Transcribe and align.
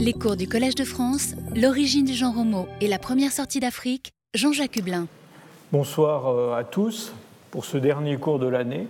Les 0.00 0.12
cours 0.12 0.36
du 0.36 0.46
Collège 0.46 0.76
de 0.76 0.84
France, 0.84 1.34
l'origine 1.56 2.04
du 2.04 2.14
genre 2.14 2.38
homo 2.38 2.68
et 2.80 2.86
la 2.86 3.00
première 3.00 3.32
sortie 3.32 3.58
d'Afrique, 3.58 4.12
Jean-Jacques 4.32 4.76
Hublin. 4.76 5.08
Bonsoir 5.72 6.28
euh, 6.28 6.54
à 6.54 6.62
tous 6.62 7.12
pour 7.50 7.64
ce 7.64 7.78
dernier 7.78 8.16
cours 8.16 8.38
de 8.38 8.46
l'année. 8.46 8.86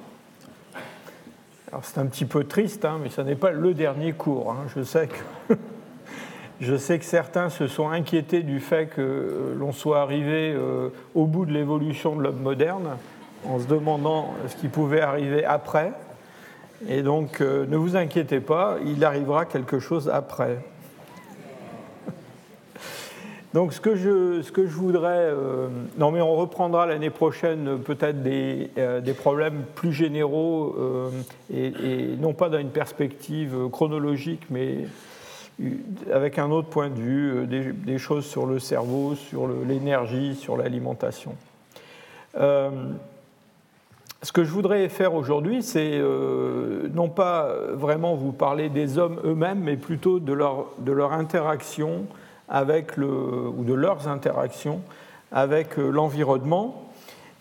C'est 1.80 1.96
un 1.96 2.04
petit 2.04 2.26
peu 2.26 2.44
triste, 2.44 2.84
hein, 2.84 2.98
mais 3.02 3.08
ce 3.08 3.22
n'est 3.22 3.36
pas 3.36 3.52
le 3.52 3.72
dernier 3.72 4.12
cours. 4.12 4.52
Hein. 4.52 4.66
Je, 4.76 4.82
sais 4.82 5.08
que 5.08 5.54
je 6.60 6.76
sais 6.76 6.98
que 6.98 7.06
certains 7.06 7.48
se 7.48 7.68
sont 7.68 7.88
inquiétés 7.88 8.42
du 8.42 8.60
fait 8.60 8.88
que 8.88 9.00
euh, 9.00 9.54
l'on 9.56 9.72
soit 9.72 10.02
arrivé 10.02 10.52
euh, 10.54 10.90
au 11.14 11.24
bout 11.24 11.46
de 11.46 11.52
l'évolution 11.52 12.16
de 12.16 12.22
l'homme 12.22 12.42
moderne, 12.42 12.98
en 13.46 13.58
se 13.58 13.64
demandant 13.64 14.34
ce 14.46 14.56
qui 14.56 14.68
pouvait 14.68 15.00
arriver 15.00 15.42
après. 15.42 15.94
Et 16.86 17.00
donc 17.00 17.40
ne 17.40 17.76
vous 17.78 17.96
inquiétez 17.96 18.40
pas, 18.40 18.76
il 18.84 19.02
arrivera 19.04 19.46
quelque 19.46 19.78
chose 19.78 20.10
après. 20.10 20.58
Donc 23.54 23.72
ce 23.72 23.80
que 23.80 23.96
je, 23.96 24.42
ce 24.42 24.52
que 24.52 24.66
je 24.66 24.72
voudrais... 24.72 25.30
Euh, 25.30 25.68
non 25.96 26.10
mais 26.10 26.20
on 26.20 26.36
reprendra 26.36 26.86
l'année 26.86 27.10
prochaine 27.10 27.78
peut-être 27.78 28.22
des, 28.22 28.70
euh, 28.76 29.00
des, 29.00 29.14
problèmes 29.14 29.62
plus 29.74 29.92
généraux 29.92 30.76
euh, 30.78 31.10
et, 31.52 32.16
non 32.20 32.34
pas 32.34 32.50
dans 32.50 32.58
une 32.58 32.70
perspective 32.70 33.68
chronologique 33.72 34.42
mais 34.50 34.86
avec 36.12 36.38
un 36.38 36.50
autre 36.50 36.68
point 36.68 36.88
de 36.88 37.00
vue, 37.00 37.46
des, 37.46 37.72
des 37.72 37.98
choses 37.98 38.26
sur 38.26 38.46
le 38.46 38.60
cerveau, 38.60 39.16
sur 39.16 39.48
l'énergie, 39.66 40.36
sur 40.36 40.56
l'alimentation. 40.56 41.34
ce 42.36 44.32
que 44.32 44.44
je 44.44 44.50
voudrais 44.50 44.88
faire 44.88 45.14
aujourd'hui, 45.14 45.64
c'est 45.64 46.00
non 46.94 47.08
pas 47.08 47.52
vraiment 47.72 48.14
vous 48.14 48.30
parler 48.30 48.68
des 48.68 48.98
hommes 48.98 49.18
eux-mêmes, 49.24 49.58
mais 49.58 49.76
plutôt 49.76 50.20
de 50.20 50.32
leur, 50.32 50.66
de 50.78 50.92
leur 50.92 51.12
interaction 51.12 52.06
avec 52.48 52.96
le, 52.96 53.06
ou 53.06 53.64
de 53.64 53.74
leurs 53.74 54.08
interactions 54.08 54.80
avec 55.32 55.78
euh, 55.78 55.90
l'environnement. 55.90 56.90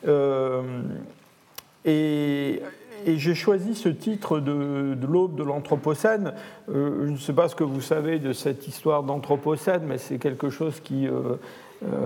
Euh, 0.07 0.61
et, 1.85 2.61
j'ai 3.05 3.35
choisi 3.35 3.75
ce 3.75 3.89
titre 3.89 4.39
de, 4.39 4.97
l'aube 5.07 5.35
de 5.35 5.43
l'Anthropocène. 5.43 6.33
Euh, 6.69 7.05
je 7.05 7.11
ne 7.11 7.17
sais 7.17 7.31
pas 7.31 7.47
ce 7.47 7.55
que 7.55 7.63
vous 7.63 7.79
savez 7.79 8.19
de 8.19 8.33
cette 8.33 8.67
histoire 8.67 9.03
d'Anthropocène, 9.03 9.83
mais 9.87 9.97
c'est 9.97 10.17
quelque 10.17 10.49
chose 10.49 10.81
qui 10.81 11.07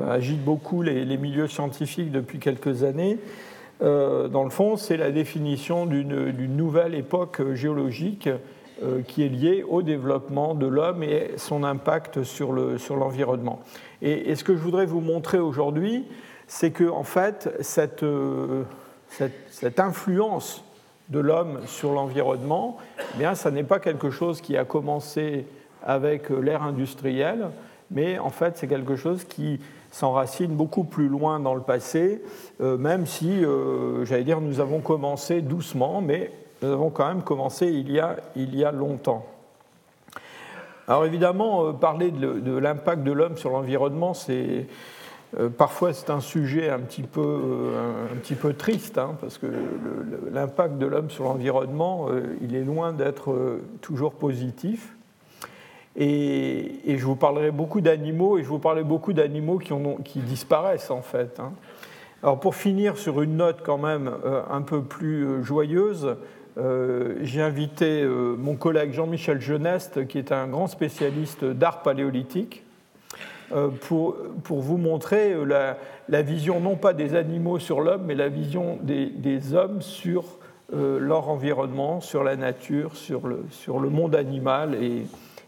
agite 0.09 0.43
beaucoup 0.43 0.81
les, 0.81 1.05
les, 1.05 1.17
milieux 1.17 1.47
scientifiques 1.47 2.11
depuis 2.11 2.39
quelques 2.39 2.83
années. 2.83 3.17
dans 3.79 4.43
le 4.43 4.49
fond, 4.49 4.75
c'est 4.75 4.97
la 4.97 5.11
définition 5.11 5.85
d'une 5.85 6.55
nouvelle 6.55 6.93
époque 6.93 7.41
géologique 7.53 8.29
qui 9.07 9.23
est 9.23 9.29
lié 9.29 9.63
au 9.67 9.81
développement 9.81 10.55
de 10.55 10.65
l'homme 10.65 11.03
et 11.03 11.31
son 11.37 11.63
impact 11.63 12.23
sur 12.23 12.51
l'environnement. 12.51 13.59
Le, 13.61 14.07
sur 14.07 14.09
et, 14.09 14.31
et, 14.31 14.35
ce 14.35 14.43
que 14.43 14.55
je 14.55 14.59
voudrais 14.59 14.85
vous 14.85 15.01
montrer 15.01 15.39
aujourd'hui, 15.39 16.05
c'est 16.51 16.71
que 16.71 16.89
en 16.89 17.03
fait, 17.03 17.49
cette, 17.61 18.03
euh, 18.03 18.63
cette, 19.07 19.79
influence 19.79 20.65
de 21.07 21.19
l'homme 21.19 21.61
sur 21.65 21.93
l'environnement, 21.93 22.77
eh 23.19 23.35
ça 23.35 23.51
n'est 23.51 23.63
pas 23.63 23.79
quelque 23.79 24.09
chose 24.09 24.41
qui 24.41 24.57
a 24.57 24.65
commencé 24.65 25.45
avec 25.81 26.29
l'ère 26.29 26.63
industrielle, 26.63 27.47
mais 27.89 28.19
en 28.19 28.29
fait, 28.29 28.57
c'est 28.57 28.67
quelque 28.67 28.97
chose 28.97 29.23
qui 29.23 29.61
s'enracine 29.91 30.53
beaucoup 30.53 30.83
plus 30.83 31.07
loin 31.07 31.39
dans 31.39 31.55
le 31.55 31.61
passé, 31.61 32.21
euh, 32.59 32.77
même 32.77 33.05
si, 33.05 33.43
j'allais 34.03 34.25
dire, 34.25 34.41
nous 34.41 34.59
avons 34.59 34.81
commencé 34.81 35.41
doucement, 35.41 36.01
mais 36.01 36.31
nous 36.61 36.71
avons 36.71 36.89
quand 36.89 37.07
même 37.07 37.23
commencé 37.23 37.67
il 37.67 37.91
y 37.91 37.99
a, 37.99 38.17
il 38.35 38.55
y 38.55 38.63
a 38.63 38.71
longtemps. 38.71 39.25
Alors 40.87 41.05
évidemment, 41.05 41.67
euh, 41.67 41.71
parler 41.71 42.11
de, 42.11 42.57
l'impact 42.57 43.03
de 43.03 43.11
l'homme 43.13 43.37
sur 43.37 43.51
l'environnement, 43.51 44.13
c'est 44.13 44.67
euh, 45.39 45.47
parfois 45.47 45.93
c'est 45.93 46.09
un 46.09 46.19
sujet 46.19 46.69
un 46.69 46.79
petit 46.79 47.03
peu, 47.03 47.21
euh, 47.21 48.07
un 48.11 48.17
petit 48.17 48.35
peu 48.35 48.53
triste, 48.53 48.97
hein, 48.97 49.15
parce 49.21 49.37
que 49.37 49.47
l'impact 50.33 50.77
de 50.77 50.85
l'homme 50.85 51.09
sur 51.09 51.23
l'environnement, 51.23 52.07
il 52.41 52.55
est 52.55 52.63
loin 52.63 52.91
d'être 52.91 53.59
toujours 53.81 54.13
positif. 54.13 54.95
Et, 55.95 56.81
je 56.85 57.05
vous 57.05 57.15
parlerai 57.15 57.51
beaucoup 57.51 57.79
d'animaux, 57.79 58.37
et 58.37 58.43
je 58.43 58.49
vous 58.49 58.59
parlerai 58.59 58.83
beaucoup 58.83 59.13
d'animaux 59.13 59.59
qui, 60.03 60.19
disparaissent 60.19 60.91
en 60.91 61.01
fait. 61.01 61.39
Hein. 61.39 61.53
Alors 62.21 62.39
pour 62.39 62.55
finir 62.55 62.97
sur 62.97 63.21
une 63.21 63.37
note 63.37 63.61
quand 63.63 63.77
même 63.77 64.11
un 64.49 64.61
peu 64.61 64.81
plus 64.81 65.43
joyeuse, 65.43 66.17
euh, 66.57 67.15
j'ai 67.21 67.41
invité 67.41 68.01
euh, 68.01 68.35
mon 68.37 68.55
collègue 68.55 68.93
Jean-Michel 68.93 69.39
Geneste, 69.39 70.07
qui 70.07 70.17
est 70.17 70.31
un 70.31 70.47
grand 70.47 70.67
spécialiste 70.67 71.45
d'art 71.45 71.81
paléolithique, 71.81 72.63
euh, 73.53 73.69
pour, 73.69 74.15
pour, 74.43 74.59
vous 74.59 74.77
montrer 74.77 75.35
la, 75.45 76.21
vision 76.21 76.59
non 76.59 76.75
pas 76.75 76.93
des 76.93 77.15
animaux 77.15 77.59
sur 77.59 77.81
l'homme, 77.81 78.03
mais 78.05 78.15
la 78.15 78.29
vision 78.29 78.77
des, 78.81 79.07
des 79.07 79.53
hommes 79.53 79.81
sur 79.81 80.23
leur 80.73 81.27
environnement, 81.27 81.99
sur 81.99 82.23
la 82.23 82.37
nature, 82.37 82.95
sur 82.95 83.27
le, 83.27 83.43
sur 83.49 83.79
le 83.79 83.89
monde 83.89 84.15
animal 84.15 84.81
et, 84.81 85.05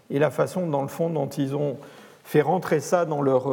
et, 0.09 0.19
la 0.19 0.29
façon, 0.29 0.67
dans 0.67 0.81
le 0.81 0.89
fond, 0.89 1.09
dont 1.09 1.29
ils 1.29 1.55
ont 1.55 1.77
fait 2.25 2.41
rentrer 2.41 2.81
ça 2.81 3.05
dans 3.05 3.21
leur, 3.21 3.49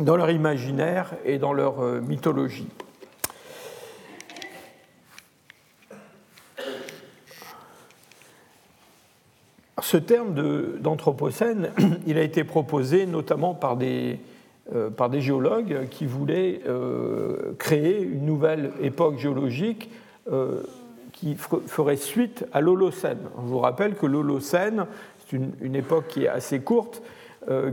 dans 0.00 0.16
leur 0.16 0.30
imaginaire 0.32 1.14
et 1.24 1.38
dans 1.38 1.52
leur 1.52 1.80
mythologie. 2.02 2.66
Ce 9.90 9.96
terme 9.96 10.34
d'anthropocène, 10.82 11.70
il 12.06 12.18
a 12.18 12.22
été 12.22 12.44
proposé 12.44 13.06
notamment 13.06 13.54
par 13.54 13.78
des, 13.78 14.18
euh, 14.74 14.90
géologues 15.18 15.88
qui 15.88 16.04
voulaient 16.04 16.60
euh, 16.66 17.54
créer 17.58 18.02
une 18.02 18.26
nouvelle 18.26 18.72
époque 18.82 19.16
géologique 19.16 19.90
euh, 20.30 20.60
qui 21.12 21.36
ferait 21.36 21.96
suite 21.96 22.44
à 22.52 22.60
l'Holocène. 22.60 23.16
Je 23.38 23.48
vous 23.48 23.60
rappelle 23.60 23.94
que 23.94 24.04
l'Holocène, 24.04 24.84
c'est 25.20 25.38
une, 25.38 25.52
une, 25.62 25.74
époque 25.74 26.08
qui 26.08 26.24
est 26.24 26.28
assez 26.28 26.60
courte, 26.60 27.02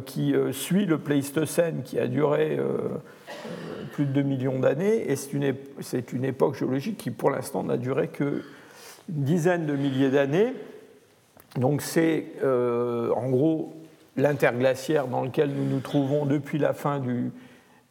qui 0.06 0.34
suit 0.54 0.86
le 0.86 1.00
Pléistocène 1.00 1.82
qui 1.84 2.00
a 2.00 2.08
duré 2.08 2.58
plus 3.92 4.06
de 4.06 4.14
2 4.14 4.22
millions 4.22 4.60
d'années, 4.60 5.12
et 5.12 5.18
c'est 5.18 5.34
une, 5.34 5.54
une, 6.14 6.24
époque 6.24 6.56
géologique 6.56 6.96
qui 6.96 7.12
pour 7.12 7.30
l'instant 7.30 7.62
n'a 7.64 7.76
duré 7.76 8.08
qu'une 8.08 8.42
dizaine 9.10 9.66
de 9.66 9.74
milliers 9.74 10.12
d'années. 10.12 10.54
Donc 11.58 11.82
c'est 11.82 12.26
euh, 12.44 13.12
en 13.12 13.30
gros 13.30 13.74
l'interglaciaire 14.18 15.08
dans 15.08 15.24
lequel 15.24 15.52
nous 15.52 15.66
nous 15.66 15.80
trouvons 15.80 16.26
depuis 16.26 16.58
la 16.58 16.74
fin 16.74 17.00
du, 17.00 17.32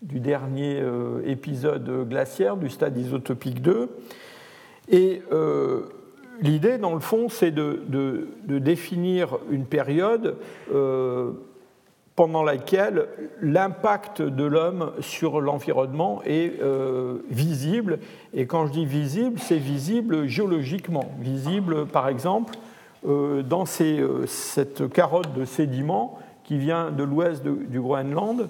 dernier 0.03 0.81
euh, 0.81 1.23
épisode 1.27 2.09
glaciaire, 2.09 2.57
du 2.57 2.69
stade 2.69 2.97
isotopique 2.97 3.63
2. 3.63 3.91
Et 4.91 5.23
euh, 5.33 5.83
l'idée, 6.41 6.79
dans 6.79 6.95
le 6.95 7.01
fond, 7.01 7.29
c'est 7.29 7.51
de, 7.51 8.29
définir 8.47 9.39
une 9.51 9.65
période 9.65 10.37
pendant 12.17 12.43
laquelle 12.43 13.09
l'impact 13.41 14.23
de 14.23 14.45
l'homme 14.45 14.93
sur 15.01 15.41
l'environnement 15.41 16.23
est 16.25 16.53
visible. 17.31 17.99
Et 18.33 18.47
quand 18.47 18.67
je 18.67 18.73
dis 18.73 18.87
visible, 18.87 19.39
c'est 19.39 19.59
visible 19.59 20.27
géologiquement. 20.27 21.15
Visible, 21.21 21.87
par 21.87 22.09
exemple, 22.09 22.55
dans 23.05 23.65
euh, 23.81 24.27
cette 24.27 24.89
carotte 24.89 25.33
de 25.35 25.45
sédiments 25.45 26.19
qui 26.43 26.59
vient 26.59 26.91
de 26.91 27.03
l'ouest 27.03 27.45
du 27.45 27.81
Groenland 27.81 28.49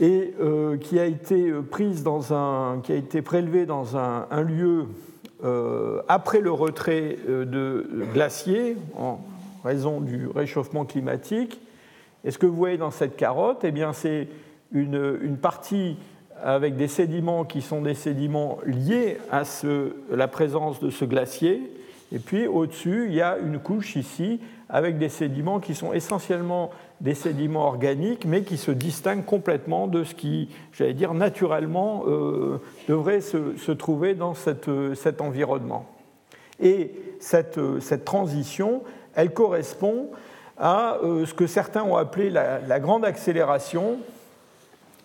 et 0.00 0.34
euh, 0.40 0.76
qui 0.76 0.98
a 0.98 1.04
été 1.04 1.52
prise 1.70 2.02
dans 2.02 2.32
un, 2.34 2.80
qui 2.80 2.92
a 2.92 2.96
été 2.96 3.22
prélevée 3.22 3.66
dans 3.66 3.96
un, 3.96 4.42
lieu 4.42 4.86
après 6.08 6.40
le 6.40 6.50
retrait 6.50 7.16
de 7.28 7.88
glaciers 8.12 8.76
en 8.96 9.20
raison 9.62 10.00
du 10.00 10.26
réchauffement 10.26 10.84
climatique. 10.84 11.60
Et 12.24 12.32
ce 12.32 12.38
que 12.38 12.46
vous 12.46 12.56
voyez 12.56 12.76
dans 12.76 12.90
cette 12.90 13.16
carotte, 13.16 13.60
eh 13.62 13.70
bien, 13.70 13.92
c'est 13.92 14.26
une, 14.72 15.18
une, 15.22 15.36
partie 15.36 15.96
avec 16.42 16.76
des 16.76 16.88
sédiments 16.88 17.44
qui 17.44 17.62
sont 17.62 17.82
des 17.82 17.94
sédiments 17.94 18.58
liés 18.66 19.18
à 19.30 19.44
ce, 19.44 19.94
la 20.10 20.26
présence 20.26 20.80
de 20.80 20.90
ce 20.90 21.04
glacier, 21.04 21.70
et 22.12 22.18
puis 22.18 22.46
au-dessus, 22.46 23.06
il 23.08 23.14
y 23.14 23.22
a 23.22 23.36
une 23.38 23.58
couche 23.58 23.96
ici 23.96 24.40
avec 24.68 24.98
des 24.98 25.08
sédiments 25.08 25.60
qui 25.60 25.74
sont 25.74 25.92
essentiellement 25.92 26.70
des 27.00 27.14
sédiments 27.14 27.66
organiques, 27.66 28.24
mais 28.24 28.42
qui 28.42 28.56
se 28.56 28.70
distinguent 28.70 29.24
complètement 29.24 29.86
de 29.86 30.04
ce 30.04 30.14
qui, 30.14 30.48
j'allais 30.72 30.94
dire, 30.94 31.14
naturellement 31.14 32.04
euh, 32.06 32.60
devrait 32.88 33.20
se, 33.20 33.72
trouver 33.72 34.14
dans 34.14 34.34
cet 34.34 35.20
environnement. 35.20 35.86
Et 36.60 36.92
cette, 37.20 37.60
cette, 37.80 38.04
transition, 38.04 38.82
elle 39.14 39.32
correspond 39.32 40.08
à 40.58 40.98
euh, 41.02 41.24
ce 41.24 41.34
que 41.34 41.46
certains 41.46 41.82
ont 41.82 41.96
appelé 41.96 42.30
la, 42.30 42.80
grande 42.80 43.04
accélération. 43.04 43.98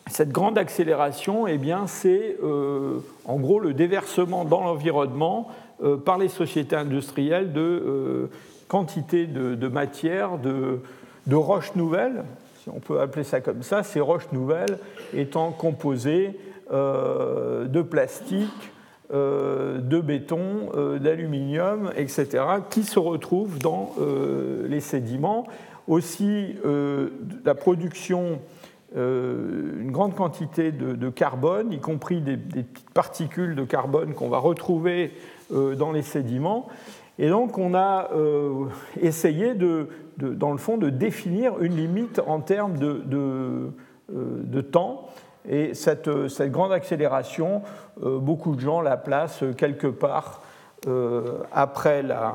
Cette 0.10 0.32
grande 0.32 0.58
accélération, 0.58 1.48
eh 1.48 1.60
c'est 1.88 2.38
euh, 2.44 3.00
en 3.26 3.38
gros 3.38 3.60
le 3.60 3.74
déversement 3.74 4.44
dans 4.46 4.62
l'environnement 4.62 5.48
euh, 5.50 5.63
par 6.06 6.18
les 6.18 6.30
sociétés 6.30 6.76
industrielles 6.76 7.54
de 7.54 7.62
euh, 7.62 8.30
quantité 8.68 9.28
de, 9.28 9.68
matière, 9.68 10.38
de, 10.38 10.80
de 11.28 11.36
roches 11.36 11.76
nouvelles, 11.76 12.24
si 12.62 12.70
on 12.70 12.80
peut 12.80 13.00
appeler 13.00 13.24
ça 13.24 13.42
comme 13.42 13.62
ça, 13.64 13.84
ces 13.84 14.00
roches 14.00 14.32
nouvelles 14.32 14.78
étant 15.14 15.52
composées 15.52 16.40
de 16.72 17.82
plastique, 17.82 18.72
de 19.12 20.00
béton, 20.00 20.72
d'aluminium, 21.00 21.92
etc., 21.96 22.46
qui 22.72 22.84
se 22.84 22.98
retrouvent 22.98 23.60
dans 23.60 23.94
les 24.68 24.80
sédiments. 24.80 25.46
Aussi, 25.88 26.56
la 27.46 27.54
production 27.54 28.40
euh, 28.96 29.82
une 29.82 29.92
grande 29.92 30.14
quantité 30.14 30.72
de, 30.72 31.10
carbone, 31.10 31.74
y 31.74 31.80
compris 31.80 32.22
des, 32.22 32.38
petites 32.38 32.92
particules 32.92 33.56
de 33.56 33.64
carbone 33.64 34.14
qu'on 34.14 34.30
va 34.30 34.38
retrouver 34.38 35.06
euh, 35.06 35.10
dans 35.54 35.92
les 35.92 36.02
sédiments. 36.02 36.68
Et 37.20 37.30
donc 37.30 37.58
on 37.58 37.74
a 37.76 38.10
euh, 38.14 38.66
essayé, 39.00 39.54
de, 39.54 39.88
dans 40.18 40.52
le 40.52 40.58
fond, 40.58 40.78
de 40.78 40.90
définir 40.90 41.60
une 41.62 41.76
limite 41.76 42.22
en 42.26 42.40
termes 42.40 42.78
de, 42.78 43.02
de 44.10 44.62
temps. 44.62 45.10
Et 45.48 45.74
cette, 45.74 46.30
cette, 46.30 46.52
grande 46.52 46.72
accélération, 46.72 47.62
beaucoup 48.02 48.56
de 48.56 48.62
gens 48.62 48.82
la 48.82 48.98
placent 48.98 49.44
quelque 49.58 49.88
part 49.88 50.42
après 51.52 52.02
la, 52.02 52.34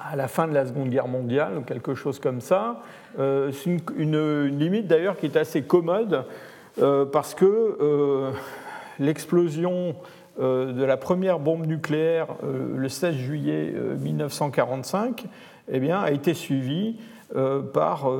à 0.00 0.16
la 0.16 0.28
fin 0.28 0.48
de 0.48 0.54
la 0.54 0.66
Seconde 0.66 0.90
Guerre 0.90 1.08
mondiale, 1.08 1.58
ou 1.58 1.60
quelque 1.62 1.94
chose 1.94 2.18
comme 2.18 2.40
ça. 2.40 2.80
Euh, 3.18 3.52
c'est 3.52 3.78
une, 3.96 4.46
limite 4.46 4.86
d'ailleurs 4.86 5.16
qui 5.16 5.26
est 5.26 5.36
assez 5.36 5.62
commode 5.62 6.24
euh, 6.80 7.04
parce 7.04 7.34
que 7.34 7.44
euh, 7.44 8.30
l'explosion 8.98 9.94
de 10.38 10.84
la 10.84 10.96
première 10.96 11.38
bombe 11.38 11.66
nucléaire 11.66 12.26
le 12.42 12.88
16 12.88 13.14
juillet 13.14 13.72
1945 14.00 15.24
eh 15.70 15.78
bien, 15.78 16.00
a 16.00 16.10
été 16.10 16.34
suivie 16.34 16.96
par 17.72 18.10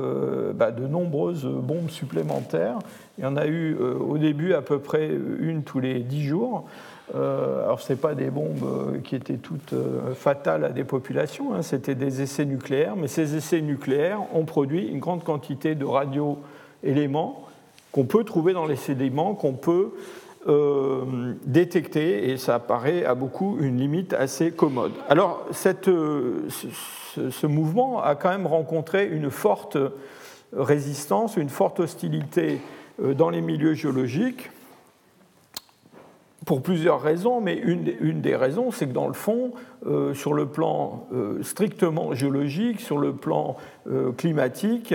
bah, 0.53 0.71
de 0.71 0.87
nombreuses 0.87 1.45
bombes 1.45 1.89
supplémentaires. 1.89 2.79
Il 3.17 3.23
y 3.23 3.27
en 3.27 3.35
a 3.35 3.47
eu 3.47 3.75
au 3.77 4.17
début 4.17 4.53
à 4.53 4.61
peu 4.61 4.79
près 4.79 5.09
une 5.39 5.63
tous 5.63 5.79
les 5.79 5.99
dix 5.99 6.23
jours. 6.23 6.65
Euh, 7.13 7.63
alors, 7.63 7.81
ce 7.81 7.93
pas 7.93 8.15
des 8.15 8.31
bombes 8.31 8.63
euh, 8.63 8.99
qui 8.99 9.15
étaient 9.15 9.37
toutes 9.37 9.73
euh, 9.73 10.15
fatales 10.15 10.63
à 10.63 10.69
des 10.69 10.83
populations, 10.83 11.53
hein, 11.53 11.61
c'était 11.61 11.93
des 11.93 12.21
essais 12.21 12.45
nucléaires, 12.45 12.95
mais 12.95 13.07
ces 13.07 13.35
essais 13.35 13.61
nucléaires 13.61 14.21
ont 14.33 14.45
produit 14.45 14.87
une 14.87 14.99
grande 14.99 15.23
quantité 15.23 15.75
de 15.75 15.85
radioéléments 15.85 17.43
qu'on 17.91 18.05
peut 18.05 18.23
trouver 18.23 18.53
dans 18.53 18.65
les 18.65 18.75
sédiments, 18.75 19.35
qu'on 19.35 19.53
peut 19.53 19.93
détecter, 21.45 22.29
et 22.29 22.37
ça 22.37 22.55
apparaît 22.55 23.03
à 23.03 23.15
beaucoup 23.15 23.57
une 23.59 23.77
limite 23.77 24.13
assez 24.13 24.51
commode. 24.51 24.91
Alors, 25.09 25.45
cette, 25.51 25.85
ce, 25.85 27.47
mouvement 27.47 28.03
a 28.03 28.15
quand 28.15 28.29
même 28.29 28.45
rencontré 28.45 29.07
une 29.07 29.31
forte 29.31 29.77
résistance, 30.53 31.37
une 31.37 31.49
forte 31.49 31.79
hostilité 31.79 32.59
dans 32.99 33.31
les 33.31 33.41
milieux 33.41 33.73
géologiques 33.73 34.51
pour 36.45 36.61
plusieurs 36.61 37.01
raisons, 37.01 37.41
mais 37.41 37.55
une, 37.55 38.21
des 38.21 38.35
raisons, 38.35 38.71
c'est 38.71 38.87
que 38.87 38.93
dans 38.93 39.07
le 39.07 39.13
fond, 39.13 39.51
euh, 39.87 40.13
sur 40.13 40.33
le 40.33 40.45
plan 40.45 41.07
euh, 41.11 41.41
strictement 41.43 42.13
géologique, 42.13 42.79
sur 42.79 42.99
le 42.99 43.13
plan 43.13 43.57
euh, 43.89 44.11
climatique, 44.11 44.93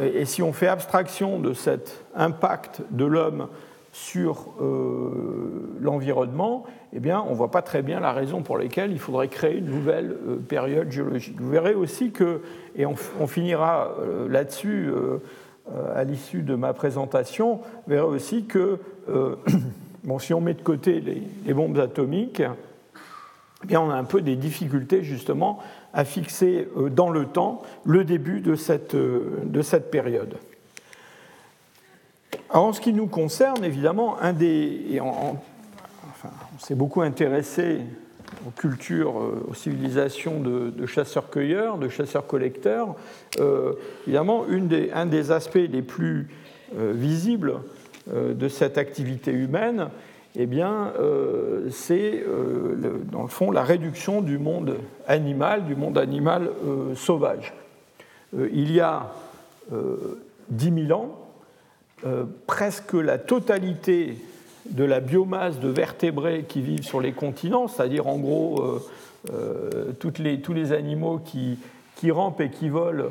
et, 0.00 0.24
si 0.24 0.42
on 0.42 0.52
fait 0.52 0.68
abstraction 0.68 1.40
de 1.40 1.52
cet 1.52 2.04
impact 2.14 2.82
de 2.90 3.04
l'homme 3.04 3.48
sur 3.92 4.54
l'environnement, 5.80 6.64
eh 6.92 7.12
on 7.12 7.30
ne 7.30 7.34
voit 7.34 7.50
pas 7.50 7.62
très 7.62 7.82
bien 7.82 7.98
la 7.98 8.12
raison 8.12 8.42
pour 8.42 8.56
laquelle 8.56 8.92
il 8.92 8.98
faudrait 9.00 9.28
créer 9.28 9.58
une 9.58 9.66
nouvelle 9.66 10.16
période 10.48 10.90
géologique. 10.90 11.40
Vous 11.40 11.50
verrez 11.50 11.74
aussi 11.74 12.12
que, 12.12 12.40
et 12.76 12.86
on, 12.86 12.94
finira 13.26 13.96
là-dessus 14.28 14.90
à 15.94 16.04
l'issue 16.04 16.42
de 16.42 16.54
ma 16.54 16.72
présentation, 16.72 17.56
vous 17.56 17.88
verrez 17.88 18.06
aussi 18.06 18.44
que 18.44 18.78
bon, 20.04 20.18
si 20.18 20.34
on 20.34 20.40
met 20.40 20.54
de 20.54 20.62
côté 20.62 21.00
les, 21.00 21.54
bombes 21.54 21.78
atomiques, 21.78 22.42
eh 23.62 23.66
bien 23.66 23.80
on 23.80 23.90
a 23.90 23.94
un 23.94 24.04
peu 24.04 24.22
des 24.22 24.36
difficultés 24.36 25.02
justement 25.02 25.58
à 25.92 26.04
fixer 26.04 26.68
euh, 26.76 26.88
dans 26.88 27.10
le 27.10 27.26
temps 27.26 27.62
le 27.84 28.04
début 28.04 28.42
euh, 28.46 29.44
de 29.44 29.62
cette 29.62 29.90
période. 29.90 30.36
En 32.50 32.72
ce 32.72 32.80
qui 32.80 32.92
nous 32.92 33.06
concerne, 33.06 33.64
évidemment, 33.64 34.18
un 34.20 34.32
des, 34.32 35.00
on 35.00 35.36
s'est 36.58 36.74
beaucoup 36.74 37.02
intéressé 37.02 37.80
aux 38.46 38.50
cultures, 38.50 39.18
euh, 39.20 39.46
aux 39.48 39.54
civilisations 39.54 40.40
de, 40.40 40.86
chasseurs-cueilleurs, 40.86 41.78
de 41.78 41.88
chasseurs-collecteurs. 41.88 42.94
évidemment, 44.06 44.46
une 44.48 44.68
des, 44.68 44.90
un 44.92 45.06
des 45.06 45.30
aspects 45.30 45.54
les 45.56 45.82
plus 45.82 46.28
visibles 46.72 47.60
euh, 48.14 48.32
de 48.32 48.48
cette 48.48 48.78
activité 48.78 49.30
humaine, 49.30 49.88
eh 50.34 50.46
bien, 50.46 50.92
euh, 50.98 51.68
c'est 51.70 52.24
euh, 52.26 53.02
dans 53.12 53.22
le 53.22 53.28
fond 53.28 53.50
la 53.50 53.62
réduction 53.62 54.22
du 54.22 54.38
monde 54.38 54.76
animal, 55.06 55.66
du 55.66 55.76
monde 55.76 55.98
animal 55.98 56.50
sauvage. 56.96 57.52
il 58.32 58.72
y 58.72 58.80
a 58.80 59.12
10 60.48 60.86
000 60.88 60.98
ans, 60.98 61.29
presque 62.46 62.94
la 62.94 63.18
totalité 63.18 64.16
de 64.66 64.84
la 64.84 65.00
biomasse 65.00 65.58
de 65.58 65.68
vertébrés 65.68 66.44
qui 66.48 66.62
vivent 66.62 66.82
sur 66.82 67.00
les 67.00 67.12
continents, 67.12 67.68
c'est-à-dire 67.68 68.06
en 68.06 68.18
gros 68.18 68.80
les, 70.18 70.40
tous 70.40 70.52
les 70.52 70.72
animaux 70.72 71.20
qui, 71.24 71.58
qui, 71.96 72.10
rampent 72.10 72.40
et 72.40 72.50
qui 72.50 72.68
volent 72.68 73.10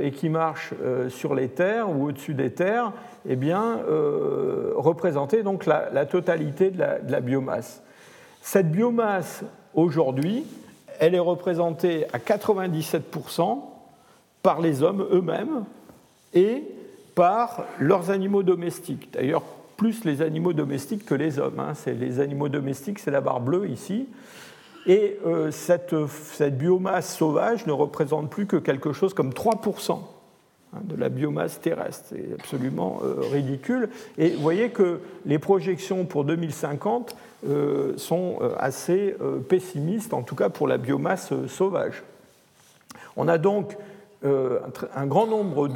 et 0.00 0.10
qui 0.10 0.28
marchent 0.28 0.74
sur 1.08 1.34
les 1.34 1.48
terres 1.48 1.90
ou 1.90 2.08
au-dessus 2.08 2.34
des 2.34 2.50
terres, 2.50 2.92
eh 3.28 3.36
bien, 3.36 3.80
euh, 3.88 4.72
donc 5.42 5.66
la, 5.66 6.06
totalité 6.06 6.70
de 6.70 6.80
la, 7.10 7.20
biomasse. 7.20 7.82
Cette 8.40 8.70
biomasse, 8.70 9.42
aujourd'hui, 9.74 10.44
elle 10.98 11.14
est 11.14 11.20
représentée 11.20 12.06
à 12.12 12.18
97% 12.18 13.58
par 14.42 14.60
les 14.60 14.82
hommes 14.82 15.06
eux-mêmes 15.12 15.64
et 16.32 16.64
par 17.18 17.64
leurs 17.80 18.10
animaux 18.10 18.44
domestiques. 18.44 19.08
D'ailleurs, 19.12 19.42
plus 19.76 20.04
les 20.04 20.22
animaux 20.22 20.52
domestiques 20.52 21.04
que 21.04 21.16
les 21.16 21.40
hommes. 21.40 21.58
Hein. 21.58 21.72
C'est 21.74 21.94
les 21.94 22.20
animaux 22.20 22.48
domestiques, 22.48 23.00
c'est 23.00 23.10
la 23.10 23.20
barre 23.20 23.40
bleue 23.40 23.68
ici. 23.68 24.06
Et 24.86 25.18
euh, 25.26 25.50
cette, 25.50 25.96
cette, 26.06 26.56
biomasse 26.56 27.16
sauvage 27.16 27.66
ne 27.66 27.72
représente 27.72 28.30
plus 28.30 28.46
que 28.46 28.54
quelque 28.54 28.92
chose 28.92 29.14
comme 29.14 29.30
3% 29.30 29.98
Hein, 30.74 30.80
de 30.84 30.94
la 30.94 31.08
biomasse 31.08 31.60
terrestre. 31.60 32.04
C'est 32.10 32.34
absolument 32.38 33.00
euh, 33.02 33.22
ridicule. 33.32 33.88
Et 34.16 34.30
vous 34.30 34.42
voyez 34.42 34.68
que 34.68 35.00
les 35.26 35.40
projections 35.40 36.04
pour 36.04 36.24
2050 36.24 37.16
euh, 37.48 37.94
sont 37.96 38.38
assez 38.58 39.16
pessimistes, 39.48 40.14
en 40.14 40.22
tout 40.22 40.36
cas 40.36 40.50
pour 40.50 40.68
la 40.68 40.78
biomasse 40.78 41.32
sauvage. 41.48 42.04
On 43.16 43.26
a 43.26 43.38
donc 43.38 43.76
un 44.24 45.06
grand 45.06 45.26
nombre 45.26 45.68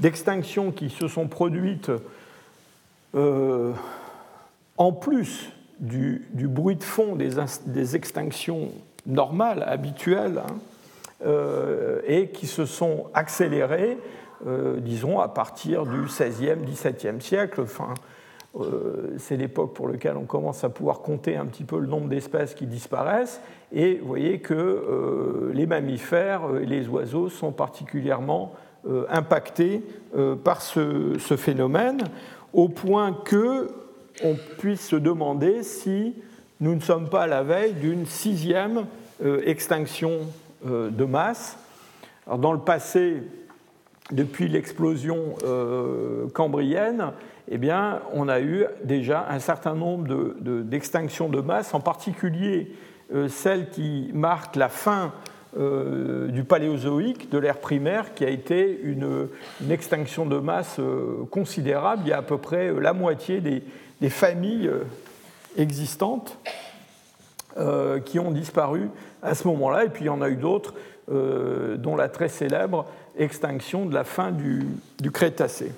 d'extinctions 0.00 0.72
qui 0.72 0.88
se 0.90 1.08
sont 1.08 1.28
produites 1.28 1.90
en 3.14 4.92
plus 4.92 5.50
du, 5.78 6.26
bruit 6.32 6.76
de 6.76 6.84
fond 6.84 7.16
des, 7.16 7.96
extinctions 7.96 8.70
normales, 9.06 9.62
habituelles. 9.66 10.42
Hein, 10.46 10.56
euh, 11.24 12.02
et 12.06 12.28
qui 12.28 12.46
se 12.46 12.66
sont 12.66 13.06
accélérés, 13.14 13.96
euh, 14.46 14.76
disons, 14.80 15.18
à 15.18 15.28
partir 15.28 15.86
du 15.86 16.02
XVIe, 16.02 16.56
XVIIe 16.62 17.22
siècle. 17.22 17.62
Euh, 17.62 17.94
c'est 19.18 19.36
l'époque 19.36 19.74
pour 19.74 19.88
laquelle 19.88 20.16
on 20.16 20.24
commence 20.24 20.64
à 20.64 20.68
pouvoir 20.68 21.00
compter 21.00 21.36
un 21.36 21.46
petit 21.46 21.64
peu 21.64 21.78
le 21.78 21.86
nombre 21.86 22.08
d'espèces 22.08 22.54
qui 22.54 22.66
disparaissent. 22.66 23.40
Et 23.72 23.96
vous 23.96 24.06
voyez 24.06 24.38
que 24.38 25.50
les 25.52 25.66
mammifères 25.66 26.42
et 26.60 26.66
les 26.66 26.88
oiseaux 26.88 27.28
sont 27.28 27.52
particulièrement 27.52 28.54
impactés 29.10 29.82
par 30.44 30.62
ce, 30.62 31.36
phénomène, 31.36 32.04
au 32.52 32.68
point 32.68 33.12
que 33.12 33.68
on 34.24 34.36
puisse 34.58 34.88
se 34.88 34.96
demander 34.96 35.62
si 35.62 36.14
nous 36.60 36.74
ne 36.74 36.80
sommes 36.80 37.10
pas 37.10 37.24
à 37.24 37.26
la 37.26 37.42
veille 37.42 37.74
d'une 37.74 38.06
sixième 38.06 38.86
extinction 39.44 40.20
euh, 40.66 40.90
de 40.90 41.04
masse. 41.04 41.58
Dans 42.26 42.52
le 42.52 42.58
passé, 42.58 43.22
depuis 44.10 44.48
l'explosion 44.48 45.36
euh, 45.44 46.28
cambrienne, 46.32 47.12
eh 47.48 47.58
bien, 47.58 48.00
on 48.12 48.28
a 48.28 48.40
eu 48.40 48.66
déjà 48.84 49.26
un 49.30 49.38
certain 49.38 49.74
nombre 49.74 50.34
d'extinctions 50.40 51.28
de, 51.28 51.40
masse, 51.40 51.74
en 51.74 51.80
particulier 51.80 52.72
euh, 53.14 53.28
celles 53.28 53.70
qui 53.70 54.10
marquent 54.12 54.56
la 54.56 54.68
fin 54.68 55.12
du 55.56 56.44
paléozoïque, 56.44 57.30
de 57.30 57.38
l'ère 57.38 57.60
primaire, 57.60 58.12
qui 58.12 58.26
a 58.26 58.28
été 58.28 58.78
une, 58.82 59.28
extinction 59.70 60.26
de 60.26 60.38
masse 60.38 60.78
considérable. 61.30 62.02
Il 62.04 62.10
y 62.10 62.12
a 62.12 62.18
à 62.18 62.22
peu 62.22 62.36
près 62.36 62.70
la 62.78 62.92
moitié 62.92 63.40
des, 63.40 64.10
familles 64.10 64.70
existantes 65.56 66.38
qui 68.04 68.18
ont 68.18 68.32
disparu 68.32 68.90
à 69.22 69.34
ce 69.34 69.48
moment-là. 69.48 69.86
Et 69.86 69.88
puis 69.88 70.04
il 70.04 70.08
y 70.08 70.10
en 70.10 70.20
a 70.20 70.28
eu 70.28 70.36
d'autres, 70.36 70.74
dont 71.08 71.96
la 71.96 72.10
très 72.10 72.28
célèbre 72.28 72.84
extinction 73.18 73.86
de 73.86 73.94
la 73.94 74.04
fin 74.04 74.30
du, 74.30 74.66
Crétacé, 75.12 75.72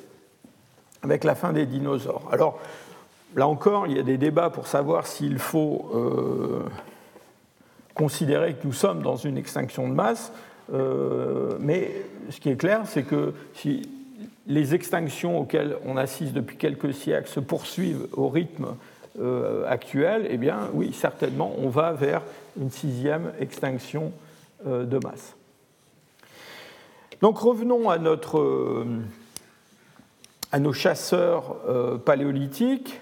avec 1.02 1.25
la 1.25 1.35
fin 1.35 1.52
des 1.52 1.67
dinosaures. 1.67 2.28
Alors 2.33 2.59
là 3.37 3.47
encore, 3.47 3.87
il 3.87 3.97
y 3.97 4.00
a 4.00 4.02
des 4.02 4.19
débats 4.19 4.50
pour 4.50 4.67
savoir 4.67 5.07
s'il 5.07 5.38
faut 5.38 5.90
considérer 7.95 8.55
que 8.55 8.67
nous 8.67 8.73
sommes 8.73 9.02
dans 9.02 9.17
une 9.17 9.37
extinction 9.37 9.88
de 9.88 9.95
masse. 9.95 10.33
mais 11.61 11.90
ce 12.31 12.40
qui 12.40 12.50
est 12.50 12.57
clair, 12.57 12.83
c'est 12.87 13.02
que 13.02 13.33
si 13.55 13.88
les 14.49 14.75
extinctions 14.75 15.38
auxquelles 15.38 15.76
on 15.85 15.97
assiste 15.97 16.33
depuis 16.33 16.57
quelques 16.57 16.95
siècles 16.95 17.28
se 17.28 17.40
poursuivent 17.40 18.09
au 18.12 18.28
rythme 18.28 18.75
euh, 19.21 19.69
actuel, 19.69 20.26
eh 20.31 20.38
bien 20.38 20.71
oui, 20.73 20.93
certainement, 20.93 21.52
on 21.59 21.69
va 21.69 21.93
vers 21.93 22.23
une 22.59 22.71
sixième 22.71 23.33
extinction 23.40 24.12
euh, 24.67 24.85
de 24.85 24.99
masse. 24.99 25.35
Donc 27.21 27.38
revenons 27.38 27.90
à, 27.90 27.99
notre, 27.99 28.38
euh, 28.38 28.87
à 30.52 30.59
nos 30.59 30.73
chasseurs 30.73 31.57
paléolithiques. 32.05 33.00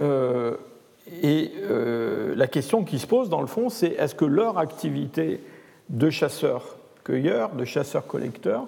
et 0.00 1.52
la 2.36 2.46
question 2.46 2.84
qui 2.84 2.98
se 2.98 3.06
pose, 3.06 3.28
dans 3.28 3.40
le 3.40 3.46
fond, 3.46 3.68
c'est 3.68 3.88
est-ce 3.88 4.14
que 4.14 4.24
leur 4.24 4.58
activité 4.58 5.40
de 5.88 6.10
chasseurs-cueilleurs, 6.10 7.54
de 7.54 7.64
chasseurs-collecteurs, 7.64 8.66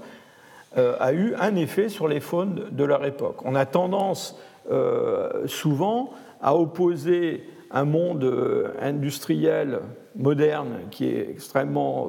euh, 0.77 0.95
a 1.01 1.13
eu 1.13 1.35
un 1.39 1.57
effet 1.57 1.89
sur 1.89 2.09
les 2.09 2.21
faunes 2.21 2.65
de 2.71 2.85
leur 2.85 3.05
époque? 3.05 3.39
On 3.45 3.55
a 3.55 3.65
tendance 3.65 4.39
euh, 4.71 5.47
souvent 5.47 6.11
à 6.43 6.55
opposer 6.55 7.49
un 7.71 7.85
monde 7.85 8.25
euh, 8.25 8.75
industriel 8.81 9.81
moderne 10.15 10.81
qui 10.91 11.07
est 11.07 11.31
extrêmement 11.31 12.09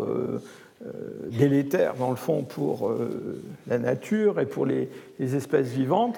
délétère 1.31 1.96
dans 1.96 2.10
le 2.12 2.15
fond 2.15 2.43
pour 2.43 2.93
la 3.67 3.79
nature 3.79 4.39
et 4.39 4.46
pour 4.46 4.65
les 4.65 4.89
espèces 5.19 5.69
vivantes 5.69 6.17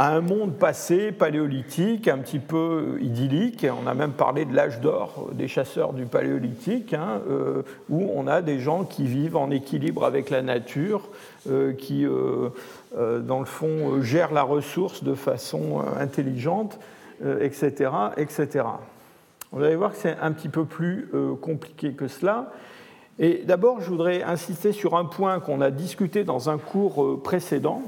à 0.00 0.14
un 0.14 0.22
monde 0.22 0.54
passé 0.54 1.12
paléolithique, 1.12 2.08
un 2.08 2.16
petit 2.16 2.38
peu 2.38 2.96
idyllique. 3.02 3.66
On 3.84 3.86
a 3.86 3.92
même 3.92 4.12
parlé 4.12 4.46
de 4.46 4.56
l'âge 4.56 4.80
d'or 4.80 5.28
des 5.34 5.46
chasseurs 5.46 5.92
du 5.92 6.06
paléolithique, 6.06 6.94
hein, 6.94 7.20
euh, 7.28 7.62
où 7.90 8.10
on 8.14 8.26
a 8.26 8.40
des 8.40 8.60
gens 8.60 8.84
qui 8.84 9.04
vivent 9.04 9.36
en 9.36 9.50
équilibre 9.50 10.06
avec 10.06 10.30
la 10.30 10.40
nature, 10.40 11.10
euh, 11.50 11.74
qui, 11.74 12.06
euh, 12.06 12.48
dans 13.20 13.40
le 13.40 13.44
fond, 13.44 14.00
gèrent 14.00 14.32
la 14.32 14.42
ressource 14.42 15.04
de 15.04 15.12
façon 15.12 15.82
intelligente, 15.98 16.78
etc., 17.22 17.90
etc. 18.16 18.64
Vous 19.52 19.62
allez 19.62 19.76
voir 19.76 19.90
que 19.90 19.98
c'est 19.98 20.16
un 20.22 20.32
petit 20.32 20.48
peu 20.48 20.64
plus 20.64 21.10
compliqué 21.42 21.92
que 21.92 22.08
cela. 22.08 22.50
Et 23.20 23.42
d'abord, 23.44 23.80
je 23.80 23.88
voudrais 23.88 24.22
insister 24.22 24.72
sur 24.72 24.96
un 24.96 25.04
point 25.04 25.38
qu'on 25.38 25.60
a 25.60 25.70
discuté 25.70 26.24
dans 26.24 26.50
un 26.50 26.58
cours 26.58 27.22
précédent, 27.22 27.82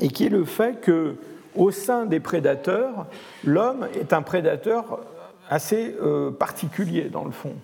et 0.00 0.08
qui 0.08 0.26
est 0.26 0.30
le 0.30 0.44
fait 0.44 0.80
que 0.80 1.16
au 1.56 1.70
sein 1.70 2.04
des 2.04 2.20
prédateurs, 2.20 3.06
l'homme 3.44 3.86
est 3.98 4.12
un 4.12 4.22
prédateur 4.22 5.00
assez 5.48 5.94
euh, 6.02 6.30
particulier 6.30 7.04
dans 7.04 7.24
le 7.24 7.30
fond. 7.30 7.54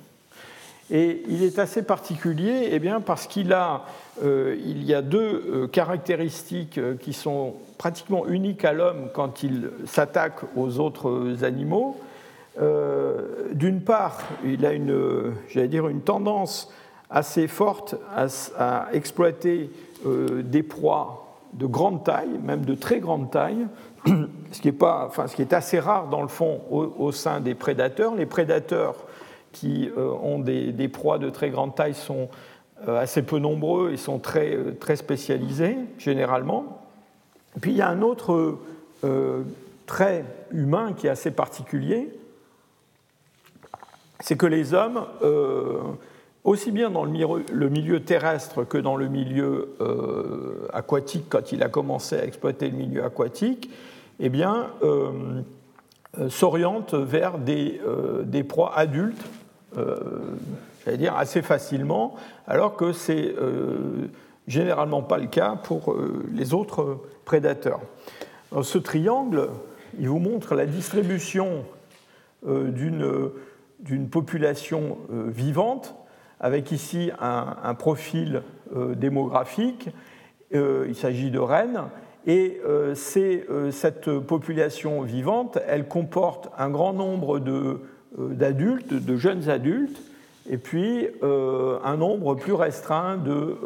Et 0.90 1.22
il 1.28 1.42
est 1.44 1.58
assez 1.58 1.82
particulier 1.82 2.68
eh 2.72 2.78
bien, 2.78 3.00
parce 3.00 3.26
qu'il 3.26 3.52
a, 3.52 3.84
euh, 4.24 4.56
il 4.64 4.84
y 4.84 4.92
a 4.92 5.02
deux 5.02 5.18
euh, 5.20 5.66
caractéristiques 5.68 6.80
qui 7.00 7.12
sont 7.12 7.54
pratiquement 7.78 8.26
uniques 8.26 8.64
à 8.64 8.72
l'homme 8.72 9.08
quand 9.14 9.42
il 9.42 9.70
s'attaque 9.86 10.40
aux 10.56 10.80
autres 10.80 11.44
animaux. 11.44 11.96
D'une 12.58 13.80
part, 13.80 14.18
il 14.44 14.66
a 14.66 14.72
une, 14.72 15.32
dire, 15.54 15.88
une 15.88 16.02
tendance 16.02 16.72
assez 17.08 17.46
forte 17.48 17.96
à, 18.14 18.88
exploiter 18.92 19.70
des 20.04 20.62
proies 20.62 21.30
de 21.52 21.66
grande 21.66 22.04
taille, 22.04 22.38
même 22.42 22.64
de 22.64 22.74
très 22.74 23.00
grande 23.00 23.30
taille, 23.30 23.66
ce 24.52 24.60
qui 24.60 24.68
est, 24.68 24.72
pas, 24.72 25.04
enfin, 25.06 25.26
ce 25.26 25.36
qui 25.36 25.42
est 25.42 25.52
assez 25.52 25.78
rare 25.78 26.08
dans 26.08 26.22
le 26.22 26.28
fond 26.28 26.60
au, 26.70 27.12
sein 27.12 27.40
des 27.40 27.54
prédateurs. 27.54 28.14
Les 28.14 28.26
prédateurs 28.26 28.94
qui 29.52 29.90
euh, 29.96 30.10
ont 30.22 30.38
des, 30.38 30.88
proies 30.88 31.18
de 31.18 31.30
très 31.30 31.50
grande 31.50 31.74
taille 31.74 31.94
sont 31.94 32.28
euh, 32.88 33.00
assez 33.00 33.22
peu 33.22 33.38
nombreux 33.38 33.92
et 33.92 33.96
sont 33.96 34.18
très, 34.18 34.54
euh, 34.54 34.76
très 34.78 34.96
spécialisés, 34.96 35.76
généralement. 35.98 36.86
puis 37.60 37.72
il 37.72 37.76
y 37.76 37.82
a 37.82 37.88
un 37.88 38.02
autre 38.02 38.58
trait 39.86 40.24
humain 40.52 40.92
qui 40.92 41.06
est 41.06 41.10
assez 41.10 41.30
particulier, 41.30 42.12
c'est 44.20 44.36
que 44.36 44.46
les 44.46 44.74
hommes 44.74 45.04
aussi 46.44 46.70
bien 46.70 46.90
dans 46.90 47.04
le 47.04 47.68
milieu, 47.68 48.00
terrestre 48.00 48.64
que 48.64 48.78
dans 48.78 48.96
le 48.96 49.08
milieu 49.08 49.74
euh, 49.80 50.68
aquatique, 50.72 51.26
quand 51.28 51.52
il 51.52 51.62
a 51.62 51.68
commencé 51.68 52.16
à 52.16 52.24
exploiter 52.24 52.70
le 52.70 52.76
milieu 52.76 53.04
aquatique, 53.04 53.70
eh 54.20 54.28
bien, 54.28 54.70
euh, 54.82 55.42
euh, 56.18 56.28
s'oriente 56.28 56.94
vers 56.94 57.38
des, 57.38 57.80
des, 58.24 58.44
proies 58.44 58.72
adultes, 58.74 59.24
j'allais 60.84 60.98
dire 60.98 61.16
assez 61.16 61.42
facilement, 61.42 62.16
alors 62.46 62.76
que 62.76 62.92
c'est 62.92 63.34
généralement 64.48 65.02
pas 65.02 65.18
le 65.18 65.26
cas 65.26 65.56
pour 65.62 65.94
les 66.32 66.52
autres 66.54 66.98
prédateurs. 67.24 67.80
ce 68.62 68.78
triangle, 68.78 69.48
il 69.98 70.08
vous 70.08 70.18
montre 70.18 70.54
la 70.54 70.66
distribution 70.66 71.64
d'une 72.44 73.30
population 74.10 74.98
vivante 75.08 75.94
avec 76.40 76.72
ici 76.72 77.10
un, 77.20 77.74
profil 77.74 78.42
euh, 78.74 78.94
démographique. 78.94 79.90
Euh, 80.54 80.86
il 80.88 80.96
s'agit 80.96 81.30
de 81.30 81.38
rennes. 81.38 81.82
Et 82.26 82.60
euh, 82.66 82.94
cette 83.70 84.10
population 84.18 85.02
vivante, 85.02 85.58
elle 85.68 85.86
comporte 85.86 86.50
un 86.58 86.70
grand 86.70 86.94
nombre 86.94 87.38
d'adultes, 88.18 88.92
de, 88.92 89.16
jeunes 89.16 89.48
adultes, 89.48 90.00
et 90.48 90.56
puis 90.56 91.06
un 91.22 91.96
nombre 91.96 92.34
plus 92.34 92.54
restreint 92.54 93.16
de, 93.16 93.56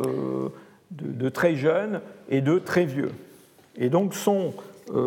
de, 0.90 1.28
très 1.28 1.54
jeunes 1.54 2.00
et 2.28 2.40
de 2.40 2.58
très 2.58 2.84
vieux. 2.84 3.12
Et 3.76 3.88
donc 3.88 4.14
son, 4.14 4.52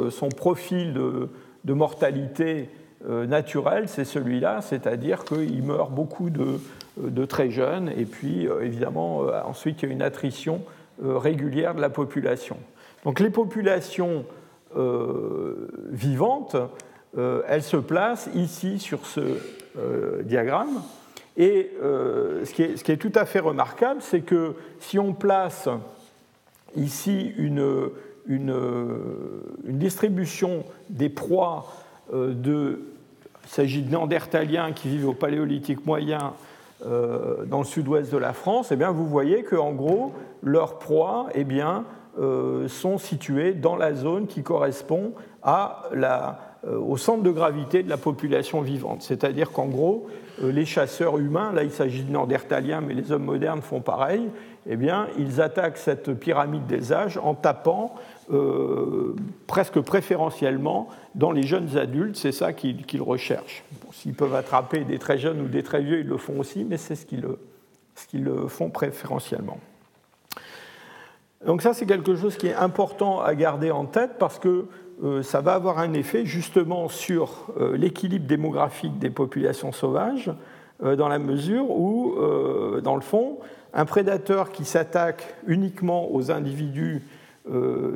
son 0.10 0.30
profil 0.30 0.94
de, 0.94 1.74
mortalité 1.74 2.70
naturelle, 3.06 3.88
c'est 3.88 4.06
celui-là, 4.06 4.62
c'est-à-dire 4.62 5.24
qu'il 5.24 5.64
meurt 5.64 5.92
beaucoup 5.92 6.30
de, 6.30 6.60
de 7.02 7.26
très 7.26 7.50
jeunes, 7.50 7.92
et 7.96 8.06
puis 8.06 8.48
euh, 8.48 8.62
évidemment, 8.62 9.24
euh, 9.24 9.42
ensuite, 9.46 9.82
il 9.82 9.90
y 9.90 9.92
a 9.92 9.94
une 9.94 10.02
attrition 10.02 10.62
euh, 11.04 11.18
régulière 11.18 11.76
de 11.76 11.82
la 11.82 11.90
population. 11.90 12.58
Donc 13.06 13.20
les 13.20 13.30
populations 13.30 14.26
vivantes, 15.90 16.58
elles 17.16 17.64
se 17.64 17.78
placent 17.78 18.30
ici 18.36 18.80
sur 18.80 19.06
ce 19.06 19.40
diagramme. 20.24 20.82
Et 21.38 21.72
ce 21.82 22.52
qui, 22.52 22.92
est, 22.92 22.98
tout 22.98 23.14
à 23.16 23.26
fait 23.26 23.40
remarquable, 23.40 24.02
c'est 24.02 24.22
que 24.22 24.56
si 24.80 25.00
on 25.00 25.14
place 25.14 25.70
ici 26.76 27.34
une, 27.38 27.90
une 28.28 29.40
distribution 29.66 30.66
des 30.90 31.10
proies 31.10 31.66
de... 32.14 32.82
Il 33.44 33.50
s'agit 33.50 33.82
de 33.82 33.90
néandertaliens 33.90 34.74
qui 34.74 34.90
vivent 34.90 35.08
au 35.08 35.14
paléolithique 35.14 35.86
moyen 35.86 36.34
euh, 36.86 37.46
dans 37.46 37.58
le 37.58 37.66
sud-ouest 37.66 38.12
de 38.12 38.18
la 38.18 38.34
France, 38.34 38.72
eh 38.72 38.76
bien, 38.76 38.92
vous 38.92 39.08
voyez 39.08 39.44
qu'en 39.44 39.72
gros, 39.72 40.14
leurs 40.44 40.78
proies 40.78 41.28
eh 41.34 41.44
bien, 41.44 41.86
euh, 42.20 42.68
sont 42.68 43.00
situées 43.00 43.54
dans 43.54 43.76
la 43.76 43.96
zone 43.96 44.28
qui 44.28 44.44
correspond 44.44 45.14
euh, 45.48 46.34
au 46.64 46.98
centre 46.98 47.24
de 47.24 47.32
gravité 47.32 47.82
de 47.82 47.90
la 47.90 47.98
population 47.98 48.62
vivante. 48.62 49.02
C'est-à-dire 49.02 49.52
qu'en 49.52 49.66
gros, 49.66 50.08
les 50.44 50.66
chasseurs 50.66 51.18
humains, 51.18 51.52
là 51.52 51.64
il 51.64 51.72
s'agit 51.72 52.04
de 52.04 52.12
Néandertaliens, 52.12 52.82
mais 52.82 52.94
les 52.94 53.12
hommes 53.12 53.26
modernes 53.26 53.62
font 53.62 53.82
pareil, 53.82 54.30
eh 54.70 54.76
bien, 54.76 55.08
ils 55.18 55.42
attaquent 55.42 55.78
cette 55.78 56.14
pyramide 56.14 56.66
des 56.68 56.92
âges 56.94 57.18
en 57.18 57.34
tapant 57.34 57.96
presque 59.48 59.80
préférentiellement 59.80 60.90
dans 61.16 61.32
les 61.32 61.44
jeunes 61.44 61.78
adultes, 61.78 62.18
c'est 62.18 62.34
ça 62.34 62.52
qu'ils 62.52 63.02
recherchent. 63.02 63.64
S'ils 63.94 64.16
peuvent 64.16 64.36
attraper 64.36 64.84
des 64.84 65.00
très 65.00 65.18
jeunes 65.18 65.40
ou 65.40 65.48
des 65.48 65.64
très 65.64 65.82
vieux, 65.82 66.02
ils 66.02 66.08
le 66.08 66.18
font 66.18 66.38
aussi, 66.38 66.66
mais 66.66 66.76
c'est 66.76 66.96
ce 66.96 67.06
qu'ils 67.06 68.30
font 68.50 68.70
préférentiellement. 68.70 69.60
Donc 71.46 71.62
ça, 71.62 71.74
c'est 71.74 71.86
quelque 71.86 72.16
chose 72.16 72.36
qui 72.36 72.48
est 72.48 72.56
important 72.56 73.22
à 73.22 73.36
garder 73.36 73.72
en 73.72 73.86
tête 73.86 74.12
parce 74.18 74.40
que 74.40 74.66
euh, 75.04 75.22
ça 75.22 75.42
va 75.42 75.54
avoir 75.54 75.78
un 75.78 75.94
effet 75.94 76.26
justement 76.26 76.90
sur 76.90 77.46
euh, 77.60 77.78
l'équilibre 77.78 78.26
démographique 78.26 78.98
des 78.98 79.12
populations 79.12 79.72
sauvages, 79.72 80.32
euh, 80.84 80.96
dans 80.96 81.08
la 81.08 81.20
mesure 81.20 81.70
où, 81.70 82.16
dans 82.82 82.96
le 82.96 83.02
fond, 83.02 83.38
un 83.78 83.86
prédateur 83.86 84.52
qui 84.52 84.66
s'attaque 84.66 85.36
uniquement 85.46 86.14
aux 86.14 86.32
individus 86.32 87.04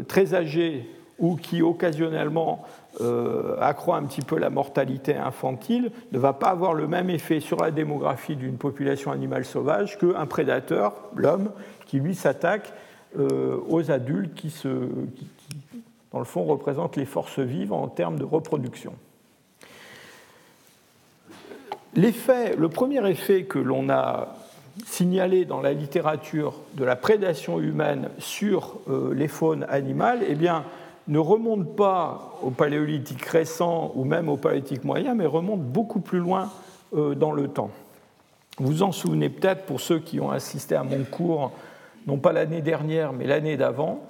très 0.08 0.34
âgés 0.34 0.88
ou 1.22 1.36
qui 1.36 1.62
occasionnellement 1.62 2.66
euh, 3.00 3.56
accroît 3.62 3.96
un 3.96 4.04
petit 4.04 4.22
peu 4.22 4.38
la 4.38 4.50
mortalité 4.50 5.16
infantile, 5.16 5.92
ne 6.12 6.20
va 6.20 6.34
pas 6.34 6.50
avoir 6.50 6.74
le 6.74 6.88
même 6.88 7.10
effet 7.10 7.40
sur 7.40 7.62
la 7.62 7.72
démographie 7.72 8.36
d'une 8.36 8.58
population 8.58 9.12
animale 9.12 9.46
sauvage 9.46 9.98
qu'un 9.98 10.26
prédateur, 10.26 10.94
l'homme, 11.16 11.52
qui 11.86 12.00
lui 12.00 12.16
s'attaque 12.16 12.74
euh, 13.18 13.58
aux 13.70 13.92
adultes 13.92 14.34
qui, 14.34 14.54
dans 16.12 16.20
le 16.20 16.26
fond, 16.26 16.44
représentent 16.44 16.98
les 16.98 17.06
forces 17.06 17.40
vives 17.40 17.72
en 17.72 17.88
termes 17.88 18.18
de 18.18 18.26
reproduction. 18.26 18.94
Le 21.96 22.68
premier 22.68 23.08
effet 23.10 23.44
que 23.44 23.60
l'on 23.60 23.90
a 23.90 24.36
signalé 24.86 25.46
dans 25.46 25.62
la 25.62 25.74
littérature 25.74 26.54
de 26.76 26.84
la 26.84 26.96
prédation 26.96 27.60
humaine 27.60 28.10
sur 28.18 28.80
euh, 28.90 29.14
les 29.14 29.28
faunes 29.28 29.66
animales, 29.70 30.20
eh 30.28 30.36
bien, 30.36 30.64
ne 31.08 31.20
remonte 31.20 31.76
pas 31.76 32.38
au 32.42 32.52
paléolithique 32.52 33.26
récent 33.26 33.92
ou 33.96 34.06
même 34.06 34.30
au 34.30 34.38
paléolithique 34.38 34.84
moyen, 34.84 35.16
mais 35.16 35.26
remonte 35.26 35.62
beaucoup 35.62 36.00
plus 36.00 36.20
loin 36.20 36.52
euh, 36.96 37.16
dans 37.16 37.32
le 37.32 37.48
temps. 37.48 37.72
Vous 38.60 38.84
en 38.84 38.92
souvenez 38.92 39.30
peut-être 39.30 39.66
pour 39.66 39.82
ceux 39.82 40.00
qui 40.00 40.20
ont 40.20 40.32
assisté 40.32 40.76
à 40.76 40.84
mon 40.84 41.04
cours, 41.04 41.52
non 42.08 42.18
pas 42.18 42.32
l'année 42.32 42.62
dernière, 42.62 43.14
mais 43.14 43.26
l'année 43.26 43.58
d'avant, 43.58 44.08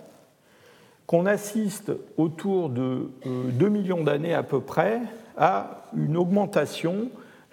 qu'on 1.07 1.25
assiste 1.25 1.91
autour 2.17 2.69
de 2.69 3.09
2 3.25 3.65
euh, 3.65 3.69
millions 3.69 4.03
d'années 4.03 4.33
à 4.33 4.43
peu 4.43 4.59
près 4.59 5.01
à 5.37 5.83
une 5.95 6.17
augmentation 6.17 7.09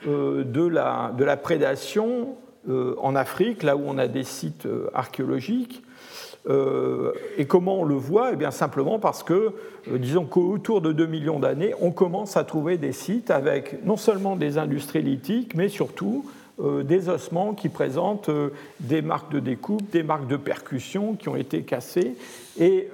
de 0.06 0.64
la, 0.64 1.12
de 1.16 1.24
la 1.24 1.36
prédation 1.36 2.36
en 2.68 3.14
Afrique, 3.16 3.62
là 3.62 3.76
où 3.76 3.82
on 3.86 3.98
a 3.98 4.08
des 4.08 4.24
sites 4.24 4.68
archéologiques, 4.94 5.82
euh, 6.48 7.12
et 7.36 7.44
comment 7.44 7.80
on 7.80 7.84
le 7.84 7.94
voit 7.94 8.32
eh 8.32 8.36
bien 8.36 8.50
Simplement 8.50 8.98
parce 8.98 9.22
que, 9.22 9.52
euh, 9.90 9.98
disons 9.98 10.24
qu'autour 10.24 10.80
de 10.80 10.92
2 10.92 11.06
millions 11.06 11.38
d'années, 11.38 11.74
on 11.80 11.90
commence 11.90 12.36
à 12.36 12.44
trouver 12.44 12.78
des 12.78 12.92
sites 12.92 13.30
avec 13.30 13.84
non 13.84 13.96
seulement 13.96 14.36
des 14.36 14.56
industries 14.56 15.02
lithiques, 15.02 15.54
mais 15.54 15.68
surtout 15.68 16.24
euh, 16.60 16.82
des 16.82 17.08
ossements 17.08 17.52
qui 17.52 17.68
présentent 17.68 18.30
des 18.80 19.02
marques 19.02 19.30
de 19.30 19.40
découpe, 19.40 19.90
des 19.90 20.02
marques 20.02 20.26
de 20.26 20.36
percussion 20.36 21.14
qui 21.14 21.28
ont 21.28 21.36
été 21.36 21.62
cassées. 21.62 22.16
Et 22.58 22.88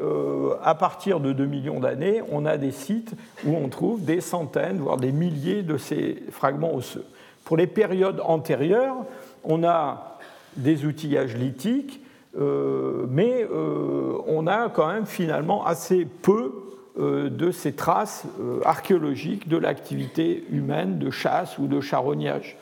à 0.62 0.74
partir 0.74 1.20
de 1.20 1.32
2 1.32 1.46
millions 1.46 1.80
d'années, 1.80 2.20
on 2.30 2.44
a 2.44 2.58
des 2.58 2.70
sites 2.70 3.14
où 3.46 3.54
on 3.56 3.68
trouve 3.68 4.04
des 4.04 4.20
centaines, 4.20 4.76
voire 4.76 4.98
des 4.98 5.10
milliers 5.10 5.62
de 5.62 5.78
ces 5.78 6.22
fragments 6.32 6.74
osseux. 6.74 7.06
Pour 7.46 7.56
les 7.56 7.66
périodes 7.66 8.20
antérieures, 8.26 8.96
on 9.44 9.64
a 9.64 10.18
des 10.56 10.84
outillages 10.84 11.36
lithiques 11.36 12.00
euh, 12.36 13.06
mais 13.08 13.46
euh, 13.50 14.18
on 14.26 14.46
a 14.46 14.68
quand 14.68 14.88
même 14.88 15.06
finalement 15.06 15.64
assez 15.64 16.04
peu 16.04 16.52
euh, 16.98 17.30
de 17.30 17.50
ces 17.52 17.72
traces 17.72 18.24
archéologiques 18.64 19.48
de 19.48 19.56
l'activité 19.56 20.44
humaine 20.50 20.98
de 20.98 21.10
chasse 21.10 21.58
ou 21.58 21.66
de 21.66 21.80
charognage. 21.80 22.56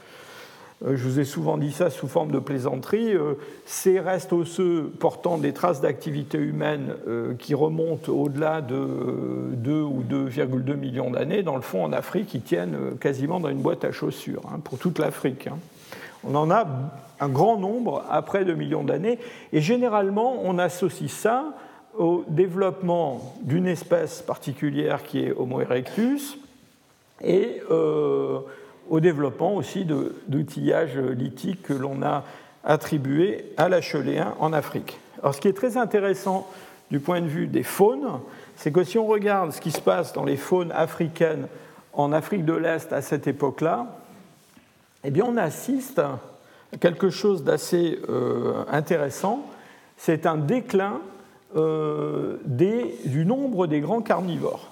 Je 0.84 1.04
vous 1.04 1.20
ai 1.20 1.24
souvent 1.24 1.58
dit 1.58 1.70
ça 1.70 1.90
sous 1.90 2.08
forme 2.08 2.32
de 2.32 2.40
plaisanterie. 2.40 3.14
Ces 3.66 4.00
restes 4.00 4.32
osseux 4.32 4.90
portant 4.98 5.38
des 5.38 5.52
traces 5.52 5.80
d'activité 5.80 6.38
humaine 6.38 6.96
qui 7.38 7.54
remontent 7.54 8.10
au-delà 8.10 8.60
de 8.62 9.52
2 9.52 9.80
ou 9.80 10.02
2,2 10.02 10.74
millions 10.74 11.12
d'années, 11.12 11.44
dans 11.44 11.54
le 11.54 11.62
fond 11.62 11.84
en 11.84 11.92
Afrique, 11.92 12.34
ils 12.34 12.42
tiennent 12.42 12.96
quasiment 12.98 13.38
dans 13.38 13.50
une 13.50 13.62
boîte 13.62 13.84
à 13.84 13.92
chaussures, 13.92 14.42
hein, 14.52 14.58
pour 14.58 14.76
toute 14.76 14.98
l'Afrique. 14.98 15.46
Hein. 15.46 15.58
On 16.24 16.34
en 16.34 16.50
a 16.50 16.66
un 17.20 17.28
grand 17.28 17.56
nombre 17.56 18.04
après 18.10 18.44
2 18.44 18.54
millions 18.54 18.82
d'années, 18.82 19.18
et 19.52 19.60
généralement 19.60 20.36
on 20.42 20.58
associe 20.58 21.10
ça 21.10 21.54
au 21.96 22.24
développement 22.28 23.34
d'une 23.42 23.66
espèce 23.66 24.22
particulière 24.22 25.02
qui 25.02 25.24
est 25.24 25.32
Homo 25.32 25.60
erectus 25.60 26.38
et 27.20 27.62
euh, 27.70 28.38
au 28.88 29.00
développement 29.00 29.54
aussi 29.54 29.84
d'outillage 29.84 30.96
lithique 30.96 31.62
que 31.62 31.74
l'on 31.74 32.02
a 32.02 32.24
attribué 32.64 33.52
à 33.56 33.68
l'acheléen 33.68 34.34
en 34.40 34.52
Afrique. 34.52 34.98
Alors 35.20 35.34
ce 35.34 35.40
qui 35.40 35.48
est 35.48 35.52
très 35.52 35.76
intéressant 35.76 36.48
du 36.90 36.98
point 36.98 37.20
de 37.20 37.26
vue 37.26 37.46
des 37.46 37.62
faunes, 37.62 38.20
c'est 38.56 38.72
que 38.72 38.84
si 38.84 38.98
on 38.98 39.06
regarde 39.06 39.52
ce 39.52 39.60
qui 39.60 39.70
se 39.70 39.80
passe 39.80 40.12
dans 40.12 40.24
les 40.24 40.36
faunes 40.36 40.72
africaines 40.72 41.46
en 41.92 42.12
Afrique 42.12 42.44
de 42.44 42.54
l'Est 42.54 42.92
à 42.92 43.02
cette 43.02 43.26
époque-là, 43.26 44.01
eh 45.04 45.10
bien, 45.10 45.24
on 45.26 45.36
assiste 45.36 45.98
à 45.98 46.18
quelque 46.80 47.10
chose 47.10 47.44
d'assez 47.44 47.98
euh, 48.08 48.64
intéressant. 48.70 49.44
C'est 49.96 50.26
un 50.26 50.36
déclin 50.36 51.00
euh, 51.56 52.36
du 52.44 53.26
nombre 53.26 53.66
des 53.66 53.80
grands 53.80 54.00
carnivores. 54.00 54.70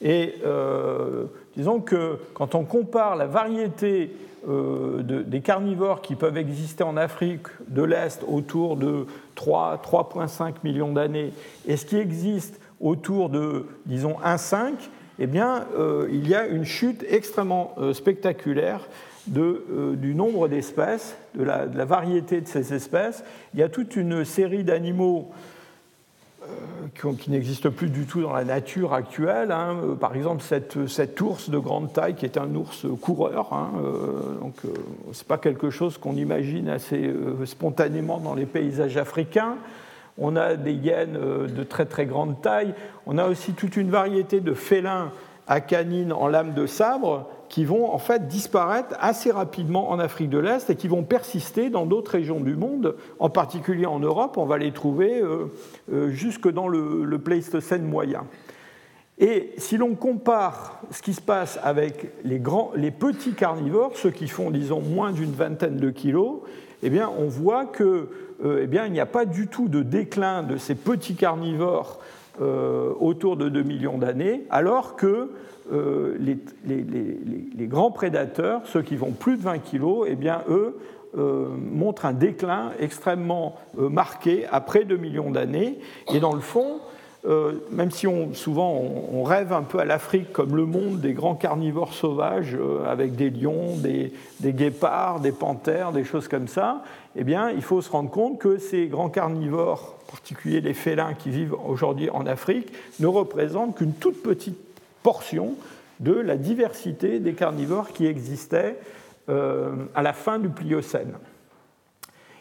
Et 0.00 0.36
euh, 0.44 1.24
disons 1.56 1.80
que 1.80 2.18
quand 2.34 2.54
on 2.54 2.64
compare 2.64 3.16
la 3.16 3.26
variété 3.26 4.10
des 4.46 5.40
carnivores 5.40 6.00
qui 6.00 6.14
peuvent 6.14 6.38
exister 6.38 6.84
en 6.84 6.96
Afrique 6.96 7.48
de 7.66 7.82
l'Est 7.82 8.22
autour 8.26 8.76
de 8.76 9.04
3, 9.34 9.82
3,5 9.84 10.54
millions 10.62 10.92
d'années 10.92 11.32
et 11.66 11.76
ce 11.76 11.84
qui 11.84 11.96
existe 11.96 12.58
autour 12.80 13.30
de, 13.30 13.66
disons, 13.84 14.16
1,5, 14.24 14.74
eh 15.18 15.26
bien, 15.26 15.66
il 16.08 16.26
y 16.26 16.36
a 16.36 16.46
une 16.46 16.64
chute 16.64 17.04
extrêmement 17.10 17.74
spectaculaire 17.92 18.88
euh, 19.36 19.94
du 19.96 20.14
nombre 20.14 20.48
d'espèces, 20.48 21.16
de, 21.34 21.44
la, 21.44 21.66
variété 21.84 22.40
de 22.40 22.48
ces 22.48 22.72
espèces. 22.72 23.24
Il 23.54 23.60
y 23.60 23.62
a 23.62 23.68
toute 23.68 23.96
une 23.96 24.24
série 24.24 24.64
d'animaux 24.64 25.30
euh, 26.42 27.12
qui, 27.18 27.30
n'existent 27.30 27.70
plus 27.70 27.90
du 27.90 28.06
tout 28.06 28.22
dans 28.22 28.32
la 28.32 28.44
nature 28.44 28.94
actuelle. 28.94 29.52
Hein. 29.52 29.76
Euh, 29.82 29.94
par 29.94 30.14
exemple, 30.14 30.42
cet 30.42 31.20
ours 31.20 31.50
de 31.50 31.58
grande 31.58 31.92
taille 31.92 32.14
qui 32.14 32.24
est 32.24 32.38
un 32.38 32.54
ours 32.54 32.86
coureur. 33.00 33.52
Hein. 33.52 33.72
donc, 34.40 34.54
c'est 35.12 35.26
pas 35.26 35.38
quelque 35.38 35.70
chose 35.70 35.98
qu'on 35.98 36.14
imagine 36.14 36.68
assez 36.68 37.12
spontanément 37.44 38.18
dans 38.18 38.34
les 38.34 38.46
paysages 38.46 38.96
africains. 38.96 39.56
On 40.16 40.36
a 40.36 40.56
des 40.56 40.72
hyènes 40.72 41.18
de 41.46 41.62
très 41.64 41.86
très 41.86 42.06
grande 42.06 42.40
taille. 42.40 42.74
On 43.06 43.18
a 43.18 43.26
aussi 43.26 43.52
toute 43.52 43.76
une 43.76 43.90
variété 43.90 44.40
de 44.40 44.54
félins 44.54 45.12
à 45.48 45.60
canines 45.60 46.12
en 46.12 46.28
lame 46.28 46.52
de 46.52 46.66
sabre 46.66 47.26
qui 47.48 47.64
vont 47.64 47.90
en 47.90 47.98
fait 47.98 48.28
disparaître 48.28 48.94
assez 49.00 49.30
rapidement 49.30 49.90
en 49.90 49.98
Afrique 49.98 50.28
de 50.28 50.38
l'Est 50.38 50.68
et 50.68 50.76
qui 50.76 50.88
vont 50.88 51.02
persister 51.02 51.70
dans 51.70 51.86
d'autres 51.86 52.12
régions 52.12 52.40
du 52.40 52.54
monde, 52.54 52.96
en 53.18 53.30
particulier 53.30 53.86
en 53.86 53.98
Europe. 53.98 54.36
On 54.36 54.44
va 54.44 54.58
les 54.58 54.72
trouver 54.72 55.20
euh, 55.20 55.46
euh, 55.90 56.10
jusque 56.10 56.50
dans 56.50 56.68
le, 56.68 57.18
Pléistocène 57.18 57.84
moyen. 57.84 58.24
Et 59.18 59.52
si 59.56 59.78
l'on 59.78 59.94
compare 59.94 60.80
ce 60.90 61.02
qui 61.02 61.14
se 61.14 61.20
passe 61.20 61.58
avec 61.64 62.12
les, 62.22 62.38
grands, 62.38 62.70
les 62.76 62.90
petits 62.90 63.32
carnivores, 63.32 63.92
ceux 63.96 64.10
qui 64.10 64.28
font, 64.28 64.50
disons, 64.50 64.80
moins 64.80 65.12
d'une 65.12 65.32
vingtaine 65.32 65.78
de 65.78 65.90
kilos, 65.90 66.42
eh 66.82 66.90
bien, 66.90 67.10
on 67.18 67.26
voit 67.26 67.64
qu'il 67.64 67.86
euh, 68.44 68.68
eh 68.70 68.90
n'y 68.90 69.00
a 69.00 69.06
pas 69.06 69.24
du 69.24 69.48
tout 69.48 69.68
de 69.68 69.82
déclin 69.82 70.42
de 70.42 70.58
ces 70.58 70.74
petits 70.74 71.16
carnivores 71.16 71.98
autour 72.40 73.36
de 73.36 73.48
2 73.48 73.62
millions 73.62 73.98
d'années, 73.98 74.44
alors 74.50 74.96
que 74.96 75.30
euh, 75.70 76.16
les, 76.18 77.66
grands 77.66 77.90
prédateurs, 77.90 78.62
ceux 78.64 78.82
qui 78.82 78.96
vont 78.96 79.10
plus 79.10 79.36
de 79.36 79.42
20 79.42 79.58
kg, 79.58 80.06
eh 80.06 80.14
bien, 80.14 80.42
eux, 80.48 80.78
euh, 81.16 81.48
montrent 81.58 82.06
un 82.06 82.12
déclin 82.12 82.72
extrêmement 82.80 83.56
euh, 83.78 83.88
marqué 83.88 84.46
après 84.50 84.84
2 84.84 84.96
millions 84.96 85.30
d'années. 85.30 85.78
Et 86.14 86.20
dans 86.20 86.32
le 86.32 86.40
fond, 86.40 86.80
même 87.70 87.90
si 87.90 88.06
on, 88.06 88.32
souvent 88.32 88.80
on, 89.12 89.22
rêve 89.22 89.52
un 89.52 89.62
peu 89.62 89.80
à 89.80 89.84
l'Afrique 89.84 90.32
comme 90.32 90.56
le 90.56 90.64
monde 90.64 91.00
des 91.00 91.12
grands 91.12 91.34
carnivores 91.34 91.92
sauvages 91.92 92.56
avec 92.86 93.16
des 93.16 93.28
lions, 93.28 93.76
des, 93.76 94.12
guépards, 94.40 95.20
des 95.20 95.32
panthères, 95.32 95.92
des 95.92 96.04
choses 96.04 96.26
comme 96.26 96.48
ça, 96.48 96.82
eh 97.18 97.54
il 97.54 97.62
faut 97.62 97.80
se 97.82 97.90
rendre 97.90 98.10
compte 98.10 98.38
que 98.38 98.58
ces 98.58 98.86
grands 98.86 99.08
carnivores, 99.08 99.98
en 100.06 100.10
particulier 100.10 100.60
les 100.60 100.74
félins 100.74 101.14
qui 101.14 101.30
vivent 101.30 101.54
aujourd'hui 101.66 102.10
en 102.10 102.26
Afrique, 102.26 102.72
ne 103.00 103.06
représentent 103.06 103.76
qu'une 103.76 103.94
toute 103.94 104.22
petite 104.22 104.58
portion 105.02 105.54
de 106.00 106.12
la 106.12 106.36
diversité 106.36 107.18
des 107.18 107.32
carnivores 107.32 107.92
qui 107.92 108.06
existaient 108.06 108.76
euh, 109.28 109.72
à 109.94 110.02
la 110.02 110.12
fin 110.12 110.38
du 110.38 110.48
Pliocène. 110.48 111.14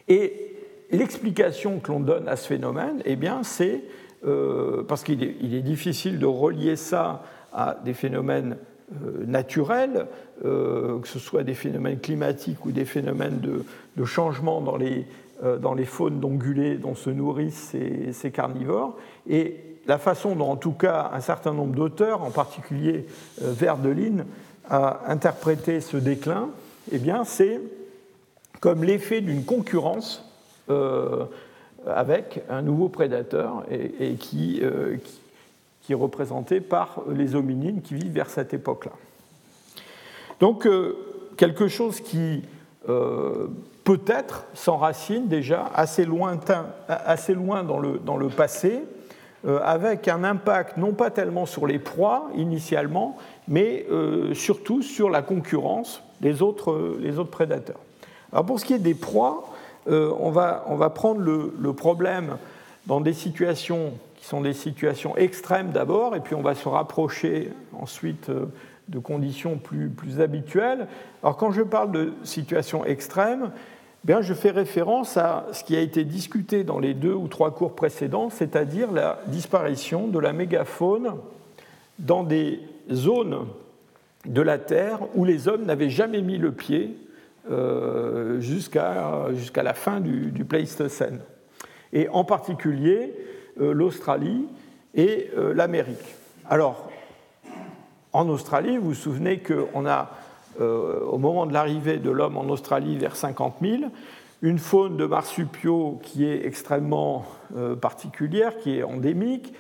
Et 0.07 0.55
l'explication 0.91 1.79
que 1.79 1.91
l'on 1.91 1.99
donne 1.99 2.27
à 2.27 2.35
ce 2.35 2.47
phénomène, 2.47 3.01
eh 3.05 3.17
c'est 3.43 3.81
euh, 4.25 4.83
parce 4.83 5.03
qu'il 5.03 5.23
est, 5.23 5.61
difficile 5.61 6.19
de 6.19 6.25
relier 6.25 6.75
ça 6.75 7.23
à 7.53 7.77
des 7.83 7.93
phénomènes 7.93 8.57
naturels, 9.26 10.08
que 10.43 11.02
ce 11.06 11.19
soit 11.19 11.43
des 11.43 11.54
phénomènes 11.54 12.00
climatiques 12.00 12.65
ou 12.65 12.71
des 12.71 12.86
phénomènes 12.86 13.39
de, 13.39 14.06
changement 14.06 14.62
dans 14.62 14.78
les, 14.78 15.06
dans 15.60 15.73
les 15.73 15.86
faunes 15.86 16.19
d'ongulés 16.19 16.76
dont 16.76 16.95
se 16.95 17.10
nourrissent 17.10 17.76
ces, 18.12 18.32
carnivores. 18.32 18.97
Et 19.30 19.58
la 19.88 19.97
façon 19.97 20.36
dont, 20.36 20.52
en 20.52 20.56
tout 20.58 20.73
cas, 20.73 21.12
un 21.13 21.21
certain 21.21 21.54
nombre 21.54 21.73
d'auteurs, 21.73 22.21
en 22.23 22.32
particulier 22.32 23.06
euh, 23.41 23.52
Verdeline, 23.52 24.26
a 24.69 25.02
interprété 25.08 25.80
ce 25.80 25.95
déclin, 25.97 26.50
eh 26.91 27.00
bien, 27.00 27.23
c'est 27.23 27.62
comme 28.60 28.84
l'effet 28.84 29.21
d'une 29.21 29.45
concurrence 29.45 30.26
euh, 30.69 31.26
avec 31.86 32.43
un 32.50 32.62
nouveau 32.62 32.89
prédateur 32.89 33.63
et, 33.71 33.93
euh, 34.02 34.15
qui, 34.17 34.62
qui 35.88 35.93
est 35.93 35.95
représenté 35.95 36.60
par 36.60 37.02
les 37.10 37.34
hominines 37.34 37.82
qui 37.82 37.93
vivent 37.93 38.12
vers 38.12 38.30
cette 38.30 38.54
époque-là. 38.54 38.91
Donc 40.41 40.67
quelque 41.38 41.69
chose 41.69 42.02
qui 42.02 42.43
peut-être 43.86 44.45
s'enracine 44.54 45.30
déjà 45.30 45.71
assez, 45.73 46.04
lointain, 46.04 46.67
assez 46.89 47.34
loin 47.34 47.63
dans 47.63 47.80
le, 47.80 48.00
dans 48.00 48.17
le 48.17 48.28
passé, 48.28 48.82
avec 49.63 50.10
un 50.10 50.26
impact 50.26 50.76
non 50.76 50.91
pas 50.91 51.10
tellement 51.10 51.45
sur 51.45 51.65
les 51.65 51.80
proies 51.80 52.30
initialement, 52.36 53.15
mais 53.47 53.88
surtout 54.34 54.82
sur 54.82 55.10
la 55.10 55.21
concurrence 55.21 56.04
des 56.19 56.41
autres, 56.41 56.97
les 57.00 57.17
autres 57.17 57.32
prédateurs. 57.32 57.80
Alors 58.34 58.45
pour 58.45 58.60
ce 58.60 58.65
qui 58.65 58.73
est 58.73 58.80
des 58.80 58.93
proies, 58.93 59.45
euh, 59.89 60.12
on, 60.19 60.32
va, 60.32 60.65
on, 60.67 60.76
va, 60.76 60.89
prendre 60.89 61.21
le, 61.21 61.73
problème 61.73 62.38
dans 62.88 63.00
des 63.00 63.13
situations 63.13 63.93
qui 64.17 64.25
sont 64.25 64.41
des 64.41 64.53
situations 64.53 65.15
extrêmes 65.15 65.71
d'abord, 65.71 66.15
et 66.15 66.19
puis 66.19 66.36
on 66.36 66.41
va 66.41 66.56
se 66.56 66.67
rapprocher 66.67 67.51
ensuite 67.73 68.30
euh, 68.30 68.45
de 68.89 68.99
conditions 68.99 69.58
plus, 69.58 69.89
plus 69.89 70.19
habituelles. 70.19 70.88
Alors 71.23 71.38
quand 71.38 71.51
je 71.51 71.62
parle 71.62 71.91
de 71.91 72.13
situations 72.23 72.84
extrêmes, 72.86 73.51
bien, 74.03 74.21
je 74.21 74.34
fais 74.34 74.51
référence 74.51 75.17
à 75.17 75.45
ce 75.51 75.63
qui 75.63 75.75
a 75.75 75.82
été 75.82 76.03
discuté 76.03 76.63
dans 76.63 76.80
les 76.80 76.93
deux 76.93 77.13
ou 77.13 77.27
trois 77.27 77.51
cours 77.51 77.75
précédents, 77.75 78.30
c'est-à-dire 78.30 78.91
la 78.91 79.19
disparition 79.27 80.08
de 80.08 80.19
la 80.19 80.34
mégafaune 80.34 81.13
dans 81.99 82.23
des 82.23 82.60
zones 82.91 83.47
de 84.25 84.41
la 84.41 84.58
Terre 84.58 84.99
où 85.15 85.25
les 85.25 85.47
hommes 85.47 85.65
n'avaient 85.65 85.89
jamais 85.89 86.21
mis 86.21 86.38
le 86.38 86.51
pied 86.51 86.97
euh, 87.49 88.39
jusqu'à 88.41 89.63
la 89.63 89.73
fin 89.73 89.99
du, 89.99 90.43
Pléistocène, 90.45 91.19
et 91.93 92.10
en 92.10 92.23
particulier 92.23 93.13
l'Australie 93.59 94.47
et 94.95 95.29
euh, 95.37 95.53
l'Amérique. 95.53 96.15
Alors, 96.49 96.89
en 98.13 98.29
Australie, 98.29 98.77
vous 98.77 98.89
vous 98.89 98.93
souvenez 98.93 99.39
qu'on 99.39 99.85
a, 99.85 100.09
au 100.59 101.19
moment 101.19 101.45
de 101.45 101.53
l'arrivée 101.53 101.97
de 101.97 102.09
l'homme 102.09 102.35
en 102.35 102.45
Australie 102.45 102.97
vers 102.97 103.15
50 103.15 103.57
000, 103.61 103.83
une 104.41 104.57
faune 104.57 104.97
de 104.97 105.05
marsupiaux 105.05 105.99
qui 106.01 106.25
est 106.25 106.47
extrêmement 106.47 107.25
particulière, 107.79 108.57
qui 108.57 108.79
est 108.79 108.83
endémique, 108.83 109.53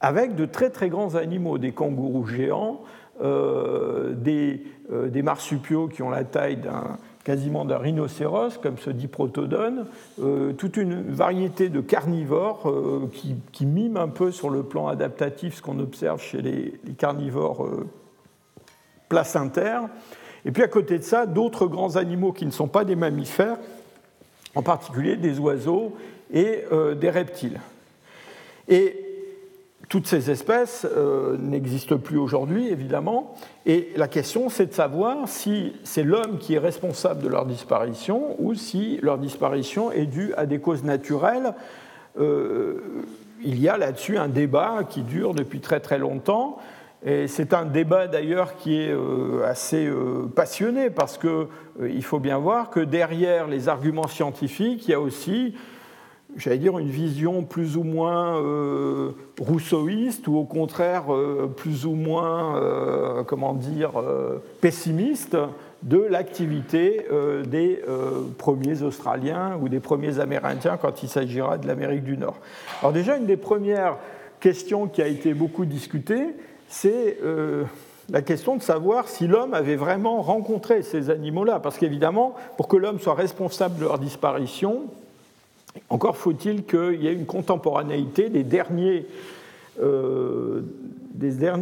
avec 0.00 0.36
de 0.36 0.44
très 0.44 0.70
très 0.70 0.90
grands 0.90 1.16
animaux, 1.16 1.58
des 1.58 1.72
kangourous 1.72 2.26
géants, 2.26 2.82
des 3.20 4.62
marsupiaux 5.24 5.88
qui 5.88 6.02
ont 6.02 6.10
la 6.10 6.22
taille 6.22 6.58
d'un 6.58 6.98
quasiment 7.24 7.64
d'un 7.64 7.78
rhinocéros, 7.78 8.58
comme 8.62 8.78
se 8.78 8.90
dit 8.90 9.08
Protodone, 9.08 9.86
euh, 10.22 10.52
toute 10.52 10.76
une 10.76 11.02
variété 11.02 11.70
de 11.70 11.80
carnivores 11.80 12.68
euh, 12.68 13.10
qui, 13.52 13.66
miment 13.66 13.96
un 13.96 14.08
peu 14.08 14.30
sur 14.30 14.50
le 14.50 14.62
plan 14.62 14.88
adaptatif 14.88 15.56
ce 15.56 15.62
qu'on 15.62 15.80
observe 15.80 16.20
chez 16.20 16.42
les, 16.42 16.74
carnivores 16.98 17.64
euh, 17.64 17.88
placentaires. 19.08 19.88
Et 20.44 20.52
puis 20.52 20.62
à 20.62 20.68
côté 20.68 20.98
de 20.98 21.02
ça, 21.02 21.24
d'autres 21.24 21.66
grands 21.66 21.96
animaux 21.96 22.32
qui 22.32 22.44
ne 22.44 22.50
sont 22.50 22.68
pas 22.68 22.84
des 22.84 22.96
mammifères, 22.96 23.56
en 24.54 24.62
particulier 24.62 25.16
des 25.16 25.38
oiseaux 25.38 25.96
et 26.32 26.64
des 27.00 27.10
reptiles. 27.10 27.58
Toutes 29.94 30.08
ces 30.08 30.28
espèces 30.28 30.84
euh, 30.96 31.36
n'existent 31.38 31.98
plus 31.98 32.18
aujourd'hui, 32.18 32.66
évidemment, 32.66 33.32
et 33.64 33.92
la 33.94 34.08
question, 34.08 34.48
c'est 34.48 34.66
de 34.66 34.72
savoir 34.72 35.28
si 35.28 35.72
c'est 35.84 36.02
l'homme 36.02 36.38
qui 36.38 36.54
est 36.54 36.58
responsable 36.58 37.22
de 37.22 37.28
leur 37.28 37.46
disparition 37.46 38.34
ou 38.40 38.54
si 38.54 38.98
leur 39.02 39.18
disparition 39.18 39.92
est 39.92 40.06
due 40.06 40.34
à 40.36 40.46
des 40.46 40.58
causes 40.58 40.82
naturelles. 40.82 41.54
Euh, 42.18 42.80
il 43.44 43.60
y 43.60 43.68
a 43.68 43.78
là-dessus 43.78 44.18
un 44.18 44.26
débat 44.26 44.80
qui 44.82 45.02
dure 45.02 45.32
depuis 45.32 45.60
très 45.60 45.78
très 45.78 45.98
longtemps. 45.98 46.58
Et 47.06 47.28
c'est 47.28 47.54
un 47.54 47.64
débat 47.64 48.08
d'ailleurs 48.08 48.56
qui 48.56 48.80
est 48.80 48.90
euh, 48.90 49.46
assez 49.46 49.88
passionné 50.34 50.90
parce 50.90 51.18
qu'il 51.18 52.02
faut 52.02 52.18
bien 52.18 52.38
voir 52.38 52.70
que 52.70 52.80
derrière 52.80 53.46
les 53.46 53.68
arguments 53.68 54.08
scientifiques, 54.08 54.88
il 54.88 54.90
y 54.90 54.94
a 54.94 55.00
aussi 55.00 55.54
j'allais 56.36 56.58
dire, 56.58 56.78
une 56.78 56.88
vision 56.88 57.42
plus 57.42 57.76
ou 57.76 57.82
moins 57.82 58.40
euh, 58.40 59.10
rousseauiste 59.40 60.26
ou 60.28 60.36
au 60.36 60.44
contraire 60.44 61.12
euh, 61.12 61.50
plus 61.54 61.86
ou 61.86 61.92
moins, 61.92 62.56
euh, 62.56 63.22
comment 63.24 63.54
dire, 63.54 63.92
pessimiste 64.60 65.36
de 65.82 65.98
l'activité 65.98 67.06
des 67.46 67.82
premiers 68.38 68.82
Australiens 68.82 69.58
ou 69.60 69.68
des 69.68 69.80
premiers 69.80 70.18
Amérindiens 70.18 70.78
quand 70.80 71.02
il 71.02 71.08
s'agira 71.10 71.58
de 71.58 71.66
l'Amérique 71.66 72.04
du 72.04 72.16
Nord. 72.16 72.36
Alors 72.80 72.92
déjà, 72.92 73.18
une 73.18 73.26
des 73.26 73.36
premières 73.36 73.98
questions 74.40 74.86
qui 74.86 75.02
a 75.02 75.06
été 75.06 75.34
beaucoup 75.34 75.66
discutée, 75.66 76.24
c'est 76.68 77.18
la 78.10 78.22
question 78.22 78.56
de 78.56 78.62
savoir 78.62 79.08
si 79.08 79.26
l'homme 79.26 79.52
avait 79.52 79.76
vraiment 79.76 80.22
rencontré 80.22 80.82
ces 80.82 81.10
animaux-là. 81.10 81.60
Parce 81.60 81.76
qu'évidemment, 81.76 82.34
pour 82.56 82.66
que 82.66 82.78
l'homme 82.78 82.98
soit 82.98 83.14
responsable 83.14 83.76
de 83.78 83.84
leur 83.84 83.98
disparition, 83.98 84.84
encore 85.90 86.16
faut-il 86.16 86.64
qu'il 86.64 87.02
y 87.02 87.08
ait 87.08 87.12
une 87.12 87.26
contemporanéité 87.26 88.28
des 88.28 88.44
derniers, 88.44 89.06
euh, 89.80 90.62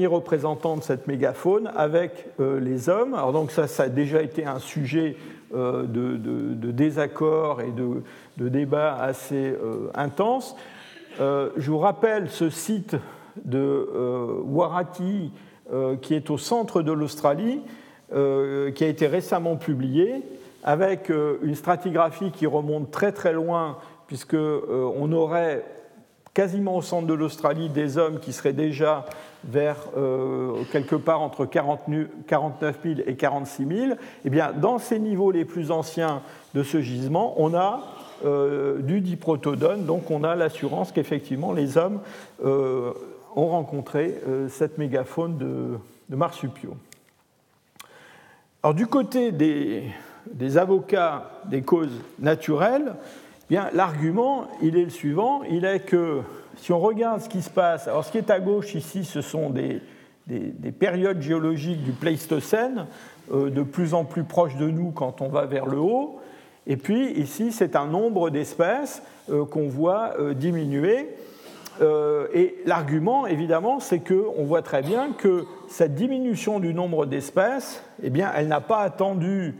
représentants 0.09 0.77
de 0.77 0.83
cette 0.83 1.07
mégafaune 1.07 1.70
avec 1.77 2.27
euh, 2.40 2.61
les 2.61 2.88
hommes. 2.88 3.14
Alors 3.14 3.33
donc 3.33 3.51
ça, 3.51 3.66
ça 3.66 3.85
a 3.85 3.88
déjà 3.88 4.22
été 4.22 4.44
un 4.44 4.59
sujet 4.59 5.16
euh, 5.55 5.85
de, 5.85 6.70
désaccord 6.70 7.61
et 7.61 7.70
de, 7.70 8.03
de 8.38 8.48
débat 8.48 8.96
assez 8.96 9.55
intense. 9.94 10.57
je 11.18 11.70
vous 11.70 11.79
rappelle 11.79 12.31
ce 12.31 12.51
site 12.51 12.96
de 13.44 13.87
Warati 14.44 15.31
qui 16.01 16.14
est 16.14 16.31
au 16.31 16.38
centre 16.38 16.83
de 16.83 16.92
l'Australie, 16.92 17.61
qui 18.11 18.85
a 18.85 18.88
été 18.88 19.07
récemment 19.07 19.57
publié 19.57 20.22
avec 20.64 21.11
une 21.42 21.55
stratigraphie 21.55 22.31
qui 22.31 22.46
remonte 22.46 22.90
très 22.90 23.12
très 23.12 23.33
loin 23.33 23.79
puisqu'on 24.07 24.37
euh, 24.37 25.12
aurait 25.12 25.65
quasiment 26.35 26.77
au 26.77 26.83
centre 26.83 27.07
de 27.07 27.15
l'Australie 27.15 27.69
des 27.69 27.99
hommes 27.99 28.19
qui 28.19 28.33
seraient 28.33 28.53
déjà 28.53 29.05
vers 29.45 29.77
euh, 29.97 30.62
quelque 30.71 30.97
part 30.97 31.21
entre 31.21 31.45
49 31.45 32.79
000 32.83 32.95
et 33.07 33.17
46 33.17 33.67
000, 33.67 33.93
eh 34.25 34.31
bien, 34.31 34.53
dans 34.53 34.79
ces 34.79 34.99
niveaux 34.99 35.31
les 35.31 35.45
plus 35.45 35.71
anciens 35.71 36.23
de 36.55 36.62
ce 36.62 36.81
gisement, 36.81 37.35
on 37.38 37.55
a 37.55 37.83
euh, 38.25 38.81
du 38.81 39.01
diprotodone, 39.01 39.85
donc 39.85 40.11
on 40.11 40.25
a 40.25 40.37
l'assurance 40.37 40.93
qu'effectivement 40.93 41.53
les 41.53 41.77
hommes 41.77 42.01
ont 42.43 43.49
rencontré 43.49 44.15
cette 44.49 44.79
mégafaune 44.79 45.38
de, 45.38 45.79
de, 46.09 46.17
marsupiaux. 46.17 46.77
Alors 48.62 48.75
du 48.75 48.87
côté 48.87 49.33
des 49.33 50.59
avocats 50.59 51.31
des 51.47 51.62
causes 51.62 51.99
naturelles, 52.19 52.95
l'argument, 53.73 54.47
il 54.62 54.77
est 54.77 54.85
le 54.85 54.91
suivant, 54.91 55.43
il 55.45 55.65
est 55.65 55.81
que 55.81 56.21
si 56.57 56.73
on 56.73 56.79
regarde 56.79 57.21
ce 57.21 57.29
qui 57.29 57.43
se 57.43 57.51
passe, 57.51 57.88
alors 57.88 58.05
ce 58.05 58.12
qui 58.12 58.19
est 58.19 58.31
à 58.31 58.41
gauche 58.41 58.75
ici, 58.75 59.05
ce 59.05 59.21
sont 59.21 59.51
des, 59.51 59.81
périodes 60.79 61.21
géologiques 61.21 61.83
du 61.83 61.93
Pléistocène, 61.93 62.87
euh, 63.33 63.51
de 63.51 63.62
plus 63.62 63.95
en 63.95 64.05
plus 64.05 64.25
proches 64.25 64.57
de 64.57 64.69
nous 64.69 64.91
quand 64.91 65.21
on 65.21 65.29
va 65.29 65.47
vers 65.47 65.67
le 65.67 65.79
haut, 65.79 66.21
et 66.67 66.77
puis 66.77 67.11
ici, 67.12 67.51
c'est 67.51 67.75
un 67.75 67.87
nombre 67.87 68.31
d'espèces 68.31 69.03
euh, 69.31 69.45
qu'on 69.45 69.69
voit 69.69 70.15
euh, 70.19 70.35
diminuer. 70.35 71.09
et 72.35 72.55
l'argument, 72.65 73.27
évidemment, 73.27 73.81
c'est 73.81 73.99
qu'on 73.99 74.45
voit 74.45 74.62
très 74.62 74.83
bien 74.83 75.12
que 75.19 75.45
cette 75.69 75.95
diminution 75.95 76.61
du 76.61 76.75
nombre 76.75 77.07
d'espèces, 77.07 77.83
eh 78.03 78.11
bien, 78.11 78.31
elle 78.37 78.47
n'a 78.47 78.61
pas 78.61 78.81
attendu 78.81 79.57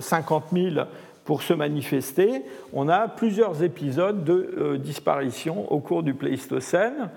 50 0.00 0.44
000 0.52 0.86
pour 1.24 1.42
se 1.42 1.54
manifester, 1.54 2.42
on 2.72 2.88
a 2.88 3.08
plusieurs 3.08 3.62
épisodes 3.62 4.24
de 4.24 4.54
euh, 4.58 4.78
disparition 4.78 5.70
au 5.72 5.80
cours 5.80 6.02
du 6.02 6.14
Pléistocène. 6.14 7.10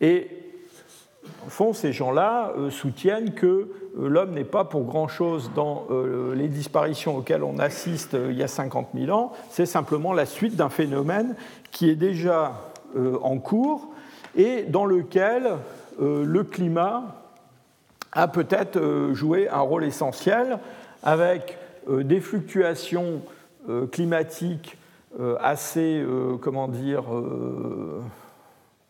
Et 0.00 0.28
au 1.46 1.50
fond, 1.50 1.72
ces 1.72 1.92
gens-là 1.92 2.52
euh, 2.56 2.70
soutiennent 2.70 3.32
que 3.32 3.46
euh, 3.46 3.68
l'homme 4.08 4.32
n'est 4.32 4.44
pas 4.44 4.64
pour 4.64 4.84
grand-chose 4.84 5.50
dans 5.54 5.86
les 6.34 6.48
disparitions 6.48 7.16
auxquelles 7.16 7.42
on 7.42 7.58
assiste 7.58 8.16
il 8.28 8.36
y 8.36 8.42
a 8.42 8.48
50 8.48 8.88
000 8.94 9.16
ans, 9.16 9.32
c'est 9.50 9.66
simplement 9.66 10.12
la 10.12 10.26
suite 10.26 10.56
d'un 10.56 10.68
phénomène 10.68 11.34
qui 11.70 11.88
est 11.88 11.96
déjà 11.96 12.52
en 13.22 13.38
cours 13.38 13.88
et 14.36 14.62
dans 14.62 14.86
lequel 14.86 15.50
le 16.00 16.42
climat 16.42 17.16
a 18.12 18.28
peut-être 18.28 19.10
joué 19.12 19.48
un 19.48 19.60
rôle 19.60 19.84
essentiel 19.84 20.58
avec 21.02 21.58
des 21.88 22.20
fluctuations 22.20 23.20
climatique 23.90 24.78
euh, 25.18 25.36
assez, 25.40 26.00
euh, 26.00 26.36
comment 26.36 26.68
dire, 26.68 27.04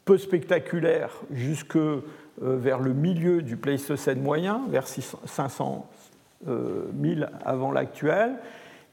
peu 0.05 0.19
spectaculaire 0.19 1.11
jusque 1.33 1.79
vers 2.41 2.81
le 2.81 2.93
milieu 2.93 3.43
du 3.43 3.57
Pléistocène 3.57 4.21
moyen, 4.21 4.63
vers 4.69 4.87
500 4.89 5.87
000 6.47 7.21
avant 7.45 7.73
l'actuel. 7.73 8.33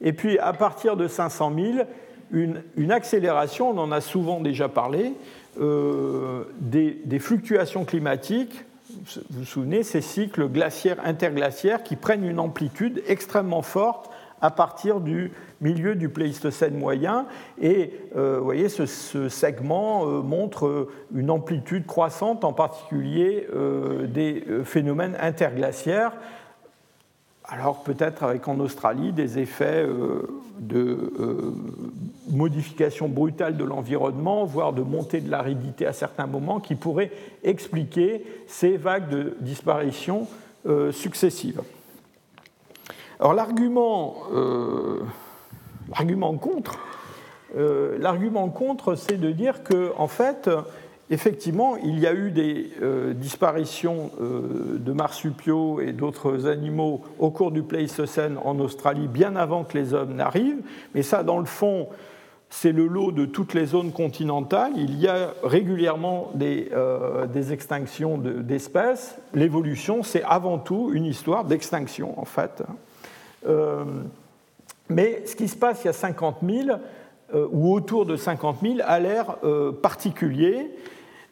Et 0.00 0.12
puis 0.12 0.38
à 0.38 0.52
partir 0.52 0.96
de 0.96 1.08
500 1.08 1.52
000, 1.54 1.86
une, 2.32 2.92
accélération, 2.92 3.70
on 3.70 3.78
en 3.78 3.92
a 3.92 4.00
souvent 4.00 4.40
déjà 4.40 4.68
parlé, 4.68 5.12
des, 5.58 7.00
des, 7.04 7.18
fluctuations 7.18 7.84
climatiques. 7.84 8.64
Vous 8.90 9.38
vous 9.40 9.44
souvenez, 9.44 9.84
ces 9.84 10.00
cycles 10.00 10.48
glaciaires 10.48 10.98
interglaciaires 11.04 11.82
qui 11.82 11.96
prennent 11.96 12.24
une 12.24 12.40
amplitude 12.40 13.02
extrêmement 13.06 13.62
forte 13.62 14.10
à 14.40 14.50
partir 14.50 15.00
du 15.00 15.32
milieu 15.60 15.94
du 15.94 16.08
Pléistocène 16.08 16.76
moyen. 16.76 17.26
Et 17.60 17.92
euh, 18.16 18.38
vous 18.38 18.44
voyez, 18.44 18.68
ce, 18.68 18.86
segment 19.28 20.06
euh, 20.06 20.22
montre 20.22 20.66
euh, 20.66 20.90
une 21.14 21.30
amplitude 21.30 21.86
croissante, 21.86 22.44
en 22.44 22.52
particulier 22.52 23.46
des 24.08 24.44
phénomènes 24.64 25.16
interglaciaires. 25.20 26.12
Alors 27.44 27.82
peut-être 27.82 28.24
avec 28.24 28.48
en 28.48 28.58
Australie 28.58 29.12
des 29.12 29.38
effets 29.38 29.86
de 30.58 31.12
modification 32.30 33.08
brutale 33.08 33.56
de 33.56 33.64
l'environnement, 33.64 34.44
voire 34.44 34.72
de 34.72 34.82
montée 34.82 35.20
de 35.20 35.30
l'aridité 35.30 35.86
à 35.86 35.92
certains 35.92 36.26
moments, 36.26 36.60
qui 36.60 36.74
pourraient 36.74 37.12
expliquer 37.44 38.24
ces 38.46 38.76
vagues 38.76 39.08
de 39.08 39.36
disparition 39.40 40.26
successives. 40.90 41.62
Alors 43.18 43.34
l'argument 43.34 44.14
L'argument 45.88 46.36
contre, 46.36 46.78
euh, 47.56 47.96
l'argument 48.00 48.48
contre, 48.48 48.96
c'est 48.96 49.18
de 49.18 49.30
dire 49.30 49.62
que, 49.62 49.92
en 49.96 50.08
fait, 50.08 50.50
effectivement, 51.10 51.76
il 51.76 52.00
y 52.00 52.06
a 52.06 52.12
eu 52.12 52.32
des 52.32 52.70
euh, 52.82 53.14
disparitions 53.14 54.10
euh, 54.20 54.78
de 54.78 54.92
marsupiaux 54.92 55.80
et 55.80 55.92
d'autres 55.92 56.48
animaux 56.48 57.02
au 57.20 57.30
cours 57.30 57.52
du 57.52 57.62
Pléistocène 57.62 58.36
en 58.44 58.58
Australie, 58.58 59.06
bien 59.06 59.36
avant 59.36 59.62
que 59.62 59.78
les 59.78 59.94
hommes 59.94 60.14
n'arrivent. 60.14 60.62
Mais 60.94 61.02
ça, 61.02 61.22
dans 61.22 61.38
le 61.38 61.44
fond, 61.44 61.88
c'est 62.50 62.72
le 62.72 62.86
lot 62.88 63.12
de 63.12 63.24
toutes 63.24 63.54
les 63.54 63.66
zones 63.66 63.92
continentales. 63.92 64.72
Il 64.76 64.98
y 64.98 65.06
a 65.06 65.34
régulièrement 65.44 66.30
des, 66.34 66.70
des 67.32 67.52
extinctions 67.52 68.18
d'espèces. 68.18 69.18
L'évolution, 69.34 70.04
c'est 70.04 70.22
avant 70.22 70.58
tout 70.58 70.90
une 70.92 71.06
histoire 71.06 71.44
d'extinction, 71.44 72.18
en 72.20 72.24
fait. 72.24 72.62
Mais 74.88 75.22
ce 75.26 75.34
qui 75.34 75.48
se 75.48 75.56
passe 75.56 75.82
il 75.84 75.86
y 75.86 75.90
a 75.90 75.92
50 75.92 76.38
000 76.48 76.78
euh, 77.34 77.48
ou 77.50 77.74
autour 77.74 78.06
de 78.06 78.16
50 78.16 78.58
000 78.62 78.74
a 78.84 79.00
l'air 79.00 79.36
euh, 79.44 79.72
particulier. 79.72 80.70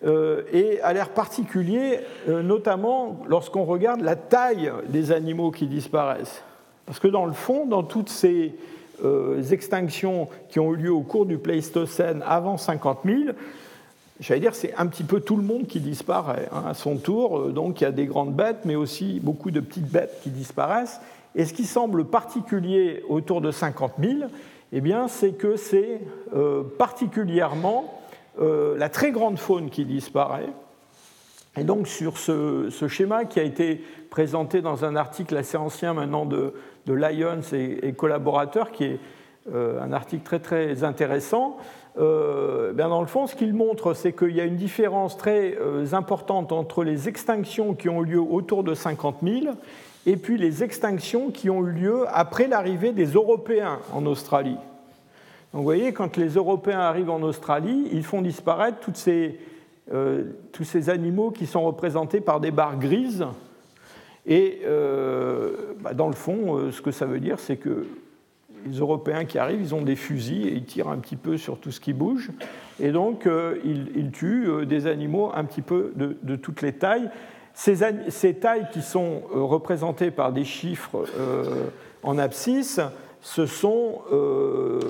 Euh, 0.04 0.42
et 0.52 0.82
a 0.82 0.92
l'air 0.92 1.10
particulier 1.10 2.00
notamment 2.28 3.20
lorsqu'on 3.26 3.64
regarde 3.64 4.02
la 4.02 4.16
taille 4.16 4.70
des 4.88 5.12
animaux 5.12 5.50
qui 5.50 5.66
disparaissent. 5.66 6.42
Parce 6.84 6.98
que 6.98 7.08
dans 7.08 7.24
le 7.24 7.32
fond, 7.32 7.64
dans 7.64 7.82
toutes 7.82 8.10
ces 8.10 8.54
extinctions 9.50 10.28
qui 10.50 10.60
ont 10.60 10.74
eu 10.74 10.76
lieu 10.76 10.92
au 10.92 11.00
cours 11.00 11.24
du 11.24 11.38
Pléistocène 11.38 12.22
avant 12.26 12.58
50 12.58 12.98
000, 13.06 13.18
j'allais 14.20 14.40
dire, 14.40 14.54
c'est 14.54 14.74
un 14.76 14.86
petit 14.86 15.04
peu 15.04 15.20
tout 15.20 15.36
le 15.36 15.42
monde 15.42 15.66
qui 15.66 15.80
disparaît 15.80 16.48
hein, 16.52 16.64
à 16.68 16.74
son 16.74 16.96
tour. 16.96 17.48
Donc 17.48 17.80
il 17.80 17.84
y 17.84 17.86
a 17.86 17.92
des 17.92 18.04
grandes 18.04 18.34
bêtes, 18.34 18.66
mais 18.66 18.74
aussi 18.74 19.20
beaucoup 19.22 19.50
de 19.50 19.60
petites 19.60 19.90
bêtes 19.90 20.20
qui 20.22 20.28
disparaissent. 20.28 21.00
Et 21.34 21.44
ce 21.44 21.52
qui 21.52 21.64
semble 21.64 22.04
particulier 22.04 23.02
autour 23.08 23.40
de 23.40 23.50
50 23.50 23.94
000, 24.00 24.30
eh 24.72 24.82
c'est 25.08 25.32
que 25.32 25.56
c'est 25.56 26.00
euh, 26.34 26.62
particulièrement 26.78 28.02
euh, 28.40 28.76
la 28.76 28.88
très 28.88 29.10
grande 29.12 29.38
faune 29.38 29.70
qui 29.70 29.84
disparaît. 29.84 30.48
Et 31.56 31.62
donc, 31.62 31.86
sur 31.86 32.18
ce, 32.18 32.68
schéma 32.88 33.24
qui 33.24 33.38
a 33.38 33.44
été 33.44 33.80
présenté 34.10 34.60
dans 34.60 34.84
un 34.84 34.96
article 34.96 35.36
assez 35.36 35.56
ancien 35.56 35.94
maintenant 35.94 36.26
de, 36.26 36.52
Lyons 36.86 37.40
et, 37.52 37.92
collaborateurs, 37.92 38.72
qui 38.72 38.84
est 38.84 38.98
euh, 39.52 39.80
un 39.80 39.92
article 39.92 40.24
très 40.24 40.40
très 40.40 40.82
intéressant, 40.82 41.56
bien 41.96 42.88
dans 42.88 43.00
le 43.00 43.06
fond, 43.06 43.28
ce 43.28 43.36
qu'il 43.36 43.54
montre, 43.54 43.94
c'est 43.94 44.12
qu'il 44.12 44.34
y 44.34 44.40
a 44.40 44.44
une 44.44 44.56
différence 44.56 45.16
très 45.16 45.56
importante 45.92 46.50
entre 46.50 46.82
les 46.82 47.08
extinctions 47.08 47.74
qui 47.74 47.88
ont 47.88 48.02
eu 48.02 48.06
lieu 48.06 48.20
autour 48.20 48.64
de 48.64 48.74
50 48.74 49.18
000 49.22 49.54
et 50.06 50.16
puis 50.16 50.36
les 50.36 50.62
extinctions 50.62 51.30
qui 51.30 51.50
ont 51.50 51.66
eu 51.66 51.70
lieu 51.70 52.04
après 52.08 52.46
l'arrivée 52.46 52.92
des 52.92 53.06
Européens 53.06 53.78
en 53.92 54.04
Australie. 54.06 54.58
Donc 55.52 55.60
vous 55.60 55.62
voyez, 55.62 55.92
quand 55.92 56.16
les 56.16 56.30
Européens 56.30 56.80
arrivent 56.80 57.10
en 57.10 57.22
Australie, 57.22 57.88
ils 57.92 58.02
font 58.02 58.22
disparaître 58.22 58.80
ces, 58.94 59.38
euh, 59.92 60.24
tous 60.52 60.64
ces 60.64 60.90
animaux 60.90 61.30
qui 61.30 61.46
sont 61.46 61.62
représentés 61.62 62.20
par 62.20 62.40
des 62.40 62.50
barres 62.50 62.78
grises. 62.78 63.24
Et 64.26 64.62
euh, 64.64 65.74
bah, 65.80 65.94
dans 65.94 66.08
le 66.08 66.14
fond, 66.14 66.56
euh, 66.56 66.72
ce 66.72 66.82
que 66.82 66.90
ça 66.90 67.06
veut 67.06 67.20
dire, 67.20 67.38
c'est 67.38 67.56
que 67.56 67.86
les 68.66 68.78
Européens 68.78 69.26
qui 69.26 69.38
arrivent, 69.38 69.60
ils 69.60 69.74
ont 69.74 69.82
des 69.82 69.94
fusils 69.94 70.48
et 70.48 70.52
ils 70.52 70.64
tirent 70.64 70.88
un 70.88 70.98
petit 70.98 71.16
peu 71.16 71.36
sur 71.36 71.58
tout 71.58 71.70
ce 71.70 71.80
qui 71.80 71.92
bouge. 71.92 72.30
Et 72.80 72.90
donc, 72.92 73.28
ils, 73.64 74.10
tuent 74.10 74.64
des 74.64 74.86
animaux 74.86 75.30
un 75.34 75.44
petit 75.44 75.60
peu 75.60 75.92
de 75.94 76.36
toutes 76.36 76.62
les 76.62 76.72
tailles. 76.72 77.10
Ces, 77.54 78.34
tailles 78.34 78.66
qui 78.72 78.82
sont 78.82 79.22
euh, 79.34 79.42
représentées 79.42 80.10
par 80.10 80.32
des 80.32 80.44
chiffres 80.44 81.04
euh, 81.16 81.66
en 82.02 82.18
abscisse, 82.18 82.80
ce 83.22 83.46
sont, 83.46 84.02
euh, 84.12 84.80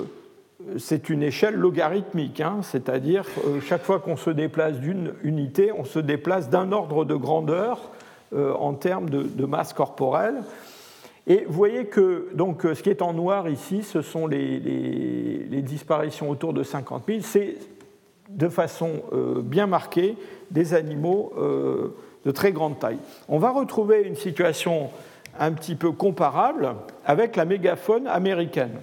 c'est 0.77 1.09
une 1.09 1.21
échelle 1.21 1.53
logarithmique, 1.53 2.41
hein, 2.41 2.57
c'est-à-dire 2.63 3.25
chaque 3.61 3.83
fois 3.83 3.99
qu'on 3.99 4.17
se 4.17 4.31
déplace 4.31 4.79
d'une 4.79 5.13
unité, 5.23 5.71
on 5.71 5.85
se 5.85 5.99
déplace 5.99 6.49
d'un 6.49 6.71
ordre 6.71 7.05
de 7.05 7.15
grandeur 7.15 7.91
en 8.35 8.73
termes 8.73 9.09
de, 9.09 9.45
masse 9.45 9.71
corporelle. 9.71 10.41
Et 11.27 11.45
vous 11.47 11.53
voyez 11.53 11.85
que 11.85 12.27
donc, 12.33 12.63
ce 12.63 12.81
qui 12.81 12.89
est 12.89 13.01
en 13.01 13.13
noir 13.13 13.47
ici, 13.47 13.83
ce 13.83 14.01
sont 14.01 14.27
les, 14.27 14.59
les 14.59 15.61
disparitions 15.61 16.29
autour 16.29 16.51
de 16.51 16.63
50 16.63 17.03
000. 17.07 17.19
C'est 17.21 17.55
de 18.29 18.49
façon 18.49 19.03
bien 19.43 19.67
marquée 19.67 20.17
des 20.51 20.73
animaux 20.73 21.31
de 22.25 22.31
très 22.31 22.51
grande 22.51 22.79
taille. 22.79 22.97
On 23.29 23.37
va 23.37 23.51
retrouver 23.51 24.01
une 24.01 24.15
situation 24.15 24.89
un 25.39 25.51
petit 25.51 25.75
peu 25.75 25.91
comparable 25.91 26.75
avec 27.05 27.35
la 27.35 27.45
mégafaune 27.45 28.07
américaine. 28.07 28.79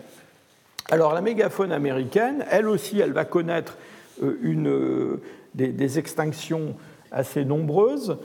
Alors 0.90 1.14
la 1.14 1.20
mégafaune 1.20 1.72
américaine, 1.72 2.44
elle 2.50 2.68
aussi, 2.68 3.00
elle 3.00 3.12
va 3.12 3.24
connaître 3.24 3.76
euh, 4.22 4.38
euh, 4.44 5.20
des, 5.54 5.98
extinctions 5.98 6.74
assez 7.10 7.44
nombreuses 7.44 8.18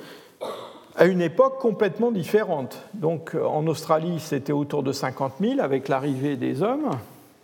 à 0.95 1.05
une 1.05 1.21
époque 1.21 1.59
complètement 1.59 2.11
différente. 2.11 2.81
Donc 2.93 3.35
en 3.35 3.65
Australie, 3.67 4.19
c'était 4.19 4.53
autour 4.53 4.83
de 4.83 4.91
50 4.91 5.33
000 5.39 5.59
avec 5.59 5.87
l'arrivée 5.87 6.35
des 6.35 6.63
hommes. 6.63 6.89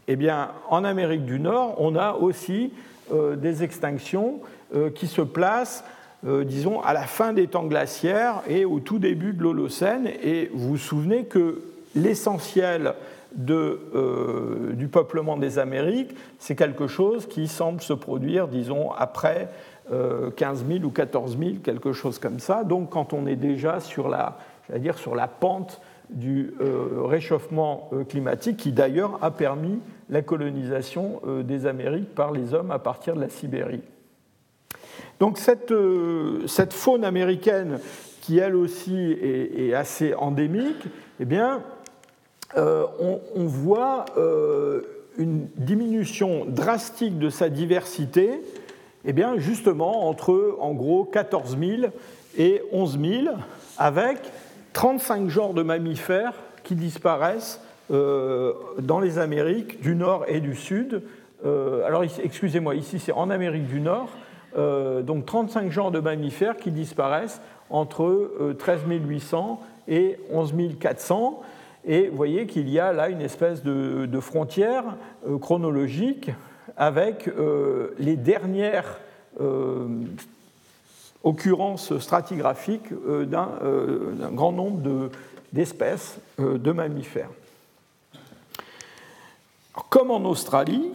Eh 0.08 0.16
bien, 0.16 0.52
en 0.70 0.84
Amérique 0.84 1.26
du 1.26 1.40
Nord, 1.40 1.76
on 1.78 1.96
a 1.96 2.14
aussi 2.14 2.74
euh, 3.14 3.36
des 3.36 3.64
extinctions 3.64 4.42
qui 4.96 5.06
se 5.06 5.22
placent 5.22 5.84
euh, 6.26 6.46
disons, 6.46 6.82
à 6.82 6.94
la 6.94 7.04
fin 7.04 7.34
des 7.34 7.48
temps 7.48 7.66
glaciaires 7.66 8.44
et 8.48 8.64
au 8.64 8.80
tout 8.80 8.98
début 8.98 9.34
de 9.34 9.44
l'Holocène. 9.44 10.08
Et 10.24 10.50
vous 10.54 10.70
vous 10.70 10.78
souvenez 10.78 11.26
que 11.26 11.62
l'essentiel 11.96 12.94
euh, 13.50 14.72
du 14.74 14.88
peuplement 14.88 15.36
des 15.36 15.60
Amériques, 15.60 16.16
c'est 16.40 16.56
quelque 16.56 16.88
chose 16.88 17.28
qui 17.28 17.48
semble 17.50 17.82
se 17.82 17.92
produire, 17.92 18.48
disons, 18.48 18.92
après 18.92 19.50
15 19.90 19.92
euh, 19.92 20.76
000 20.76 20.86
ou 20.86 20.92
14 20.92 21.38
000, 21.38 21.52
quelque 21.62 21.92
chose 21.92 22.20
comme 22.20 22.40
ça. 22.40 22.64
Donc 22.64 22.92
quand 22.92 23.12
on 23.12 23.28
est 23.28 23.36
déjà 23.36 23.82
sur 23.82 24.08
la, 24.08 24.38
dire, 24.78 24.98
sur 24.98 25.16
la 25.16 25.28
pente 25.28 25.82
du 26.10 26.54
réchauffement 27.06 27.90
climatique, 28.08 28.58
qui 28.58 28.72
d'ailleurs 28.72 29.18
a 29.22 29.32
permis 29.32 29.80
la 30.10 30.22
colonisation 30.22 31.22
des 31.44 31.66
Amériques 31.66 32.14
par 32.14 32.32
les 32.32 32.54
hommes 32.54 32.70
à 32.72 32.78
partir 32.78 33.16
de 33.16 33.22
la 33.22 33.30
Sibérie. 33.30 33.82
Donc 35.19 35.39
euh, 35.71 36.47
cette, 36.47 36.73
faune 36.73 37.04
américaine, 37.04 37.80
qui 38.21 38.39
elle 38.39 38.56
aussi 38.56 38.95
est, 39.21 39.73
assez 39.73 40.13
endémique, 40.13 40.84
eh 41.19 41.26
bien, 41.26 41.62
euh, 42.58 42.86
on, 43.36 43.45
voit 43.45 44.06
euh, 44.17 44.82
une 45.17 45.47
diminution 45.58 46.45
drastique 46.45 47.19
de 47.19 47.30
sa 47.30 47.49
diversité, 47.49 48.41
eh 49.06 49.13
bien, 49.13 49.38
justement 49.38 50.08
entre 50.08 50.58
en 50.60 50.73
gros 50.73 51.04
14 51.04 51.58
000 51.60 51.91
et 52.38 52.62
11 52.71 52.99
000, 52.99 53.36
avec 53.78 54.19
35 54.73 55.30
genres 55.30 55.54
de 55.54 55.63
mammifères 55.63 56.34
qui 56.63 56.76
disparaissent 56.76 57.60
dans 57.89 58.99
les 59.02 59.19
Amériques 59.19 59.82
du 59.82 59.95
Nord 59.95 60.26
et 60.30 60.39
du 60.39 60.56
Sud. 60.56 61.02
alors, 61.43 62.04
excusez-moi, 62.04 62.76
ici 62.76 62.97
c'est 62.97 63.12
en 63.12 63.30
Amérique 63.30 63.67
du 63.67 63.82
Nord, 63.82 64.10
donc 64.56 65.26
35 65.26 65.72
genres 65.72 65.92
de 65.92 66.00
mammifères 66.00 66.58
qui 66.58 66.72
disparaissent 66.72 67.42
entre 67.70 68.54
13 68.58 68.82
euh, 68.88 69.00
800 69.00 69.62
et 69.88 70.18
11 70.32 70.54
400. 70.80 71.42
Et 71.86 72.08
vous 72.08 72.16
voyez 72.16 72.46
qu'il 72.46 72.70
y 72.70 72.80
a 72.80 72.94
là 72.94 73.10
une 73.10 73.22
espèce 73.22 73.63
de, 73.63 74.20
frontière 74.20 74.84
euh, 75.28 75.38
chronologique 75.38 76.32
avec 76.78 77.30
les 78.00 78.16
dernières 78.16 78.98
occurrences 81.24 82.00
stratigraphiques 82.00 82.89
d'un 83.28 84.32
grand 84.32 84.52
nombre 84.52 85.12
d'espèces 85.52 86.18
de, 86.39 86.72
mammifères. 86.72 87.30
comme 89.89 90.10
en 90.10 90.26
Australie, 90.26 90.94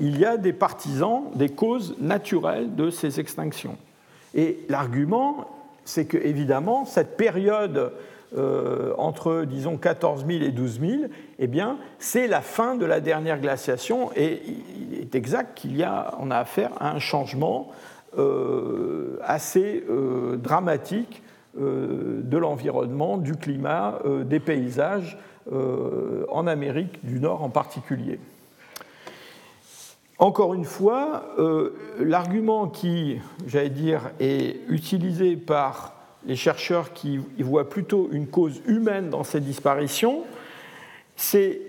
il 0.00 0.18
y 0.18 0.24
a 0.24 0.36
des 0.36 0.52
partisans 0.52 1.24
des 1.34 1.48
causes 1.48 1.96
naturelles 2.00 2.74
de 2.74 2.90
ces 2.90 3.20
extinctions. 3.20 3.76
Et 4.34 4.60
l'argument, 4.68 5.48
c'est 5.84 6.06
que 6.06 6.16
évidemment 6.16 6.84
cette 6.84 7.16
période 7.16 7.92
euh, 8.36 8.94
entre, 8.96 9.44
disons, 9.44 9.76
14 9.76 10.24
000 10.26 10.42
et 10.42 10.52
12 10.52 10.80
000, 10.80 10.92
eh 11.38 11.46
bien, 11.46 11.76
c'est 11.98 12.26
la 12.26 12.40
fin 12.40 12.76
de 12.76 12.86
la 12.86 13.00
dernière 13.00 13.38
glaciation 13.38 14.10
et 14.16 14.40
il 14.90 14.98
est 14.98 15.14
exact 15.14 15.54
qu'il 15.54 15.76
y 15.76 15.82
a, 15.82 16.14
a 16.18 16.38
affaire 16.38 16.70
à 16.80 16.92
un 16.92 16.98
changement 16.98 17.70
euh, 18.16 19.18
assez 19.22 19.84
euh, 19.90 20.36
dramatique 20.36 21.22
de 21.54 22.38
l'environnement, 22.38 23.18
du 23.18 23.34
climat, 23.34 23.98
des 24.24 24.40
paysages 24.40 25.18
en 25.52 26.46
Amérique 26.46 27.04
du 27.04 27.20
Nord 27.20 27.42
en 27.42 27.50
particulier. 27.50 28.18
Encore 30.18 30.54
une 30.54 30.64
fois, 30.64 31.24
l'argument 31.98 32.68
qui, 32.68 33.18
j'allais 33.46 33.70
dire, 33.70 34.10
est 34.20 34.60
utilisé 34.68 35.36
par 35.36 35.94
les 36.26 36.36
chercheurs 36.36 36.92
qui 36.92 37.20
voient 37.40 37.68
plutôt 37.68 38.08
une 38.12 38.28
cause 38.28 38.62
humaine 38.66 39.10
dans 39.10 39.24
ces 39.24 39.40
disparitions, 39.40 40.22
c'est 41.16 41.60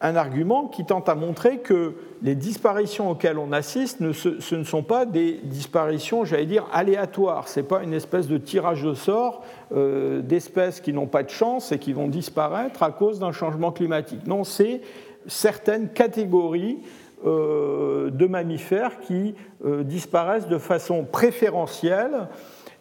un 0.00 0.16
argument 0.16 0.66
qui 0.68 0.84
tente 0.84 1.08
à 1.08 1.14
montrer 1.14 1.58
que 1.58 1.94
les 2.22 2.34
disparitions 2.34 3.10
auxquelles 3.10 3.38
on 3.38 3.52
assiste, 3.52 3.98
ce, 4.12 4.54
ne 4.54 4.64
sont 4.64 4.82
pas 4.82 5.06
des 5.06 5.40
disparitions, 5.42 6.24
j'allais 6.24 6.46
dire, 6.46 6.66
aléatoires. 6.72 7.48
Ce 7.48 7.60
n'est 7.60 7.66
pas 7.66 7.82
une 7.82 7.94
espèce 7.94 8.28
de 8.28 8.38
tirage 8.38 8.84
au 8.84 8.94
sort 8.94 9.42
euh, 9.72 10.20
d'espèces 10.20 10.80
qui 10.80 10.92
n'ont 10.92 11.06
pas 11.06 11.22
de 11.22 11.30
chance 11.30 11.72
et 11.72 11.78
qui 11.78 11.92
vont 11.92 12.08
disparaître 12.08 12.82
à 12.82 12.90
cause 12.92 13.18
d'un 13.18 13.32
changement 13.32 13.72
climatique. 13.72 14.26
Non, 14.26 14.44
c'est 14.44 14.82
certaines 15.26 15.88
catégories 15.88 16.78
euh, 16.78 17.07
de 17.24 18.26
mammifères 18.26 19.00
qui 19.00 19.34
euh, 19.64 19.82
disparaissent 19.82 20.48
de 20.48 20.58
façon 20.58 21.04
préférentielle 21.04 22.28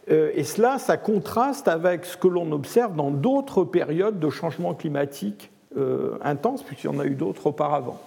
euh, 0.10 0.32
et 0.34 0.44
cela, 0.44 0.80
ça 0.80 0.98
contraste 0.98 1.68
avec 1.68 2.06
ce 2.06 2.18
que 2.18 2.28
l'on 2.28 2.52
observe 2.52 2.96
dans 2.96 3.12
d'autres 3.12 3.64
périodes 3.64 4.20
de 4.20 4.30
changement 4.30 4.74
climatique 4.74 5.52
euh, 5.78 6.18
intense, 6.24 6.64
puisqu'il 6.64 6.88
y 6.88 6.96
en 6.96 7.00
a 7.00 7.06
eu 7.06 7.16
d'autres 7.16 7.48
auparavant. 7.48 8.00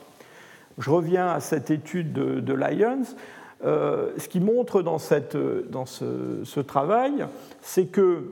Je 0.78 0.90
reviens 0.90 1.28
à 1.28 1.40
cette 1.40 1.70
étude 1.70 2.12
de, 2.12 2.54
Lyons. 2.54 3.02
Euh, 3.64 4.12
ce 4.16 4.28
qui 4.28 4.40
montre 4.40 4.80
dans, 4.80 4.98
cette, 4.98 5.36
dans 5.36 5.84
ce, 5.84 6.60
travail, 6.60 7.26
c'est 7.60 7.86
que 7.86 8.24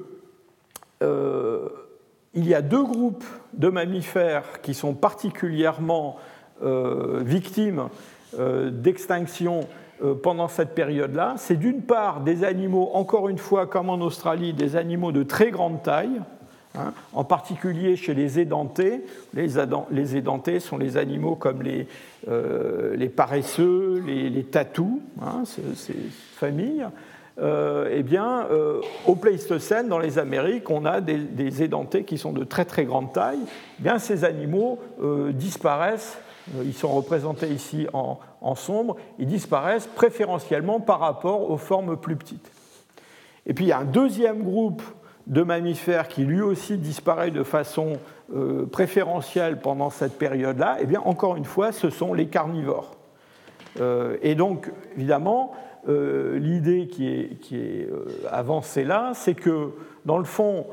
il 2.35 2.47
y 2.47 2.55
a 2.55 2.63
deux 2.63 2.83
groupes 2.83 3.25
de 3.53 3.69
mammifères 3.69 4.61
qui 4.63 4.75
sont 4.75 4.95
particulièrement 4.95 6.17
victimes 6.61 7.89
d'extinction 8.37 9.67
euh, 10.03 10.15
pendant 10.15 10.47
cette 10.47 10.75
période-là, 10.75 11.35
c'est 11.39 11.57
d'une 11.57 11.83
part 11.83 12.21
des 12.21 12.45
animaux, 12.45 12.91
encore 12.95 13.29
une 13.29 13.39
fois 13.39 13.67
comme 13.67 13.91
en 13.91 14.01
Australie, 14.01 14.53
des 14.53 14.77
animaux 14.77 15.11
de 15.11 15.25
très 15.25 15.51
grande 15.51 15.83
taille, 15.83 16.21
hein, 16.77 16.93
en 17.13 17.25
particulier 17.25 17.97
chez 17.97 18.15
les 18.15 18.39
édentés. 18.39 19.05
Les, 19.35 20.17
édentés 20.17 20.61
sont 20.61 20.79
les 20.79 20.97
animaux 20.97 21.35
comme 21.35 21.63
les, 21.63 21.89
euh, 22.29 23.09
paresseux, 23.09 24.01
les, 24.07 24.45
tatous, 24.45 25.01
hein, 25.21 25.43
ces, 25.45 25.97
familles. 26.37 26.87
Euh, 27.41 27.89
eh 27.93 28.03
bien, 28.05 28.47
au 29.07 29.15
Pléistocène, 29.17 29.89
dans 29.89 29.99
les 29.99 30.19
Amériques, 30.19 30.71
on 30.71 30.85
a 30.85 31.01
des, 31.01 31.63
édentés 31.63 32.05
qui 32.05 32.19
sont 32.19 32.33
de 32.33 32.45
très 32.45 32.65
très 32.65 32.85
grande 32.85 33.13
taille. 33.13 33.41
Eh 33.81 33.83
bien, 33.83 33.99
ces 33.99 34.25
animaux 34.25 34.79
disparaissent 35.33 36.19
euh, 36.19 36.28
ils 36.65 36.75
sont 36.75 36.89
représentés 36.89 37.49
ici 37.49 37.87
en, 37.93 38.55
sombre, 38.55 38.97
ils 39.19 39.27
disparaissent 39.27 39.87
préférentiellement 39.87 40.81
par 40.81 41.01
rapport 41.01 41.51
aux 41.51 41.57
formes 41.57 41.97
plus 41.97 42.17
petites. 42.17 42.51
Et 43.47 43.55
puis 43.55 43.67
il 43.67 43.69
y 43.69 43.73
a 43.73 43.79
un 43.79 43.85
deuxième 43.85 44.43
groupe 44.43 44.83
de 45.27 45.43
mammifères 45.43 46.09
qui 46.09 46.25
lui 46.25 46.41
aussi 46.41 46.79
disparaît 46.79 47.31
de 47.31 47.43
façon 47.43 47.99
euh, 48.35 48.67
préférentielle 48.67 49.61
pendant 49.61 49.91
cette 49.91 50.19
période-là, 50.19 50.79
et 50.79 50.85
eh 50.85 50.87
bien 50.87 51.01
encore 51.01 51.37
une 51.37 51.45
fois, 51.45 51.73
ce 51.73 51.91
sont 51.91 52.15
les 52.15 52.27
carnivores. 52.27 52.95
Euh, 53.81 54.17
et 54.23 54.35
donc, 54.35 54.71
évidemment, 54.97 55.53
l'idée 55.87 56.87
qui 56.87 57.09
est, 57.09 57.41
qui 57.41 57.57
est 57.57 57.89
avancée 58.31 58.85
là, 58.85 59.13
c'est 59.15 59.33
que, 59.33 59.71
dans 60.05 60.19
le 60.19 60.25
fond, 60.25 60.67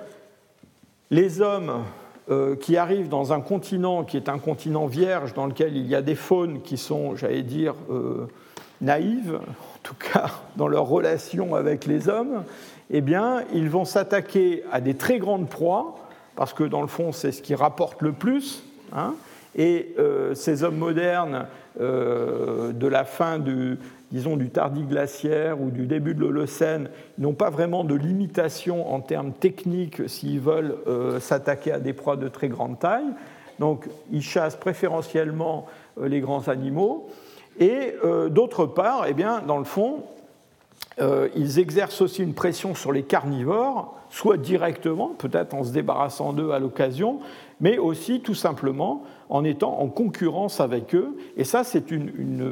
les 1.10 1.40
hommes 1.40 1.86
euh, 2.30 2.56
qui 2.56 2.76
arrivent 2.76 3.08
dans 3.08 3.34
un 3.34 3.40
continent 3.40 4.04
qui 4.04 4.18
est 4.18 4.30
un 4.30 4.40
continent 4.40 4.88
vierge, 4.88 5.36
dans 5.36 5.46
lequel 5.46 5.78
il 5.78 5.86
y 5.86 5.94
a 5.94 6.02
des 6.02 6.16
faunes 6.16 6.62
qui 6.64 6.76
sont, 6.76 7.16
j'allais 7.16 7.44
dire, 7.44 7.76
euh, 7.92 8.28
naïves, 8.82 9.36
en 9.36 9.80
tout 9.84 9.94
cas 9.94 10.32
dans 10.56 10.68
leur 10.68 10.88
relation 10.88 11.54
avec 11.54 11.86
les 11.86 12.10
hommes, 12.10 12.44
eh 12.90 13.02
bien, 13.02 13.44
ils 13.54 13.70
vont 13.70 13.86
s'attaquer 13.86 14.64
à 14.72 14.82
des 14.82 14.96
très 14.96 15.20
grandes 15.20 15.50
proies, 15.50 15.96
parce 16.36 16.52
que 16.52 16.64
dans 16.64 16.82
le 16.82 16.88
fond, 16.88 17.12
c'est 17.12 17.32
ce 17.32 17.44
qui 17.44 17.54
rapporte 17.54 18.02
le 18.02 18.12
plus. 18.12 18.64
Hein, 18.92 19.14
et 19.56 19.94
euh, 20.00 20.34
ces 20.34 20.64
hommes 20.64 20.78
modernes 20.78 21.46
de 21.80 22.88
la 22.88 23.04
fin 23.04 23.38
du, 23.38 23.78
disons, 24.12 24.38
du 24.38 24.50
glaciaire 24.88 25.62
ou 25.62 25.70
du 25.70 25.88
début 25.88 26.14
de 26.14 26.20
l'Holocène, 26.20 26.90
n'ont 27.18 27.34
pas 27.34 27.50
vraiment 27.50 27.84
de 27.84 27.96
limitation 27.96 28.94
en 28.94 29.02
termes 29.02 29.34
techniques 29.34 30.08
s'ils 30.08 30.40
veulent 30.40 30.76
euh, 30.88 31.20
s'attaquer 31.20 31.72
à 31.72 31.80
des 31.80 31.94
proies 31.94 32.18
de 32.18 32.28
très 32.28 32.48
grande 32.48 32.80
taille. 32.80 33.08
Donc, 33.60 33.88
ils 34.12 34.22
chassent 34.22 34.56
préférentiellement 34.58 35.66
euh, 36.00 36.08
les 36.08 36.20
grands 36.20 36.48
animaux. 36.48 37.10
Et 37.60 37.96
euh, 38.04 38.30
d'autre 38.30 38.66
part, 38.66 39.06
eh 39.08 39.14
bien, 39.14 39.42
dans 39.42 39.58
le 39.58 39.64
fond, 39.64 40.04
ils 41.36 41.60
exercent 41.60 42.00
aussi 42.00 42.24
une 42.24 42.34
pression 42.34 42.74
sur 42.74 42.94
les 42.94 43.04
carnivores, 43.04 44.00
soit 44.10 44.38
directement, 44.38 45.10
peut-être 45.10 45.54
en 45.54 45.66
se 45.66 45.74
débarrassant 45.74 46.32
d'eux 46.32 46.52
à 46.52 46.60
l'occasion, 46.60 47.20
mais 47.60 47.78
aussi 47.78 48.22
tout 48.22 48.34
simplement 48.34 49.04
en 49.30 49.44
étant 49.44 49.80
en 49.80 49.88
concurrence 49.88 50.60
avec 50.60 50.94
eux. 50.94 51.16
Et 51.38 51.44
ça, 51.44 51.64
c'est 51.64 51.84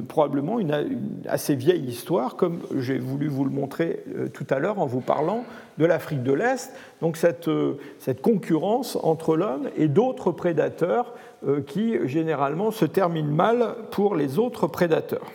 probablement 0.07 0.59
une, 0.59 0.97
assez 1.27 1.55
vieille 1.55 1.85
histoire, 1.85 2.35
comme 2.35 2.59
j'ai 2.77 2.97
voulu 2.97 3.27
vous 3.27 3.45
le 3.45 3.51
montrer 3.51 4.03
euh, 4.15 4.27
tout 4.27 4.47
à 4.49 4.59
l'heure 4.59 4.79
en 4.79 4.85
vous 4.85 5.01
parlant 5.01 5.43
de 5.77 5.85
l'Afrique 5.85 6.23
de 6.23 6.33
l'Est. 6.33 6.71
Donc 7.01 7.17
cette, 7.17 7.47
euh, 7.47 7.77
cette 7.99 8.21
concurrence 8.21 8.97
entre 9.03 9.35
l'homme 9.35 9.69
et 9.77 9.87
d'autres 9.87 10.31
prédateurs 10.31 11.13
euh, 11.47 11.61
qui 11.61 11.95
généralement 12.07 12.71
se 12.71 12.85
termine 12.85 13.29
mal 13.29 13.75
pour 13.91 14.15
les 14.15 14.39
autres 14.39 14.67
prédateurs. 14.67 15.31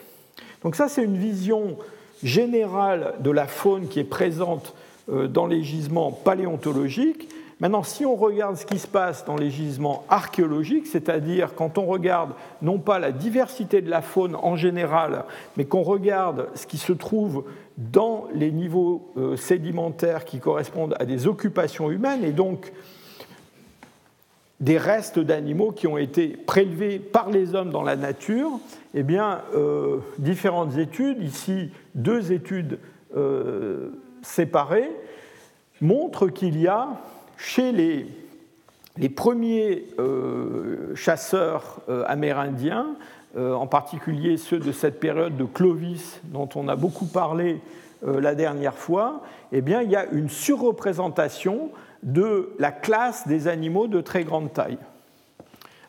Donc 0.62 0.74
ça, 0.74 0.88
c'est 0.88 1.04
une 1.04 1.16
vision 1.16 1.76
générale 2.24 3.14
de 3.20 3.30
la 3.30 3.46
faune 3.46 3.86
qui 3.86 4.00
est 4.00 4.04
présente 4.04 4.74
dans 5.08 5.46
les 5.46 5.62
gisements 5.62 6.10
paléontologiques. 6.10 7.28
Maintenant, 7.60 7.82
si 7.82 8.06
on 8.06 8.14
regarde 8.14 8.56
ce 8.56 8.64
qui 8.64 8.78
se 8.78 8.86
passe 8.86 9.24
dans 9.24 9.36
les 9.36 9.50
gisements 9.50 10.04
archéologiques, 10.08 10.86
c'est-à-dire 10.86 11.54
quand 11.56 11.76
on 11.76 11.86
regarde 11.86 12.30
non 12.62 12.78
pas 12.78 13.00
la 13.00 13.10
diversité 13.10 13.80
de 13.80 13.90
la 13.90 14.00
faune 14.00 14.36
en 14.36 14.54
général, 14.54 15.24
mais 15.56 15.64
qu'on 15.64 15.82
regarde 15.82 16.48
ce 16.54 16.66
qui 16.66 16.78
se 16.78 16.92
trouve 16.92 17.44
dans 17.76 18.28
les 18.32 18.52
niveaux 18.52 19.12
euh, 19.16 19.36
sédimentaires 19.36 20.24
qui 20.24 20.38
correspondent 20.38 20.94
à 21.00 21.04
des 21.04 21.26
occupations 21.26 21.90
humaines, 21.90 22.22
et 22.22 22.32
donc 22.32 22.72
des 24.60 24.78
restes 24.78 25.18
d'animaux 25.18 25.72
qui 25.72 25.86
ont 25.86 25.98
été 25.98 26.28
prélevés 26.28 27.00
par 27.00 27.30
les 27.30 27.54
hommes 27.56 27.70
dans 27.70 27.82
la 27.82 27.96
nature, 27.96 28.50
eh 28.94 29.02
bien, 29.02 29.40
euh, 29.54 29.98
différentes 30.18 30.76
études, 30.78 31.22
ici 31.22 31.70
deux 31.96 32.32
études 32.32 32.78
euh, 33.16 33.90
séparées, 34.22 34.90
montrent 35.80 36.28
qu'il 36.28 36.60
y 36.60 36.66
a 36.66 36.88
chez 37.38 37.72
les, 37.72 39.08
premiers 39.08 39.84
euh, 39.98 40.94
chasseurs 40.94 41.80
euh, 41.88 42.04
amérindiens, 42.06 42.88
euh, 43.36 43.54
en 43.54 43.66
particulier 43.66 44.36
ceux 44.36 44.58
de 44.58 44.72
cette 44.72 45.00
période 45.00 45.36
de 45.36 45.44
Clovis 45.44 46.20
dont 46.24 46.48
on 46.56 46.68
a 46.68 46.76
beaucoup 46.76 47.06
parlé 47.06 47.60
la 48.06 48.36
dernière 48.36 48.76
fois, 48.76 49.22
eh 49.50 49.60
bien, 49.60 49.82
il 49.82 49.90
y 49.90 49.96
a 49.96 50.06
une 50.12 50.28
surreprésentation 50.28 51.70
de 52.04 52.50
la 52.60 52.70
classe 52.70 53.26
des 53.26 53.48
animaux 53.48 53.88
de 53.88 54.00
très 54.00 54.22
grande 54.22 54.52
taille. 54.52 54.78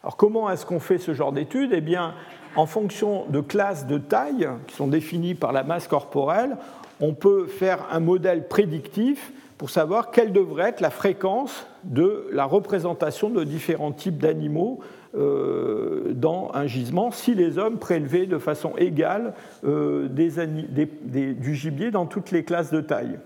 Alors 0.01 0.17
comment 0.17 0.49
est-ce 0.49 0.65
qu'on 0.65 0.79
fait 0.79 0.97
ce 0.97 1.13
genre 1.13 1.31
d'études 1.31 1.71
Eh 1.71 1.81
bien, 1.81 2.15
en 2.55 2.65
fonction 2.65 3.25
de 3.29 3.41
classes 3.41 3.85
de 3.85 3.99
taille 3.99 4.49
qui 4.65 4.75
sont 4.75 4.87
définies 4.87 5.35
par 5.35 5.51
la 5.51 5.61
masse 5.61 5.87
corporelle, 5.87 6.57
on 6.99 7.13
peut 7.13 7.45
faire 7.45 7.85
un 7.91 7.99
modèle 7.99 8.47
prédictif 8.47 9.31
pour 9.59 9.69
savoir 9.69 10.09
quelle 10.09 10.31
devrait 10.31 10.69
être 10.69 10.79
la 10.79 10.89
fréquence 10.89 11.67
de 11.83 12.27
la 12.31 12.45
représentation 12.45 13.29
de 13.29 13.43
différents 13.43 13.91
types 13.91 14.17
d'animaux 14.17 14.79
euh, 15.17 16.13
dans 16.13 16.51
un 16.53 16.65
gisement 16.65 17.11
si 17.11 17.35
les 17.35 17.57
hommes 17.57 17.77
prélevaient 17.77 18.25
de 18.25 18.37
façon 18.37 18.71
égale 18.77 19.33
euh, 19.65 20.07
du 20.07 21.55
gibier 21.55 21.91
dans 21.91 22.05
toutes 22.05 22.31
les 22.31 22.45
classes 22.45 22.71
de 22.71 22.79
taille. 22.79 23.19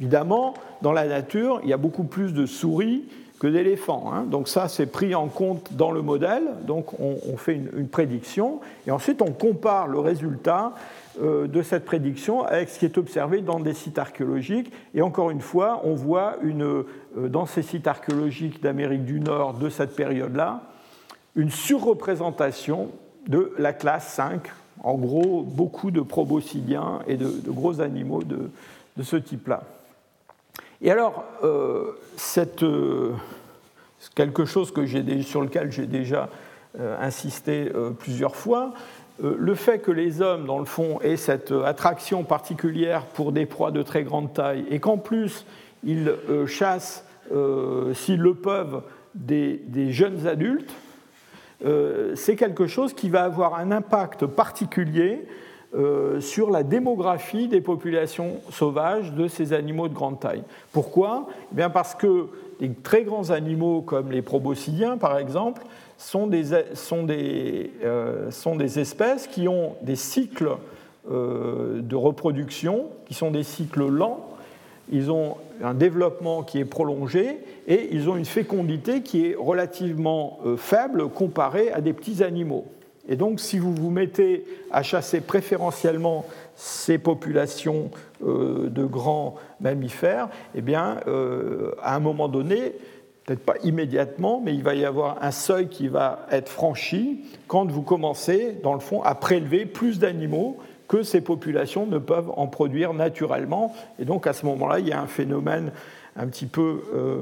Évidemment, 0.00 0.54
dans 0.80 0.92
la 0.92 1.06
nature, 1.06 1.60
il 1.62 1.68
y 1.68 1.74
a 1.74 1.76
beaucoup 1.76 2.04
plus 2.04 2.32
de 2.32 2.46
souris 2.46 3.04
que 3.38 3.46
d'éléphants. 3.46 4.10
Hein. 4.12 4.24
Donc 4.24 4.48
ça, 4.48 4.68
c'est 4.68 4.86
pris 4.86 5.14
en 5.14 5.28
compte 5.28 5.74
dans 5.74 5.90
le 5.90 6.00
modèle. 6.00 6.44
Donc 6.66 6.98
on, 6.98 7.36
fait 7.36 7.60
une, 7.76 7.88
prédiction 7.88 8.60
et 8.86 8.90
ensuite 8.90 9.20
on 9.20 9.32
compare 9.32 9.86
le 9.86 9.98
résultat 9.98 10.72
de 11.20 11.62
cette 11.62 11.84
prédiction 11.84 12.44
avec 12.44 12.68
ce 12.68 12.78
qui 12.78 12.84
est 12.84 12.96
observé 12.96 13.40
dans 13.40 13.58
des 13.58 13.74
sites 13.74 13.98
archéologiques. 13.98 14.72
Et 14.94 15.02
encore 15.02 15.30
une 15.30 15.40
fois, 15.40 15.80
on 15.84 15.94
voit 15.94 16.36
une, 16.42 16.62
euh, 16.62 16.84
dans 17.16 17.46
ces 17.46 17.62
sites 17.62 17.86
archéologiques 17.86 18.62
d'Amérique 18.62 19.04
du 19.04 19.20
Nord 19.20 19.54
de 19.54 19.68
cette 19.68 19.96
période-là 19.96 20.62
une 21.34 21.50
surreprésentation 21.50 22.90
de 23.26 23.52
la 23.58 23.72
classe 23.72 24.12
5. 24.14 24.48
En 24.82 24.94
gros, 24.94 25.42
beaucoup 25.42 25.90
de 25.90 26.00
proboscidiens 26.00 27.00
et 27.06 27.16
de, 27.16 27.28
gros 27.46 27.80
animaux 27.80 28.22
de, 28.22 28.50
ce 29.02 29.16
type-là. 29.16 29.62
Et 30.80 30.90
alors, 30.90 31.24
euh, 31.44 31.92
c'est 32.16 32.64
quelque 34.14 34.44
chose 34.44 34.72
que 34.72 34.86
sur 35.22 35.42
lequel 35.42 35.70
j'ai 35.70 35.86
déjà 35.86 36.28
insisté 37.00 37.70
plusieurs 37.98 38.36
fois, 38.36 38.72
euh, 38.72 38.74
le 39.22 39.54
fait 39.54 39.78
que 39.80 39.90
les 39.90 40.22
hommes, 40.22 40.46
dans 40.46 40.58
le 40.58 40.64
fond, 40.64 41.00
aient 41.02 41.16
cette 41.16 41.52
attraction 41.64 42.22
particulière 42.24 43.04
pour 43.04 43.32
des 43.32 43.46
proies 43.46 43.70
de 43.70 43.82
très 43.82 44.04
grande 44.04 44.32
taille 44.32 44.64
et 44.70 44.78
qu'en 44.78 44.98
plus 44.98 45.44
ils 45.84 46.08
euh, 46.08 46.46
chassent, 46.46 47.04
euh, 47.32 47.94
s'ils 47.94 48.20
le 48.20 48.34
peuvent, 48.34 48.82
des, 49.14 49.60
jeunes 49.90 50.26
adultes, 50.26 50.72
c'est 52.14 52.36
quelque 52.36 52.68
chose 52.68 52.92
qui 52.92 53.08
va 53.08 53.24
avoir 53.24 53.56
un 53.56 53.72
impact 53.72 54.26
particulier 54.26 55.26
sur 56.20 56.50
la 56.50 56.62
démographie 56.62 57.48
des 57.48 57.60
populations 57.60 58.36
sauvages 58.50 59.12
de 59.12 59.26
ces 59.26 59.52
animaux 59.52 59.88
de 59.88 59.94
grande 59.94 60.20
taille. 60.20 60.44
Pourquoi? 60.72 61.26
Eh 61.50 61.56
bien 61.56 61.68
Parce 61.68 61.96
que 61.96 62.28
les 62.60 62.72
très 62.72 63.02
grands 63.02 63.30
animaux 63.30 63.82
comme 63.82 64.10
les 64.10 64.22
proboscidiens, 64.22 64.98
par 64.98 65.18
exemple, 65.18 65.62
sont 65.98 66.28
des, 66.28 66.44
sont 66.74 67.02
des, 67.02 67.72
euh, 67.84 68.30
sont 68.30 68.56
des 68.56 68.78
espèces 68.78 69.26
qui 69.26 69.48
ont 69.48 69.74
des 69.82 69.96
cycles 69.96 70.52
euh, 71.10 71.82
de 71.82 71.96
reproduction, 71.96 72.86
qui 73.06 73.14
sont 73.14 73.32
des 73.32 73.42
cycles 73.42 73.86
lents. 73.86 74.24
Ils 74.90 75.10
ont 75.10 75.36
un 75.62 75.74
développement 75.74 76.44
qui 76.44 76.60
est 76.60 76.64
prolongé 76.64 77.40
et 77.66 77.88
ils 77.92 78.08
ont 78.08 78.16
une 78.16 78.24
fécondité 78.24 79.02
qui 79.02 79.26
est 79.26 79.34
relativement 79.34 80.38
euh, 80.46 80.56
faible 80.56 81.08
comparée 81.08 81.70
à 81.72 81.80
des 81.80 81.92
petits 81.92 82.22
animaux. 82.22 82.64
Et 83.08 83.16
donc, 83.16 83.40
si 83.40 83.58
vous 83.58 83.74
vous 83.74 83.90
mettez 83.90 84.44
à 84.70 84.82
chasser 84.82 85.20
préférentiellement 85.20 86.26
ces 86.56 86.98
populations 86.98 87.90
de 88.20 88.84
grands 88.84 89.36
mammifères, 89.60 90.28
eh 90.54 90.60
bien, 90.60 90.98
à 91.82 91.96
un 91.96 92.00
moment 92.00 92.28
donné, 92.28 92.74
peut-être 93.28 93.44
pas 93.44 93.58
immédiatement, 93.62 94.40
mais 94.42 94.54
il 94.54 94.62
va 94.62 94.74
y 94.74 94.86
avoir 94.86 95.22
un 95.22 95.32
seuil 95.32 95.68
qui 95.68 95.88
va 95.88 96.26
être 96.30 96.48
franchi 96.48 97.26
quand 97.46 97.70
vous 97.70 97.82
commencez, 97.82 98.58
dans 98.62 98.72
le 98.72 98.80
fond, 98.80 99.02
à 99.02 99.14
prélever 99.14 99.66
plus 99.66 99.98
d'animaux 99.98 100.56
que 100.88 101.02
ces 101.02 101.20
populations 101.20 101.84
ne 101.84 101.98
peuvent 101.98 102.32
en 102.36 102.46
produire 102.46 102.94
naturellement. 102.94 103.74
Et 103.98 104.06
donc 104.06 104.26
à 104.26 104.32
ce 104.32 104.46
moment-là, 104.46 104.78
il 104.78 104.88
y 104.88 104.92
a 104.92 105.00
un 105.00 105.06
phénomène 105.06 105.72
un 106.16 106.26
petit 106.26 106.46
peu, 106.46 106.82
euh, 106.94 107.20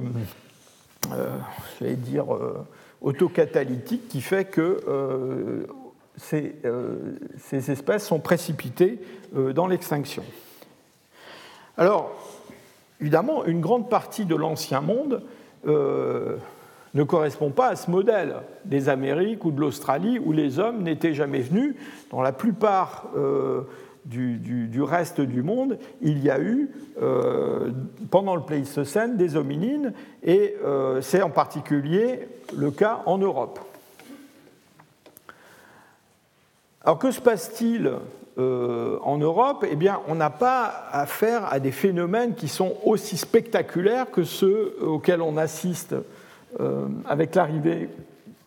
euh 1.13 1.37
je 1.81 1.87
vais 1.87 1.95
dire, 1.95 2.33
euh, 2.33 2.65
autocatalytique 3.01 4.07
qui 4.07 4.21
fait 4.21 4.45
que 4.45 4.85
euh, 4.87 5.67
ces, 6.17 6.55
ces, 7.39 7.73
espèces 7.73 8.07
sont 8.07 8.21
précipitées 8.21 9.01
dans 9.35 9.67
l'extinction. 9.67 10.23
Alors, 11.77 12.15
évidemment, 13.01 13.45
une 13.45 13.61
grande 13.61 13.91
partie 13.91 14.25
de 14.25 14.37
l'ancien 14.37 14.81
monde 14.81 15.23
euh, 15.67 16.37
ne 16.95 17.03
correspond 17.03 17.51
pas 17.51 17.69
à 17.69 17.77
ce 17.77 17.91
modèle 17.91 18.37
des 18.65 18.89
Amériques 18.89 19.45
ou 19.45 19.51
de 19.51 19.61
l'Australie 19.61 20.19
où 20.19 20.33
les 20.33 20.59
hommes 20.59 20.83
n'étaient 20.83 21.13
jamais 21.13 21.41
venus. 21.41 21.75
Dans 22.11 22.23
la 22.23 22.33
plupart 22.33 23.11
euh, 23.17 23.63
du, 24.07 24.83
reste 24.83 25.21
du 25.21 25.43
monde, 25.43 25.79
il 26.01 26.23
y 26.23 26.31
a 26.31 26.41
eu, 26.41 26.71
euh, 27.03 27.71
pendant 28.11 28.35
le 28.35 28.43
Pléistocène, 28.43 29.17
des 29.17 29.37
hominines, 29.37 29.93
et 30.23 30.57
c'est 31.03 31.23
en 31.23 31.31
particulier 31.31 32.29
le 32.57 32.71
cas 32.71 33.03
en 33.05 33.19
Europe. 33.19 33.59
Alors 36.83 36.99
que 36.99 37.11
se 37.11 37.21
passe-t-il 37.21 37.93
euh, 38.39 38.99
en 39.03 39.17
Europe, 39.19 39.65
eh 39.71 39.77
on 40.09 40.15
n'a 40.15 40.31
pas 40.31 40.89
affaire 40.93 41.51
à 41.53 41.59
des 41.59 41.73
phénomènes 41.73 42.35
qui 42.35 42.49
sont 42.49 42.75
aussi 42.85 43.17
spectaculaires 43.17 44.11
que 44.11 44.25
ceux 44.25 44.77
auxquels 44.83 45.23
on 45.23 45.37
assiste 45.37 45.95
euh, 46.61 46.87
avec 47.07 47.35
l'arrivée 47.35 47.89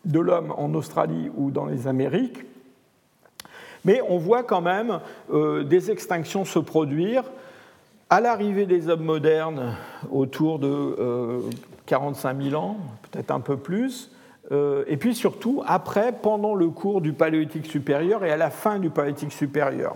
de 0.04 0.20
l'homme 0.20 0.54
en 0.56 0.72
Australie 0.74 1.30
ou 1.36 1.50
dans 1.50 1.66
les 1.66 1.88
Amériques. 1.88 2.44
Mais 3.84 4.00
on 4.08 4.18
voit 4.18 4.42
quand 4.42 4.60
même 4.60 5.00
euh, 5.32 5.64
des 5.64 5.90
extinctions 5.90 6.44
se 6.44 6.58
produire 6.58 7.24
à 8.10 8.20
l'arrivée 8.20 8.66
des 8.66 8.88
hommes 8.88 9.04
modernes 9.04 9.74
autour 10.10 10.58
de 10.58 11.40
45 11.86 12.42
000 12.42 12.60
ans, 12.60 12.76
peut-être 13.10 13.30
un 13.30 13.40
peu 13.40 13.56
plus, 13.56 14.10
euh, 14.12 14.19
et 14.50 14.96
puis 14.96 15.14
surtout 15.14 15.62
après, 15.66 16.12
pendant 16.12 16.54
le 16.54 16.68
cours 16.70 17.00
du 17.00 17.12
paléolithique 17.12 17.66
supérieur 17.66 18.24
et 18.24 18.32
à 18.32 18.36
la 18.36 18.50
fin 18.50 18.78
du 18.78 18.90
paléolithique 18.90 19.32
supérieur. 19.32 19.94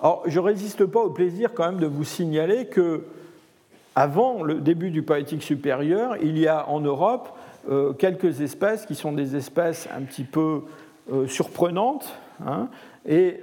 Alors, 0.00 0.22
je 0.26 0.38
ne 0.38 0.44
résiste 0.44 0.84
pas 0.86 1.00
au 1.00 1.10
plaisir 1.10 1.50
quand 1.54 1.64
même 1.64 1.80
de 1.80 1.86
vous 1.86 2.04
signaler 2.04 2.66
que 2.66 3.04
avant 3.94 4.42
le 4.42 4.54
début 4.54 4.90
du 4.90 5.02
paléolithique 5.02 5.42
supérieur, 5.42 6.16
il 6.22 6.38
y 6.38 6.48
a 6.48 6.68
en 6.68 6.80
Europe 6.80 7.28
euh, 7.70 7.92
quelques 7.92 8.40
espèces 8.40 8.86
qui 8.86 8.94
sont 8.94 9.12
des 9.12 9.36
espèces 9.36 9.88
un 9.96 10.02
petit 10.02 10.24
peu 10.24 10.62
euh, 11.12 11.26
surprenantes. 11.26 12.18
Hein, 12.44 12.68
et 13.06 13.40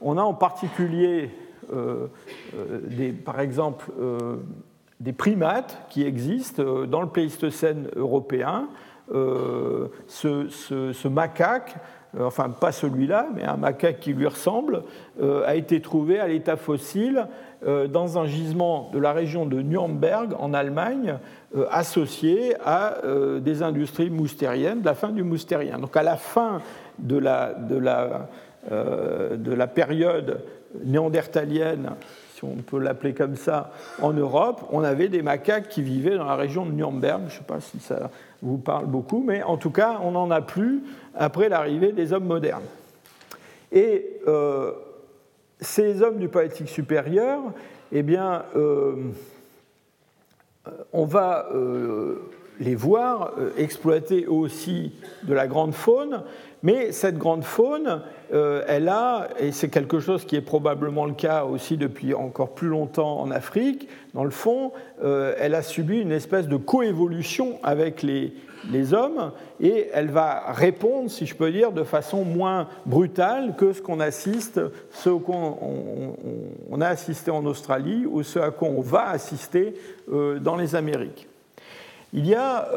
on 0.00 0.18
a 0.18 0.22
en 0.22 0.34
particulier, 0.34 1.30
des, 2.88 3.12
par 3.12 3.38
exemple, 3.38 3.92
des 5.04 5.12
primates 5.12 5.78
qui 5.90 6.02
existent 6.04 6.62
euh, 6.62 6.86
dans 6.86 7.02
le 7.02 7.08
Pléistocène 7.08 7.88
européen. 7.94 8.68
Euh, 9.12 9.88
ce, 10.06 11.08
macaque, 11.08 11.76
euh, 12.18 12.24
enfin 12.24 12.48
pas 12.48 12.72
celui-là, 12.72 13.28
mais 13.34 13.44
un 13.44 13.58
macaque 13.58 14.00
qui 14.00 14.14
lui 14.14 14.26
ressemble, 14.26 14.82
a 15.22 15.54
été 15.54 15.80
trouvé 15.80 16.18
à 16.18 16.26
l'état 16.26 16.56
fossile 16.56 17.26
dans 17.64 18.18
un 18.18 18.26
gisement 18.26 18.90
de 18.92 18.98
la 18.98 19.12
région 19.12 19.46
de 19.46 19.60
Nuremberg 19.62 20.34
en 20.38 20.52
Allemagne, 20.52 21.18
associé 21.70 22.54
à 22.64 22.98
des 23.40 23.62
industries 23.62 24.10
moustériennes, 24.10 24.80
de 24.80 24.86
la 24.86 24.94
fin 24.94 25.10
du 25.10 25.22
moustérien. 25.22 25.78
Donc 25.78 25.96
à 25.96 26.02
la 26.02 26.16
fin 26.16 26.60
de 26.98 27.16
la, 27.16 27.54
de 27.54 27.78
la, 27.78 28.28
de 28.70 29.52
la 29.52 29.66
période 29.66 30.42
néandertalienne 30.84 31.92
on 32.42 32.56
peut 32.56 32.78
l'appeler 32.78 33.14
comme 33.14 33.36
ça, 33.36 33.70
en 34.02 34.12
Europe, 34.12 34.62
on 34.70 34.82
avait 34.82 35.08
des 35.08 35.22
macaques 35.22 35.68
qui 35.68 35.82
vivaient 35.82 36.16
dans 36.16 36.24
la 36.24 36.36
région 36.36 36.66
de 36.66 36.72
Nuremberg. 36.72 37.20
Je 37.28 37.34
ne 37.34 37.38
sais 37.38 37.44
pas 37.46 37.60
si 37.60 37.78
ça 37.80 38.10
vous 38.42 38.58
parle 38.58 38.86
beaucoup, 38.86 39.22
mais 39.24 39.42
en 39.42 39.56
tout 39.56 39.70
cas, 39.70 40.00
on 40.02 40.12
n'en 40.12 40.30
a 40.30 40.40
plus 40.40 40.82
après 41.14 41.48
l'arrivée 41.48 41.92
des 41.92 42.12
hommes 42.12 42.26
modernes. 42.26 42.64
Et 43.72 44.20
euh, 44.28 44.72
ces 45.60 46.02
hommes 46.02 46.18
du 46.18 46.28
poétique 46.28 46.68
supérieur, 46.68 47.40
eh 47.92 48.02
bien, 48.02 48.44
euh, 48.56 48.94
on 50.92 51.04
va 51.04 51.48
euh, 51.52 52.30
les 52.60 52.74
voir 52.74 53.32
exploiter 53.58 54.26
aussi 54.26 54.92
de 55.24 55.34
la 55.34 55.46
grande 55.46 55.74
faune, 55.74 56.22
mais 56.64 56.92
cette 56.92 57.18
grande 57.18 57.44
faune, 57.44 58.00
euh, 58.32 58.64
elle 58.66 58.88
a, 58.88 59.28
et 59.38 59.52
c'est 59.52 59.68
quelque 59.68 60.00
chose 60.00 60.24
qui 60.24 60.34
est 60.34 60.40
probablement 60.40 61.04
le 61.04 61.12
cas 61.12 61.44
aussi 61.44 61.76
depuis 61.76 62.14
encore 62.14 62.54
plus 62.54 62.68
longtemps 62.68 63.20
en 63.20 63.30
Afrique, 63.30 63.86
dans 64.14 64.24
le 64.24 64.30
fond, 64.30 64.72
euh, 65.04 65.34
elle 65.38 65.54
a 65.54 65.60
subi 65.60 66.00
une 66.00 66.10
espèce 66.10 66.48
de 66.48 66.56
coévolution 66.56 67.58
avec 67.62 68.02
les, 68.02 68.32
hommes 68.94 69.32
et 69.60 69.90
elle 69.92 70.08
va 70.08 70.42
répondre, 70.52 71.10
si 71.10 71.26
je 71.26 71.34
peux 71.34 71.52
dire, 71.52 71.70
de 71.70 71.82
façon 71.82 72.24
moins 72.24 72.66
brutale 72.86 73.56
que 73.58 73.74
ce 73.74 73.82
qu'on 73.82 74.00
assiste, 74.00 74.58
ce 74.90 75.10
qu'on 75.10 75.58
on, 76.70 76.80
a 76.80 76.86
assisté 76.86 77.30
en 77.30 77.44
Australie 77.44 78.06
ou 78.06 78.22
ce 78.22 78.38
à 78.38 78.50
quoi 78.52 78.68
on 78.68 78.80
va 78.80 79.10
assister 79.10 79.74
euh, 80.10 80.38
dans 80.38 80.56
les 80.56 80.76
Amériques. 80.76 81.28
Il 82.14 82.26
y 82.26 82.34
a 82.34 82.70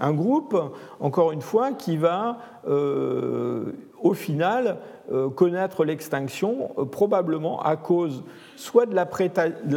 un 0.00 0.12
groupe, 0.12 0.56
encore 0.98 1.30
une 1.30 1.42
fois, 1.42 1.72
qui 1.72 1.96
va 1.96 2.38
euh, 2.66 3.64
au 4.02 4.14
final 4.14 4.78
euh, 5.12 5.28
connaître 5.28 5.84
l'extinction, 5.84 6.70
euh, 6.78 6.84
probablement 6.84 7.62
à 7.62 7.76
cause 7.76 8.22
soit 8.56 8.86
de 8.86 8.94
la, 8.94 9.04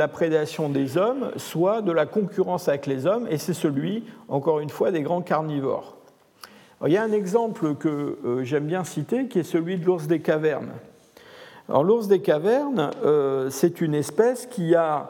prédation 0.07 0.69
des 0.69 0.97
hommes, 0.97 1.31
soit 1.35 1.81
de 1.81 1.91
la 1.91 2.05
concurrence 2.05 2.69
avec 2.69 2.87
les 2.87 3.05
hommes, 3.05 3.27
et 3.29 3.37
c'est 3.37 3.53
celui, 3.53 4.05
encore 4.29 4.59
une 4.59 4.69
fois, 4.69 4.91
des 4.91 5.01
grands 5.01 5.21
carnivores. 5.21 5.97
il 6.85 6.93
y 6.93 6.97
a 6.97 7.03
un 7.03 7.11
exemple 7.11 7.75
que 7.75 8.17
j'aime 8.43 8.65
bien 8.65 8.83
citer, 8.83 9.27
qui 9.27 9.39
est 9.39 9.43
celui 9.43 9.77
de 9.77 9.85
l'ours 9.85 10.07
des 10.07 10.19
cavernes. 10.19 10.71
l'ours 11.69 12.07
des 12.07 12.19
cavernes, 12.19 12.91
c'est 13.49 13.79
une 13.79 13.95
espèce 13.95 14.45
qui 14.45 14.75
a 14.75 15.09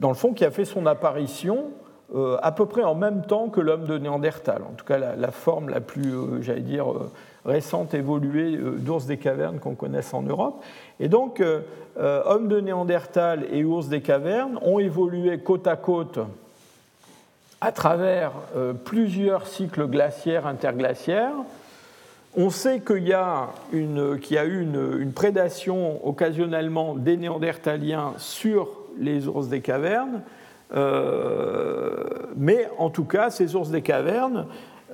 dans 0.00 0.08
le 0.08 0.14
fond, 0.14 0.32
qui 0.32 0.44
a 0.44 0.50
fait 0.50 0.64
son 0.64 0.86
apparition 0.86 1.70
à 2.14 2.52
peu 2.52 2.66
près 2.66 2.84
en 2.84 2.94
même 2.94 3.22
temps 3.22 3.48
que 3.48 3.60
l'homme 3.60 3.84
de 3.84 3.98
Néandertal. 3.98 4.62
En 4.62 4.72
tout 4.72 4.84
cas, 4.84 4.98
la, 4.98 5.30
forme 5.30 5.68
la 5.68 5.80
plus, 5.80 6.42
j'allais 6.42 6.60
dire, 6.60 6.86
récente 7.44 7.92
évoluée 7.92 8.56
d'ours 8.56 9.06
des 9.06 9.18
cavernes 9.18 9.58
qu'on 9.58 9.74
connaisse 9.74 10.14
en 10.14 10.22
Europe. 10.22 10.62
Et 11.00 11.08
donc, 11.08 11.42
hommes 11.96 12.48
de 12.48 12.60
Néandertal 12.60 13.46
et 13.52 13.62
ours 13.62 13.88
des 13.88 14.00
cavernes 14.00 14.58
ont 14.62 14.78
évolué 14.78 15.38
côte 15.38 15.66
à 15.66 15.76
côte 15.76 16.18
à 17.60 17.72
travers 17.72 18.32
plusieurs 18.84 19.46
cycles 19.46 19.86
glaciaires 19.86 20.46
interglaciaires 20.46 21.34
on 22.36 22.50
sait 22.50 22.80
qu'il 22.80 23.08
y, 23.08 23.12
a, 23.12 23.48
eu 23.72 23.80
une, 23.80 25.12
prédation 25.12 26.06
occasionnellement 26.06 26.94
des 26.94 27.16
Néandertaliens 27.16 28.14
sur 28.18 28.68
les 28.98 29.26
ours 29.26 29.48
des 29.48 29.60
cavernes, 29.60 30.22
euh, 30.22 30.37
mais 30.74 32.68
en 32.78 32.90
tout 32.90 33.04
cas, 33.04 33.30
ces 33.30 33.56
ours 33.56 33.70
des 33.70 33.82
cavernes, 33.82 34.46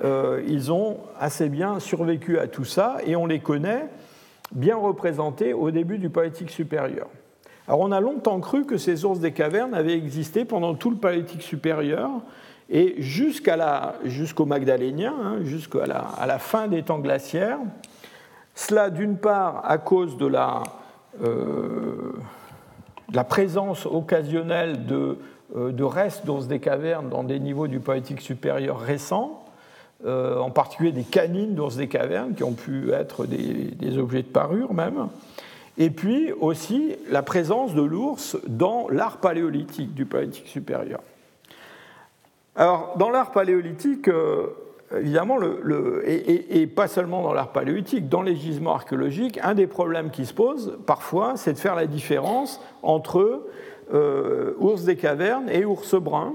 euh, 0.03 0.43
ils 0.47 0.71
ont 0.73 0.97
assez 1.19 1.47
bien 1.47 1.79
survécu 1.79 2.37
à 2.37 2.47
tout 2.47 2.65
ça 2.65 2.97
et 3.05 3.15
on 3.15 3.25
les 3.25 3.39
connaît 3.39 3.87
bien 4.51 4.75
représentés 4.75 5.53
au 5.53 5.71
début 5.71 5.97
du 5.97 6.09
Paléolithique 6.09 6.51
supérieur. 6.51 7.07
Alors 7.67 7.79
on 7.79 7.91
a 7.91 7.99
longtemps 7.99 8.39
cru 8.41 8.65
que 8.65 8.77
ces 8.77 9.05
ours 9.05 9.19
des 9.19 9.31
cavernes 9.31 9.73
avaient 9.73 9.97
existé 9.97 10.43
pendant 10.43 10.75
tout 10.75 10.91
le 10.91 10.97
Paléolithique 10.97 11.41
supérieur, 11.41 12.11
et 12.69 12.95
jusqu'au 12.99 14.45
Magdalénien, 14.45 15.13
hein, 15.23 15.37
jusqu'à 15.43 15.85
la, 15.85 16.07
la, 16.25 16.39
fin 16.39 16.67
des 16.67 16.81
temps 16.81 16.97
glaciaires. 16.97 17.59
Cela, 18.55 18.89
d'une 18.89 19.17
part, 19.17 19.61
à 19.65 19.77
cause 19.77 20.17
de 20.17 20.25
la, 20.25 20.63
euh, 21.23 22.13
la 23.13 23.23
présence 23.23 23.85
occasionnelle 23.85 24.87
de, 24.87 24.95
euh, 24.95 25.15
de 25.53 25.83
restes 25.83 26.25
d'os 26.25 26.47
des 26.47 26.59
cavernes 26.59 27.09
dans 27.09 27.23
des 27.23 27.39
niveaux 27.39 27.67
du 27.67 27.79
Paléolithique 27.79 28.21
supérieur 28.21 28.79
récents, 28.79 29.45
euh, 30.05 30.39
en 30.39 30.51
particulier 30.51 30.91
des 30.91 31.03
canines 31.03 31.55
d'ours 31.55 31.77
des 31.77 31.87
cavernes 31.87 32.35
qui 32.35 32.43
ont 32.43 32.53
pu 32.53 32.91
être 32.91 33.25
des, 33.25 33.97
objets 33.97 34.23
de 34.23 34.27
parure 34.27 34.73
même, 34.73 35.07
et 35.77 35.89
puis 35.89 36.33
aussi 36.33 36.95
la 37.09 37.23
présence 37.23 37.73
de 37.73 37.81
l'ours 37.81 38.37
dans 38.45 38.87
l'art 38.89 39.17
paléolithique 39.17 39.95
du 39.95 40.05
Paléolithique 40.05 40.47
supérieur. 40.47 40.99
Alors, 42.57 42.95
dans 42.97 43.09
l'art 43.09 43.31
paléolithique, 43.31 44.09
euh, 44.09 44.47
évidemment, 44.95 45.37
et, 46.05 46.67
pas 46.67 46.89
seulement 46.89 47.23
dans 47.23 47.33
l'art 47.33 47.53
paléolithique, 47.53 48.09
dans 48.09 48.21
les 48.21 48.35
gisements 48.35 48.75
archéologiques, 48.75 49.39
un 49.43 49.55
des 49.55 49.67
problèmes 49.67 50.11
qui 50.11 50.25
se 50.25 50.33
pose 50.33 50.77
parfois, 50.85 51.37
c'est 51.37 51.53
de 51.53 51.57
faire 51.57 51.75
la 51.75 51.87
différence 51.87 52.61
entre 52.83 53.19
euh, 53.19 53.51
ours 53.91 54.83
des 54.83 54.95
cavernes 54.95 55.49
et 55.49 55.65
ours 55.65 55.95
brun. 55.95 56.33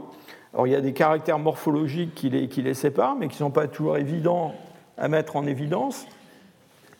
Alors, 0.53 0.67
il 0.67 0.73
y 0.73 0.77
a 0.77 0.81
des 0.81 0.93
caractères 0.93 1.39
morphologiques 1.39 2.15
qui 2.15 2.29
les, 2.29 2.75
séparent, 2.75 3.17
mais 3.17 3.29
qui 3.29 3.35
ne 3.35 3.39
sont 3.39 3.51
pas 3.51 3.69
toujours 3.69 3.97
évidents 3.97 4.55
à 4.99 5.09
mettre 5.09 5.37
en 5.37 5.47
évidence. 5.47 6.07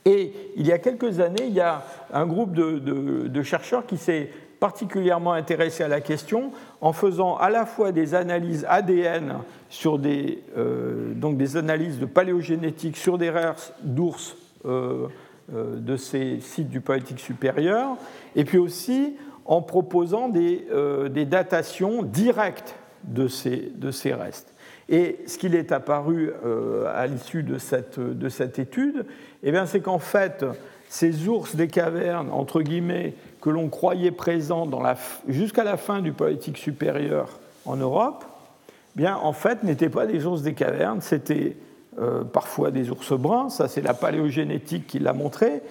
Et 0.05 0.33
il 0.57 0.67
y 0.67 0.73
a 0.73 0.79
quelques 0.79 1.21
années, 1.21 1.47
il 1.47 1.53
y 1.53 1.61
a 1.61 1.85
un 2.13 2.27
groupe 2.27 2.53
de, 2.53 3.43
chercheurs 3.43 3.87
qui 3.87 3.97
s'est 3.97 4.31
particulièrement 4.61 5.33
intéressé 5.33 5.83
à 5.83 5.89
la 5.89 6.01
question 6.01 6.53
en 6.81 6.93
faisant 6.93 7.37
à 7.37 7.49
la 7.49 7.65
fois 7.65 7.93
des 7.93 8.15
analyses 8.15 8.67
ADN 8.69 9.39
sur 9.71 9.99
des, 9.99 10.43
euh, 10.57 11.15
donc 11.15 11.39
des 11.39 11.57
analyses 11.57 11.99
de 11.99 12.05
paléogénétique 12.05 12.99
sur 12.99 13.17
des 13.17 13.31
restes 13.31 13.73
d'ours 13.83 14.37
euh, 14.67 15.09
euh, 15.55 15.77
de 15.77 15.97
ces 15.97 16.41
sites 16.41 16.69
du 16.69 16.83
Paléolithique 16.83 17.21
supérieur, 17.21 17.97
et 18.37 18.45
puis 18.45 18.59
aussi 18.59 19.17
en 19.51 19.63
proposant 19.63 20.29
des, 20.29 20.65
des 21.11 21.27
datations 21.27 22.05
directes 22.05 22.77
de 23.03 23.27
ces, 23.27 23.73
restes. 24.15 24.55
Et 24.89 25.19
ce 25.27 25.39
qu'il 25.39 25.57
est 25.57 25.73
apparu 25.73 26.33
à 26.95 27.07
l'issue 27.09 27.43
de 27.43 27.59
cette, 27.59 27.99
de 27.99 28.29
cette 28.29 28.61
étude, 28.61 29.05
eh 29.43 29.53
c'est 29.67 29.81
qu'en 29.81 29.99
fait, 29.99 30.45
ces 30.89 31.29
ours 31.29 31.55
des 31.57 31.69
cavernes, 31.69 32.31
entre 32.33 32.63
guillemets, 32.63 33.15
que 33.41 33.49
l'on 33.49 33.69
croyait 33.69 34.11
présents 34.11 34.69
jusqu'à 35.29 35.65
la 35.65 35.77
fin 35.77 36.01
du 36.01 36.13
politique 36.13 36.59
supérieur 36.59 37.39
en 37.65 37.77
Europe, 37.77 38.25
bien, 38.97 39.17
en 39.17 39.33
fait, 39.33 39.63
n'étaient 39.63 39.89
pas 39.89 40.07
des 40.07 40.27
ours 40.27 40.43
des 40.43 40.55
cavernes, 40.55 41.01
c'était 41.01 41.57
euh, 42.01 42.25
parfois 42.25 42.71
des 42.71 42.91
ours 42.91 43.13
bruns, 43.13 43.51
ça 43.51 43.69
c'est 43.69 43.81
la 43.81 43.95
paléogénétique 43.95 44.87
qui 44.87 44.99
l'a 44.99 45.13
montré, 45.13 45.63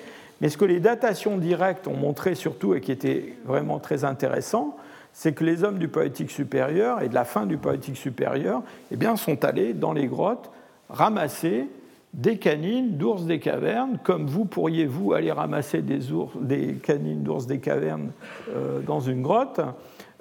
mais 0.42 0.50
ce 0.50 0.58
que 0.58 0.66
les 0.66 0.80
datations 0.80 1.38
directes 1.38 1.88
ont 1.88 1.96
montré 1.96 2.36
surtout 2.36 2.74
et 2.76 2.82
qui 2.82 2.92
était 2.92 3.36
vraiment 3.46 3.80
très 3.80 4.04
intéressant, 4.04 4.78
c'est 5.14 5.34
que 5.34 5.44
les 5.44 5.64
hommes 5.64 5.80
du 5.80 5.88
politique 5.88 6.32
supérieur 6.32 7.02
et 7.02 7.10
de 7.10 7.14
la 7.14 7.26
fin 7.26 7.46
du 7.46 7.58
politique 7.58 7.98
supérieur 7.98 8.62
eh 8.92 8.96
bien, 8.96 9.16
sont 9.16 9.44
allés 9.44 9.74
dans 9.74 9.94
les 9.94 10.08
grottes 10.08 10.52
ramasser 10.90 11.68
des 12.14 12.38
canines 12.38 12.98
d'ours 12.98 13.26
des 13.26 13.40
cavernes, 13.40 14.00
comme 14.04 14.26
vous 14.26 14.46
pourriez 14.46 14.86
vous 14.86 15.14
aller 15.14 15.32
ramasser 15.32 15.82
des, 15.82 16.12
ours, 16.12 16.32
des 16.40 16.76
canines 16.76 17.22
d'ours 17.22 17.46
des 17.46 17.60
cavernes 17.60 18.12
euh, 18.50 18.80
dans 18.80 19.00
une 19.00 19.22
grotte, 19.22 19.62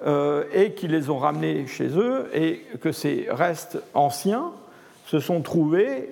euh, 0.05 0.43
et 0.53 0.73
qui 0.73 0.87
les 0.87 1.09
ont 1.09 1.17
ramenés 1.17 1.65
chez 1.65 1.87
eux, 1.97 2.29
et 2.33 2.61
que 2.79 2.91
ces 2.91 3.27
restes 3.29 3.81
anciens 3.95 4.51
se 5.05 5.19
sont 5.19 5.41
trouvés 5.41 6.09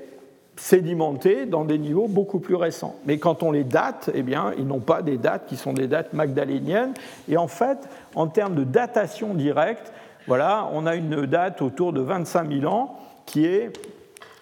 sédimentés 0.58 1.46
dans 1.46 1.66
des 1.66 1.78
niveaux 1.78 2.08
beaucoup 2.08 2.40
plus 2.40 2.56
récents. 2.56 2.96
Mais 3.06 3.18
quand 3.18 3.44
on 3.44 3.52
les 3.52 3.64
date, 3.64 4.10
eh 4.14 4.24
bien, 4.24 4.52
ils 4.58 4.66
n'ont 4.66 4.80
pas 4.80 5.02
des 5.02 5.18
dates 5.18 5.46
qui 5.48 5.56
sont 5.56 5.74
des 5.74 5.88
dates 5.88 6.14
magdaléniennes. 6.14 6.94
Et 7.30 7.38
en 7.38 7.48
fait, 7.48 7.88
en 8.16 8.28
termes 8.28 8.56
de 8.56 8.64
datation 8.64 9.34
directe, 9.34 9.92
voilà, 10.28 10.70
on 10.74 10.86
a 10.86 10.96
une 10.96 11.26
date 11.26 11.62
autour 11.62 11.94
de 11.94 12.02
25 12.02 12.52
000 12.52 12.74
ans 12.74 13.00
qui 13.26 13.46
est 13.46 13.72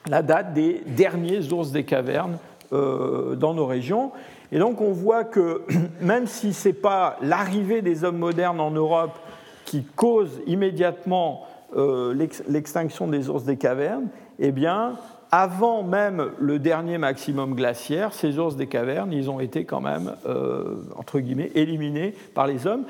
la 0.09 0.21
date 0.21 0.53
des 0.53 0.81
derniers 0.85 1.51
ours 1.51 1.71
des 1.71 1.83
cavernes 1.83 2.37
euh, 2.73 3.35
dans 3.35 3.53
nos 3.53 3.65
régions. 3.65 4.11
Et 4.51 4.59
donc 4.59 4.81
on 4.81 4.91
voit 4.91 5.23
que 5.23 5.63
même 6.01 6.27
si 6.27 6.53
ce 6.53 6.69
n'est 6.69 6.73
pas 6.73 7.17
l'arrivée 7.21 7.81
des 7.81 8.03
hommes 8.03 8.17
modernes 8.17 8.59
en 8.59 8.71
Europe 8.71 9.17
qui 9.65 9.83
cause 9.83 10.41
immédiatement 10.47 11.45
euh, 11.75 12.13
l'extinction 12.47 13.07
des 13.07 13.29
ours 13.29 13.43
des 13.43 13.57
cavernes, 13.57 14.07
eh 14.39 14.51
bien, 14.51 14.93
avant 15.31 15.83
même 15.83 16.31
le 16.39 16.59
dernier 16.59 16.97
maximum 16.97 17.55
glaciaire, 17.55 18.13
ces 18.13 18.39
ours 18.39 18.55
des 18.55 18.67
cavernes, 18.67 19.11
ils 19.11 19.29
ont 19.29 19.39
été 19.39 19.65
quand 19.65 19.81
même, 19.81 20.15
euh, 20.27 20.75
entre 20.95 21.19
guillemets, 21.19 21.51
éliminés 21.55 22.13
par 22.33 22.47
les 22.47 22.67
hommes, 22.67 22.85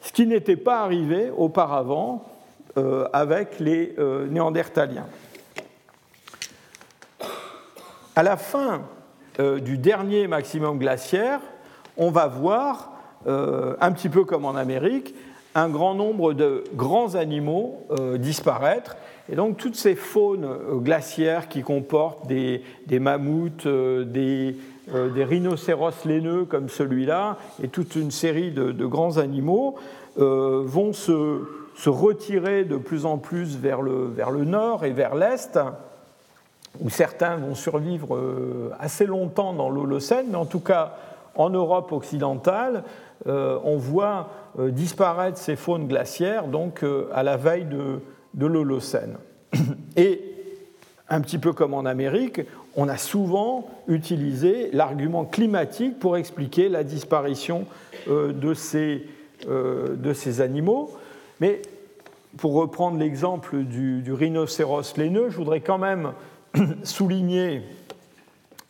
ce 0.00 0.12
qui 0.12 0.26
n'était 0.26 0.56
pas 0.56 0.82
arrivé 0.82 1.30
auparavant 1.36 2.24
avec 3.14 3.58
les 3.58 3.96
néandertaliens. 4.28 5.06
À 8.16 8.22
la 8.22 8.38
fin 8.38 8.80
euh, 9.38 9.60
du 9.60 9.76
dernier 9.76 10.26
maximum 10.26 10.78
glaciaire, 10.78 11.40
on 11.98 12.10
va 12.10 12.26
voir, 12.26 12.92
euh, 13.26 13.76
un 13.82 13.92
petit 13.92 14.08
peu 14.08 14.24
comme 14.24 14.46
en 14.46 14.56
Amérique, 14.56 15.14
un 15.54 15.68
grand 15.68 15.94
nombre 15.94 16.32
de 16.32 16.64
grands 16.74 17.14
animaux 17.14 17.86
euh, 17.90 18.16
disparaître. 18.16 18.96
Et 19.30 19.36
donc 19.36 19.56
toutes 19.56 19.76
ces 19.76 19.94
faunes 19.94 20.46
glaciaires 20.82 21.48
qui 21.48 21.62
comportent 21.62 22.26
des, 22.26 22.62
mammouths, 22.88 23.66
des, 23.66 24.56
rhinocéros 24.88 26.04
laineux 26.04 26.44
comme 26.44 26.68
celui-là, 26.68 27.38
et 27.62 27.68
toute 27.68 27.96
une 27.96 28.10
série 28.10 28.52
de, 28.52 28.86
grands 28.86 29.18
animaux, 29.18 29.76
vont 30.16 30.92
se, 30.92 31.42
retirer 31.86 32.64
de 32.64 32.76
plus 32.76 33.04
en 33.04 33.18
plus 33.18 33.56
vers 33.56 33.82
le, 33.82 34.06
vers 34.06 34.30
le 34.30 34.44
nord 34.44 34.84
et 34.84 34.92
vers 34.92 35.14
l'est 35.14 35.58
où 36.80 36.90
certains 36.90 37.36
vont 37.36 37.54
survivre 37.54 38.16
euh, 38.16 38.70
assez 38.78 39.06
longtemps 39.06 39.52
dans 39.52 39.70
l'Holocène, 39.70 40.26
mais 40.30 40.36
en 40.36 40.46
tout 40.46 40.60
cas 40.60 40.94
en 41.34 41.50
Europe 41.50 41.92
occidentale, 41.92 42.82
euh, 43.26 43.58
on 43.64 43.76
voit 43.76 44.28
euh, 44.58 44.70
disparaître 44.70 45.38
ces 45.38 45.56
faunes 45.56 45.86
glaciaires 45.86 46.46
donc 46.46 46.84
à 47.12 47.22
la 47.22 47.36
veille 47.36 47.64
de, 47.64 48.00
de 48.36 48.46
l'Holocène. 48.46 49.16
Et 49.96 50.22
un 51.08 51.20
petit 51.20 51.38
peu 51.38 51.52
comme 51.52 51.74
en 51.74 51.84
Amérique, 51.84 52.40
on 52.76 52.88
a 52.88 52.96
souvent 52.96 53.68
utilisé 53.88 54.70
l'argument 54.72 55.24
climatique 55.24 55.98
pour 55.98 56.16
expliquer 56.16 56.68
la 56.68 56.84
disparition 56.84 57.64
de 58.06 58.54
ces, 58.54 59.06
de 59.46 60.12
ces 60.12 60.40
animaux. 60.40 60.90
Mais 61.40 61.62
pour 62.36 62.54
reprendre 62.54 62.98
l'exemple 62.98 63.58
du, 63.62 64.12
rhinocéros 64.12 64.96
laineux, 64.96 65.30
je 65.30 65.36
voudrais 65.36 65.60
quand 65.60 65.78
même 65.78 66.12
souligner 66.82 67.62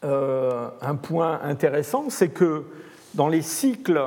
euh, 0.04 0.68
un 0.80 0.94
point 0.94 1.40
intéressant, 1.42 2.06
c'est 2.10 2.28
que 2.28 2.64
dans 3.14 3.28
les 3.28 3.42
cycles 3.42 4.02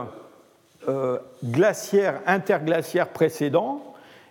euh, 0.87 1.17
glaciaires, 1.43 2.21
interglaciaires 2.25 3.09
précédents, 3.09 3.83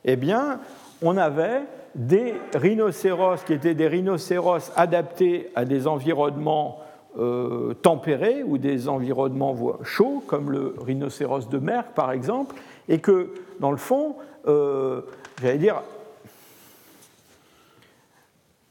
eh 0.04 0.16
bien, 0.16 0.60
on 1.02 1.16
avait 1.16 1.62
des 1.94 2.34
rhinocéros 2.54 3.44
qui 3.46 3.52
étaient 3.52 3.74
des 3.74 3.88
rhinocéros 3.88 4.70
adaptés 4.76 5.50
à 5.54 5.64
des 5.64 5.86
environnements 5.86 6.80
euh, 7.18 7.74
tempérés 7.74 8.42
ou 8.42 8.58
des 8.58 8.88
environnements 8.88 9.56
chauds, 9.82 10.22
comme 10.26 10.50
le 10.50 10.74
rhinocéros 10.78 11.48
de 11.48 11.58
mer 11.58 11.84
par 11.94 12.12
exemple, 12.12 12.54
et 12.88 12.98
que, 12.98 13.34
dans 13.60 13.70
le 13.70 13.76
fond, 13.76 14.16
j'allais 15.42 15.58
dire, 15.58 15.82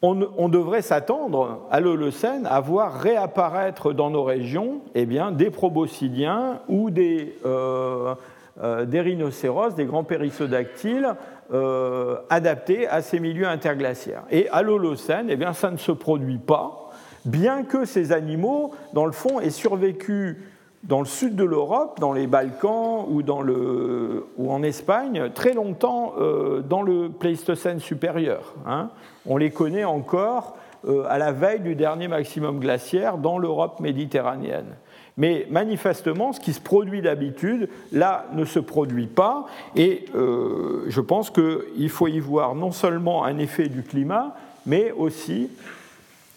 on, 0.02 0.50
devrait 0.50 0.82
s'attendre 0.82 1.62
à 1.72 1.80
l'Holocène 1.80 2.46
à 2.46 2.60
voir 2.60 3.00
réapparaître 3.00 3.94
dans 3.94 4.10
nos 4.10 4.24
régions 4.24 4.82
eh 4.94 5.06
bien, 5.06 5.32
des 5.32 5.50
proboscidiens 5.50 6.60
ou 6.68 6.92
des, 6.92 7.36
euh, 7.46 8.14
euh, 8.62 8.86
des 8.86 9.02
rhinocéros, 9.02 9.74
des 9.76 9.86
grands 9.86 10.04
périssodactyles 10.04 11.16
euh, 11.54 12.18
à 12.30 13.02
ces 13.02 13.20
milieux 13.20 13.48
interglaciaires. 13.48 14.24
Et 14.32 14.50
à 14.50 14.62
l'Holocène, 14.62 15.28
eh 15.30 15.36
bien, 15.36 15.54
ça 15.54 15.72
ne 15.72 15.78
se 15.78 15.92
produit 15.92 16.40
pas, 16.40 16.92
bien 17.26 17.64
que 17.64 17.86
ces 17.86 18.12
animaux, 18.12 18.74
dans 18.94 19.06
le 19.06 19.12
fond, 19.12 19.40
aient 19.40 19.50
survécu 19.50 20.38
dans 20.84 21.00
le 21.00 21.06
sud 21.06 21.36
de 21.36 21.44
l'Europe, 21.44 22.00
dans 22.00 22.14
les 22.14 22.28
Balkans 22.28 23.06
ou 23.10 24.52
en 24.52 24.64
Espagne, 24.64 25.32
très 25.34 25.54
longtemps 25.54 26.14
euh, 26.20 26.62
dans 26.62 26.82
le 26.82 27.10
Pléistocène 27.10 27.80
supérieur. 27.80 28.54
Hein. 28.66 28.90
On 29.26 29.38
les 29.38 29.52
connaît 29.52 29.84
encore 29.84 30.56
euh, 30.88 31.04
à 31.10 31.18
la 31.18 31.32
veille 31.32 31.60
du 31.60 31.76
dernier 31.76 32.08
maximum 32.08 32.60
glaciaire 32.60 33.18
dans 33.18 33.38
l'Europe 33.38 33.80
méditerranéenne. 33.80 34.76
Mais 35.18 35.48
manifestement, 35.50 36.32
ce 36.32 36.40
qui 36.40 36.54
se 36.54 36.62
produit 36.62 37.02
d'habitude, 37.02 37.70
là, 37.92 38.28
ne 38.34 38.46
se 38.46 38.60
produit 38.60 39.08
pas. 39.08 39.48
Et 39.76 40.06
euh, 40.16 40.86
je 40.88 41.02
pense 41.02 41.32
qu'il 41.32 41.90
faut 41.90 42.08
y 42.08 42.20
voir 42.20 42.54
non 42.54 42.72
seulement 42.72 43.26
un 43.26 43.40
effet 43.40 43.68
du 43.68 43.82
climat, 43.82 44.36
mais 44.68 44.92
aussi 44.92 45.50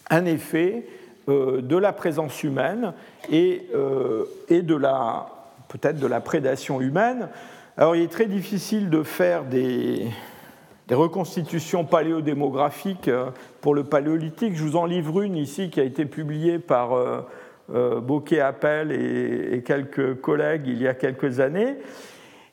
un 0.09 0.25
effet 0.25 0.87
euh, 1.29 1.61
de 1.61 1.77
la 1.77 1.93
présence 1.93 2.43
humaine 2.43 2.93
et, 3.31 3.67
euh, 3.75 4.25
et 4.49 4.63
de 4.63 4.75
la 4.75 5.27
peut-être 5.67 5.99
de 5.99 6.07
la 6.07 6.19
prédation 6.19 6.81
humaine. 6.81 7.29
Alors 7.77 7.95
il 7.95 8.01
est 8.01 8.11
très 8.11 8.25
difficile 8.25 8.89
de 8.89 9.03
faire 9.03 9.45
des, 9.45 10.07
reconstitutions 10.89 11.85
paléodémographiques 11.85 13.09
pour 13.61 13.73
le 13.73 13.85
paléolithique. 13.85 14.57
Je 14.57 14.63
vous 14.63 14.75
en 14.75 14.85
livre 14.85 15.21
une 15.21 15.37
ici 15.37 15.69
qui 15.69 15.79
a 15.79 15.83
été 15.83 16.03
publiée 16.03 16.59
par 16.59 16.89
Bocquet-Appel 17.69 18.91
et, 18.91 19.61
quelques 19.63 20.19
collègues 20.19 20.63
il 20.67 20.81
y 20.81 20.87
a 20.87 20.93
quelques 20.93 21.39
années, 21.39 21.77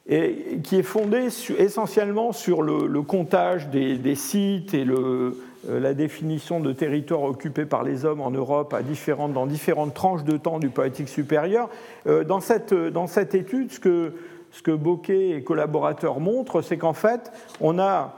et 0.08 0.58
qui 0.62 0.76
est 0.76 0.82
fondée 0.82 1.28
essentiellement 1.58 2.32
sur 2.32 2.62
le, 2.62 3.02
comptage 3.02 3.68
des, 3.68 4.14
sites 4.14 4.74
et 4.74 4.84
le, 4.84 5.36
euh, 5.68 5.80
la 5.80 5.92
définition 5.92 6.60
de 6.60 6.72
territoire 6.72 7.22
occupé 7.22 7.66
par 7.66 7.82
les 7.82 8.04
hommes 8.04 8.20
en 8.20 8.30
Europe 8.30 8.72
à 8.72 8.82
différentes, 8.82 9.32
dans 9.32 9.46
différentes 9.46 9.92
tranches 9.92 10.24
de 10.24 10.36
temps 10.36 10.58
du 10.58 10.68
poétique 10.68 11.08
supérieur. 11.08 11.68
Euh, 12.06 12.22
dans 12.24 12.40
cette, 12.40 12.72
dans 12.72 13.06
cette 13.06 13.34
étude, 13.34 13.72
ce 13.72 13.80
que, 13.80 14.12
ce 14.52 14.62
que 14.62 14.78
et 15.12 15.42
collaborateurs 15.42 16.20
montrent, 16.20 16.62
c'est 16.62 16.78
qu'en 16.78 16.92
fait, 16.92 17.32
on 17.60 17.78
a, 17.78 18.17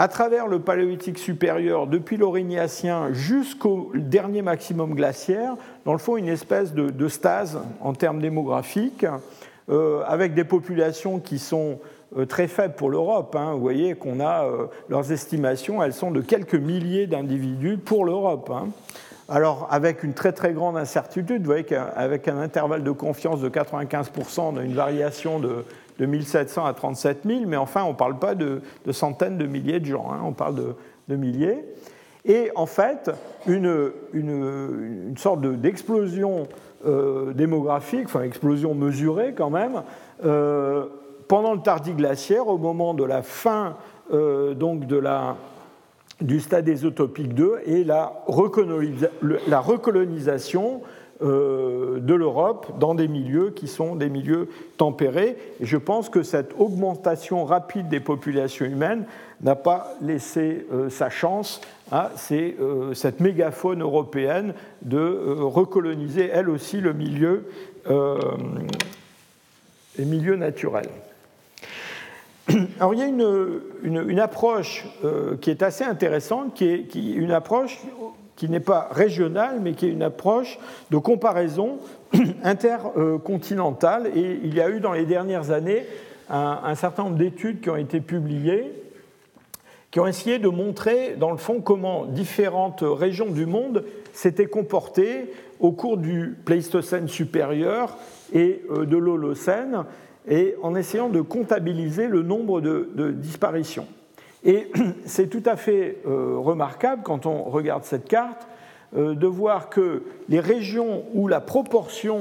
à 0.00 0.08
travers 0.08 0.46
le 0.46 0.60
paléolithique 0.60 1.18
supérieur, 1.18 1.86
depuis 1.86 2.16
l'Aurignacien 2.16 3.12
jusqu'au 3.12 3.92
dernier 3.94 4.40
maximum 4.40 4.94
glaciaire, 4.94 5.56
dans 5.84 5.92
le 5.92 5.98
fond, 5.98 6.16
une 6.16 6.28
espèce 6.28 6.72
de, 6.72 7.08
stase 7.08 7.60
en 7.82 7.92
termes 7.92 8.18
démographiques, 8.18 9.04
euh, 9.68 10.02
avec 10.06 10.32
des 10.32 10.44
populations 10.44 11.18
qui 11.18 11.38
sont 11.38 11.80
euh, 12.16 12.24
très 12.24 12.48
faibles 12.48 12.76
pour 12.76 12.88
l'Europe. 12.88 13.36
Hein. 13.36 13.52
Vous 13.52 13.60
voyez 13.60 13.94
qu'on 13.94 14.20
a 14.20 14.46
euh, 14.46 14.68
leurs 14.88 15.12
estimations, 15.12 15.82
elles 15.82 15.92
sont 15.92 16.10
de 16.10 16.22
quelques 16.22 16.54
milliers 16.54 17.06
d'individus 17.06 17.76
pour 17.76 18.06
l'Europe. 18.06 18.50
Hein. 18.50 18.68
Alors, 19.28 19.68
avec 19.70 20.02
une 20.02 20.14
très 20.14 20.32
très 20.32 20.54
grande 20.54 20.78
incertitude, 20.78 21.42
vous 21.42 21.46
voyez 21.46 21.64
qu'avec 21.64 22.26
un 22.26 22.38
intervalle 22.38 22.84
de 22.84 22.90
confiance 22.90 23.42
de 23.42 23.50
95%, 23.50 24.40
on 24.40 24.56
a 24.56 24.62
une 24.62 24.72
variation 24.72 25.40
de, 25.40 25.66
de 26.00 26.06
1700 26.06 26.64
à 26.64 26.72
37 26.72 27.20
000, 27.24 27.40
mais 27.46 27.56
enfin, 27.56 27.84
on 27.84 27.90
ne 27.90 27.96
parle 27.96 28.18
pas 28.18 28.34
de, 28.34 28.60
centaines 28.90 29.38
de 29.38 29.46
milliers 29.46 29.78
de 29.78 29.86
gens, 29.86 30.08
hein. 30.10 30.20
on 30.24 30.32
parle 30.32 30.56
de, 31.08 31.16
milliers. 31.16 31.64
Et 32.24 32.50
en 32.54 32.66
fait, 32.66 33.10
une, 33.46 33.92
une, 34.12 35.14
sorte 35.16 35.40
d'explosion 35.40 36.46
euh, 36.86 37.32
démographique, 37.32 38.04
enfin 38.06 38.22
explosion 38.22 38.74
mesurée 38.74 39.34
quand 39.36 39.50
même, 39.50 39.82
pendant 41.28 41.54
le 41.54 41.60
tardiglaciaire, 41.60 42.48
au 42.48 42.58
moment 42.58 42.94
de 42.94 43.04
la 43.04 43.22
fin 43.22 43.76
euh, 44.12 44.54
donc 44.54 44.88
de 44.88 44.96
la, 44.96 45.36
du 46.20 46.40
stade 46.40 46.68
ésotopique 46.68 47.32
2 47.32 47.60
et 47.64 47.84
la, 47.84 48.24
la 49.46 49.60
recolonisation 49.60 50.80
euh, 50.82 50.99
de 51.22 52.14
l'Europe 52.14 52.78
dans 52.78 52.94
des 52.94 53.08
milieux 53.08 53.50
qui 53.50 53.68
sont 53.68 53.94
des 53.94 54.08
milieux 54.08 54.48
tempérés. 54.78 55.36
Je 55.60 55.76
pense 55.76 56.08
que 56.08 56.22
cette 56.22 56.52
augmentation 56.58 57.44
rapide 57.44 57.88
des 57.88 58.00
populations 58.00 58.64
humaines 58.64 59.04
n'a 59.42 59.56
pas 59.56 59.94
laissé 60.00 60.66
euh, 60.72 60.90
sa 60.90 61.10
chance 61.10 61.60
à 61.92 62.12
cette 62.94 63.18
mégafaune 63.20 63.82
européenne 63.82 64.54
de 64.82 65.00
recoloniser 65.40 66.30
elle 66.32 66.48
aussi 66.48 66.80
le 66.80 66.92
milieu, 66.92 67.46
naturels. 70.36 70.88
Alors 72.78 72.94
il 72.94 73.00
y 73.00 73.02
a 73.02 73.06
une, 73.06 74.20
approche 74.20 74.86
euh, 75.04 75.36
qui 75.36 75.50
est 75.50 75.64
assez 75.64 75.82
intéressante, 75.82 76.54
qui 76.54 76.66
est 76.66 76.94
une 76.94 77.32
approche 77.32 77.80
qui 78.40 78.48
n'est 78.48 78.58
pas 78.58 78.88
régionale, 78.90 79.58
mais 79.60 79.74
qui 79.74 79.84
est 79.84 79.90
une 79.90 80.02
approche 80.02 80.58
de 80.90 80.96
comparaison 80.96 81.76
intercontinentale. 82.42 84.06
Et 84.16 84.40
il 84.42 84.54
y 84.54 84.62
a 84.62 84.70
eu 84.70 84.80
dans 84.80 84.92
les 84.92 85.04
dernières 85.04 85.50
années 85.50 85.84
un, 86.30 86.74
certain 86.74 87.02
nombre 87.02 87.18
d'études 87.18 87.60
qui 87.60 87.68
ont 87.68 87.76
été 87.76 88.00
publiées, 88.00 88.72
qui 89.90 90.00
ont 90.00 90.06
essayé 90.06 90.38
de 90.38 90.48
montrer, 90.48 91.16
dans 91.18 91.32
le 91.32 91.36
fond, 91.36 91.60
comment 91.60 92.06
différentes 92.06 92.82
régions 92.82 93.30
du 93.30 93.44
monde 93.44 93.84
s'étaient 94.14 94.46
comportées 94.46 95.34
au 95.58 95.72
cours 95.72 95.98
du 95.98 96.34
Pléistocène 96.46 97.08
supérieur 97.08 97.98
et 98.32 98.62
euh, 98.70 98.86
de 98.86 98.96
l'Holocène 98.96 99.84
et 100.26 100.54
en 100.62 100.74
essayant 100.76 101.10
de 101.10 101.20
comptabiliser 101.20 102.08
le 102.08 102.22
nombre 102.22 102.62
de, 102.62 103.10
disparitions. 103.10 103.86
Et 104.44 104.70
c'est 105.04 105.28
tout 105.28 105.42
à 105.46 105.56
fait 105.56 105.98
euh, 106.06 106.36
remarquable 106.38 107.02
quand 107.04 107.26
on 107.26 107.44
regarde 107.44 107.84
cette 107.84 108.08
carte 108.08 108.46
euh, 108.96 109.14
de 109.14 109.26
voir 109.26 109.68
que 109.68 110.02
les 110.28 110.40
régions 110.40 111.04
où 111.14 111.28
la 111.28 111.40
proportion 111.40 112.20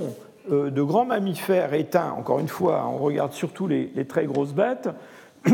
euh, 0.51 0.69
de 0.69 0.81
grands 0.81 1.05
mammifères 1.05 1.73
éteints, 1.73 2.13
encore 2.17 2.39
une 2.39 2.47
fois, 2.47 2.85
on 2.87 2.97
regarde 2.97 3.33
surtout 3.33 3.67
les, 3.67 3.89
très 4.07 4.25
grosses 4.25 4.53
bêtes, 4.53 4.89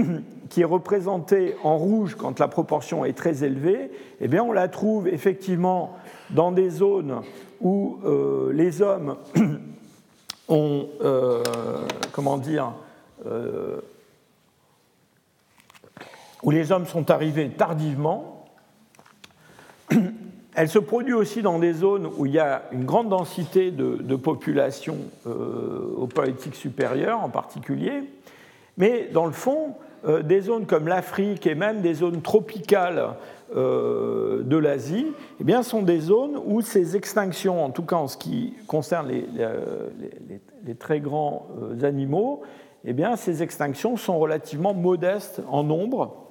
qui 0.49 0.61
est 0.61 0.65
représentée 0.65 1.55
en 1.63 1.77
rouge 1.77 2.15
quand 2.15 2.39
la 2.39 2.47
proportion 2.47 3.05
est 3.05 3.13
très 3.13 3.43
élevée, 3.43 3.91
eh 4.19 4.27
bien 4.27 4.43
on 4.43 4.51
la 4.51 4.67
trouve 4.67 5.07
effectivement 5.07 5.97
dans 6.31 6.51
des 6.51 6.69
zones 6.69 7.21
où 7.61 7.99
les 8.51 8.81
hommes 8.81 9.15
ont, 10.49 10.87
comment 12.11 12.37
dire, 12.37 12.73
où 16.45 16.51
les 16.51 16.71
hommes 16.71 16.85
sont 16.85 17.11
arrivés 17.11 17.49
tardivement. 17.49 18.45
Elle 20.55 20.69
se 20.69 20.79
produit 20.79 21.13
aussi 21.13 21.41
dans 21.41 21.59
des 21.59 21.73
zones 21.73 22.07
où 22.17 22.25
il 22.25 22.31
y 22.31 22.39
a 22.39 22.63
une 22.71 22.85
grande 22.85 23.09
densité 23.09 23.71
de, 23.71 24.15
population 24.15 24.95
euh, 25.27 25.93
au 25.97 26.07
politique 26.07 26.55
supérieur 26.55 27.21
en 27.21 27.29
particulier, 27.29 28.03
mais 28.77 29.09
dans 29.11 29.25
le 29.25 29.33
fond, 29.33 29.75
des 30.23 30.39
zones 30.41 30.65
comme 30.67 30.87
l'Afrique 30.87 31.47
et 31.47 31.55
même 31.55 31.81
des 31.81 31.95
zones 31.95 32.21
tropicales 32.21 33.15
euh, 33.55 34.41
de 34.41 34.57
l'Asie, 34.57 35.05
eh 35.39 35.43
bien, 35.43 35.61
sont 35.61 35.83
des 35.83 35.99
zones 35.99 36.35
où 36.45 36.61
ces 36.61 36.95
extinctions, 36.95 37.63
en 37.63 37.69
tout 37.69 37.83
cas 37.83 37.97
en 37.97 38.07
ce 38.07 38.17
qui 38.17 38.55
concerne 38.65 39.07
les, 39.07 39.23
les, 40.65 40.73
très 40.73 40.99
grands 40.99 41.45
euh, 41.61 41.87
animaux, 41.87 42.41
eh 42.85 42.93
bien, 42.93 43.15
ces 43.15 43.43
extinctions 43.43 43.97
sont 43.97 44.17
relativement 44.17 44.73
modestes 44.73 45.43
en 45.47 45.63
nombre. 45.63 46.24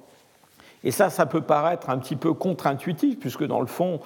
Et 0.85 0.91
ça, 0.91 1.09
ça 1.09 1.25
peut 1.25 1.41
paraître 1.41 1.89
un 1.89 1.97
petit 1.97 2.15
peu 2.15 2.33
contre-intuitif, 2.33 3.19
puisque 3.19 3.43
dans 3.43 3.59
le 3.59 3.65
fond, 3.65 3.99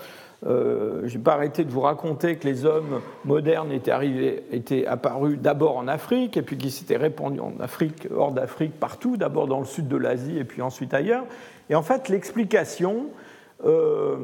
euh, 0.48 1.02
je 1.06 1.18
n'ai 1.18 1.24
pas 1.24 1.34
arrêté 1.34 1.66
de 1.66 1.72
vous 1.72 1.82
raconter 1.82 2.38
que 2.38 2.48
les 2.48 2.66
hommes 2.66 3.02
modernes 3.26 3.72
étaient, 3.72 4.88
apparus 4.88 5.38
d'abord 5.38 5.78
en 5.78 5.90
Afrique, 5.90 6.38
et 6.38 6.42
puis 6.42 6.58
qu'ils 6.58 6.72
s'étaient 6.72 6.98
répandus 6.98 7.42
en 7.42 7.54
Afrique, 7.60 8.08
hors 8.16 8.32
d'Afrique, 8.32 8.80
partout, 8.80 9.18
d'abord 9.18 9.48
dans 9.48 9.60
le 9.60 9.66
sud 9.66 9.90
de 9.90 9.98
l'Asie, 9.98 10.38
et 10.38 10.46
puis 10.46 10.62
ensuite 10.62 10.94
ailleurs. 10.94 11.26
Et 11.70 11.76
en 11.76 11.84
fait, 11.84 12.08
l'explication 12.08 13.08
euh, 13.66 14.16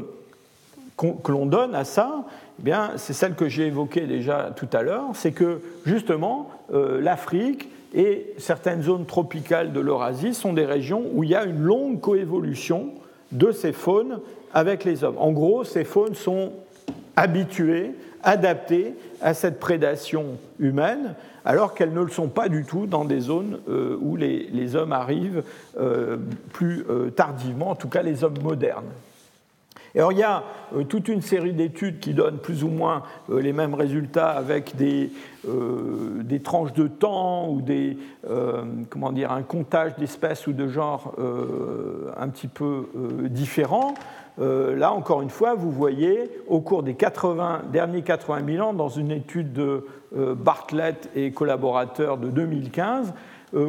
que 0.98 1.32
l'on 1.32 1.46
donne 1.46 1.76
à 1.76 1.84
ça, 1.84 2.24
eh 2.66 2.72
c'est 2.96 3.12
celle 3.12 3.36
que 3.36 3.50
j'ai 3.50 3.68
évoquée 3.68 4.08
déjà 4.08 4.52
tout 4.56 4.70
à 4.72 4.82
l'heure, 4.82 5.10
c'est 5.14 5.34
que 5.34 5.60
justement, 5.86 6.50
euh, 6.74 7.02
l'Afrique 7.02 7.70
et 7.96 8.34
certaines 8.38 8.84
zones 8.84 9.06
tropicales 9.06 9.72
de 9.72 9.80
l'Eurasie 9.80 10.34
sont 10.34 10.54
des 10.54 10.66
régions 10.66 11.06
où 11.14 11.24
il 11.24 11.30
y 11.30 11.36
a 11.36 11.46
une 11.46 11.62
longue 11.62 12.02
coévolution 12.02 12.90
de 13.32 13.52
ces 13.52 13.72
faunes 13.72 14.20
avec 14.54 14.84
les 14.84 15.04
hommes. 15.04 15.18
En 15.18 15.32
gros, 15.32 15.64
ces 15.64 15.86
faunes 15.86 16.14
sont 16.14 16.52
habituées 17.16 17.94
adaptées 18.22 18.96
à 19.22 19.34
cette 19.34 19.60
prédation 19.60 20.38
humaine, 20.60 21.16
alors 21.46 21.74
qu'elles 21.74 21.94
ne 21.94 22.02
le 22.02 22.10
sont 22.10 22.28
pas 22.28 22.50
du 22.50 22.66
tout 22.66 22.86
dans 22.86 23.06
des 23.06 23.20
zones 23.22 23.60
où 24.02 24.16
les, 24.16 24.76
hommes 24.76 24.92
arrivent 24.92 25.44
plus 26.52 26.86
tardivement, 27.16 27.70
en 27.70 27.76
tout 27.76 27.88
cas 27.88 28.02
les 28.02 28.24
hommes 28.24 28.42
modernes 28.44 28.86
alors 29.98 30.12
il 30.12 30.20
y 30.20 30.24
a 30.24 30.44
euh, 30.76 30.84
toute 30.84 31.08
une 31.08 31.22
série 31.22 31.54
d'études 31.54 32.00
qui 32.00 32.14
donnent 32.14 32.40
plus 32.40 32.64
ou 32.64 32.68
moins 32.68 33.04
euh, 33.30 33.40
les 33.40 33.54
mêmes 33.54 33.74
résultats 33.74 34.30
avec 34.30 34.76
des, 34.76 35.12
euh, 35.48 36.22
des 36.24 36.42
tranches 36.42 36.74
de 36.74 36.88
temps 36.88 37.50
ou 37.50 37.62
des, 37.62 37.98
comment 38.90 39.12
dire, 39.12 39.32
un 39.32 39.44
comptage 39.44 39.96
d'espèces 39.98 40.48
ou 40.48 40.54
de 40.54 40.68
genres 40.68 41.14
un 42.18 42.30
petit 42.30 42.48
peu 42.48 42.88
différents. 43.30 43.94
là, 44.40 44.92
encore 44.92 45.22
une 45.22 45.30
fois, 45.30 45.54
vous 45.54 45.72
voyez, 45.72 46.30
au 46.48 46.60
cours 46.60 46.82
des 46.82 46.96
80, 46.96 47.64
derniers 47.72 48.02
80 48.02 48.54
000 48.56 48.68
ans, 48.68 48.74
dans 48.74 48.90
une 48.90 49.12
étude 49.12 49.54
de 49.54 49.86
Bartlett 50.14 51.10
et 51.16 51.32
collaborateurs 51.32 52.18
de 52.18 52.30
2015, 52.30 53.10
euh, 53.10 53.12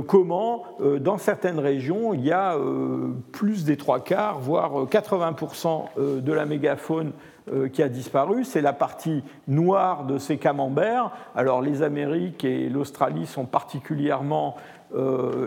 comment, 0.07 0.65
euh, 0.81 0.99
dans 0.99 1.19
certaines 1.19 1.59
régions, 1.59 2.13
il 2.13 2.25
y 2.25 2.33
a 2.33 2.57
euh, 2.57 3.13
plus 3.33 3.65
des 3.65 3.77
trois 3.77 4.01
quarts, 4.01 4.41
voire 4.41 4.87
80% 4.87 6.21
de 6.21 6.33
la 6.33 6.45
mégafaune 6.45 7.13
qui 7.73 7.81
a 7.81 7.89
disparu. 7.89 8.45
C'est 8.45 8.61
la 8.61 8.73
partie 8.73 9.23
noire 9.47 10.05
de 10.05 10.19
ces 10.19 10.37
camemberts. 10.37 11.13
Alors 11.37 11.63
les 11.63 11.83
Amériques 11.83 12.45
et 12.45 12.69
l'Australie 12.69 13.27
sont 13.27 13.45
particulièrement, 13.45 14.57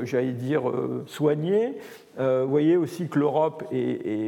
j'allais 0.04 0.32
dire, 0.32 0.62
soignées. 1.08 1.78
vous 2.18 2.48
voyez 2.48 2.78
aussi 2.78 3.10
que 3.10 3.20
l'Europe 3.20 3.66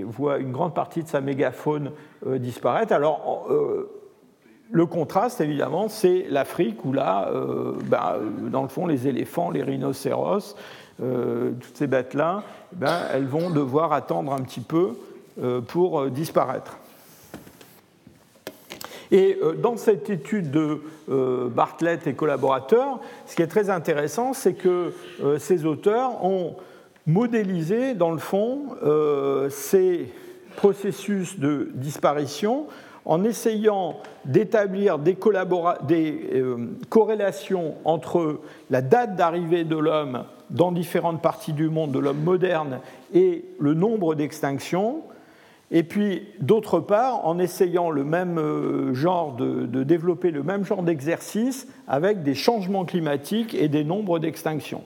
voit 0.05 0.39
une 0.39 0.51
grande 0.51 0.74
partie 0.74 1.01
de 1.03 1.07
sa 1.07 1.22
mégafaune 1.22 1.91
disparaître. 2.26 2.91
Alors, 2.91 3.47
le 4.72 4.86
contraste, 4.86 5.41
évidemment, 5.41 5.89
c'est 5.89 6.26
l'Afrique 6.30 6.86
où 6.86 6.93
là, 6.93 7.30
euh, 7.34 7.74
ben, 7.86 8.19
dans 8.49 8.63
le 8.63 8.69
fond, 8.69 8.88
les 8.88 9.07
éléphants, 9.07 9.51
les 9.51 9.63
rhinocéros, 9.63 10.55
euh, 11.01 11.51
toutes 11.59 11.76
ces 11.76 11.88
bêtes-là, 11.88 12.43
ben, 12.74 12.99
elles 13.13 13.26
vont 13.26 13.49
devoir 13.49 13.91
attendre 13.91 14.32
un 14.32 14.41
petit 14.41 14.61
peu 14.61 14.91
euh, 15.41 15.59
pour 15.59 16.09
disparaître. 16.09 16.78
Et 19.13 19.38
dans 19.61 19.76
cette 19.76 20.09
étude 20.09 20.51
de 20.51 20.80
Bartlett 21.49 22.07
et 22.07 22.13
collaborateurs, 22.13 23.01
ce 23.26 23.36
qui 23.36 23.41
est 23.41 23.47
très 23.47 23.69
intéressant, 23.69 24.32
c'est 24.32 24.53
que 24.53 24.93
ces 25.38 25.65
auteurs 25.65 26.24
ont 26.24 26.55
modélisé, 27.05 27.93
dans 27.93 28.11
le 28.11 28.19
fond, 28.19 28.67
ces 29.49 30.07
processus 30.55 31.38
de 31.39 31.72
disparition 31.74 32.67
en 33.06 33.24
essayant 33.24 33.97
d'établir 34.26 34.99
des, 34.99 35.18
euh, 36.34 36.58
corrélations 36.89 37.76
entre 37.84 38.41
la 38.70 38.82
date 38.82 39.16
d'arrivée 39.16 39.64
de 39.64 39.78
l'homme 39.78 40.26
dans 40.49 40.72
différentes 40.72 41.22
parties 41.22 41.54
du 41.54 41.70
monde, 41.70 41.91
de 41.91 41.99
l'homme 41.99 42.24
moderne, 42.24 42.80
et 43.14 43.45
le 43.60 43.74
nombre 43.74 44.16
d'extinctions, 44.16 45.02
et 45.72 45.84
puis 45.84 46.28
d'autre 46.41 46.80
part 46.80 47.26
en 47.26 47.39
essayant 47.39 47.89
le 47.89 48.04
même 48.04 48.38
euh, 48.38 48.93
genre 48.93 49.34
de, 49.34 49.84
développer 49.84 50.30
le 50.32 50.43
même 50.43 50.66
genre 50.66 50.84
d'exercice 50.84 51.68
avec 51.88 52.24
des 52.24 52.36
changements 52.36 52.86
climatiques 52.86 53.56
et 53.56 53.70
des 53.70 53.86
nombres 53.86 54.20
d'extinctions. 54.20 54.84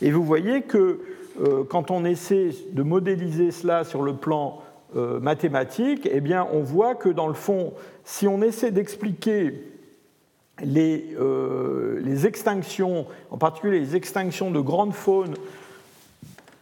Et 0.00 0.12
vous 0.12 0.22
voyez 0.22 0.62
que 0.62 1.00
euh, 1.40 1.64
quand 1.68 1.90
on 1.90 2.04
essaie 2.04 2.50
de 2.72 2.82
modéliser 2.82 3.50
cela 3.50 3.82
sur 3.84 4.02
le 4.02 4.14
plan 4.14 4.60
euh, 4.96 5.20
mathématiques, 5.20 6.08
eh 6.10 6.20
bien, 6.20 6.46
on 6.52 6.60
voit 6.60 6.94
que 6.94 7.10
dans 7.10 7.28
le 7.28 7.34
fond, 7.34 7.74
si 8.04 8.26
on 8.26 8.40
essaie 8.40 8.70
d'expliquer 8.70 9.62
les, 10.62 11.14
euh, 11.20 12.24
extinctions, 12.24 13.06
en 13.30 13.36
particulier 13.36 13.80
les 13.80 13.96
extinctions 13.96 14.50
de 14.50 14.60
grandes 14.60 14.94
faunes, 14.94 15.34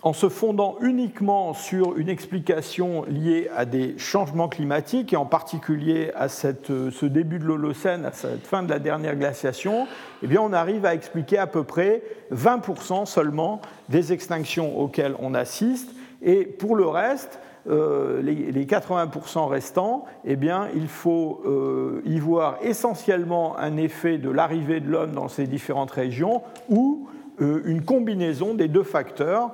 en 0.02 0.12
se 0.12 0.28
fondant 0.28 0.76
uniquement 0.82 1.54
sur 1.54 1.96
une 1.96 2.08
explication 2.08 3.04
liée 3.04 3.48
à 3.56 3.64
des 3.64 3.98
changements 3.98 4.48
climatiques, 4.48 5.12
et 5.12 5.16
en 5.16 5.24
particulier 5.24 6.10
à 6.14 6.28
cette, 6.28 6.66
ce 6.66 7.06
début 7.06 7.38
de 7.38 7.44
l'Holocène, 7.44 8.04
à 8.04 8.12
cette 8.12 8.46
fin 8.46 8.62
de 8.62 8.70
la 8.70 8.78
dernière 8.78 9.16
glaciation, 9.16 9.86
eh 10.22 10.38
on 10.38 10.52
arrive 10.52 10.84
à 10.84 10.94
expliquer 10.94 11.38
à 11.38 11.46
peu 11.46 11.64
près 11.64 12.02
20% 12.32 13.06
seulement 13.06 13.60
des 13.88 14.12
extinctions 14.12 14.78
auxquelles 14.78 15.14
on 15.20 15.34
assiste, 15.34 15.90
et 16.22 16.44
pour 16.44 16.76
le 16.76 16.86
reste, 16.86 17.38
euh, 17.68 18.22
les, 18.22 18.64
80% 18.64 19.48
restants, 19.48 20.04
eh 20.24 20.36
bien, 20.36 20.68
il 20.76 20.86
faut 20.86 21.42
euh, 21.46 22.00
y 22.04 22.20
voir 22.20 22.58
essentiellement 22.62 23.58
un 23.58 23.76
effet 23.76 24.18
de 24.18 24.30
l'arrivée 24.30 24.78
de 24.78 24.88
l'homme 24.88 25.12
dans 25.12 25.26
ces 25.26 25.48
différentes 25.48 25.90
régions 25.90 26.42
ou 26.68 27.08
euh, 27.40 27.62
une 27.64 27.84
combinaison 27.84 28.54
des 28.54 28.68
deux 28.68 28.84
facteurs 28.84 29.50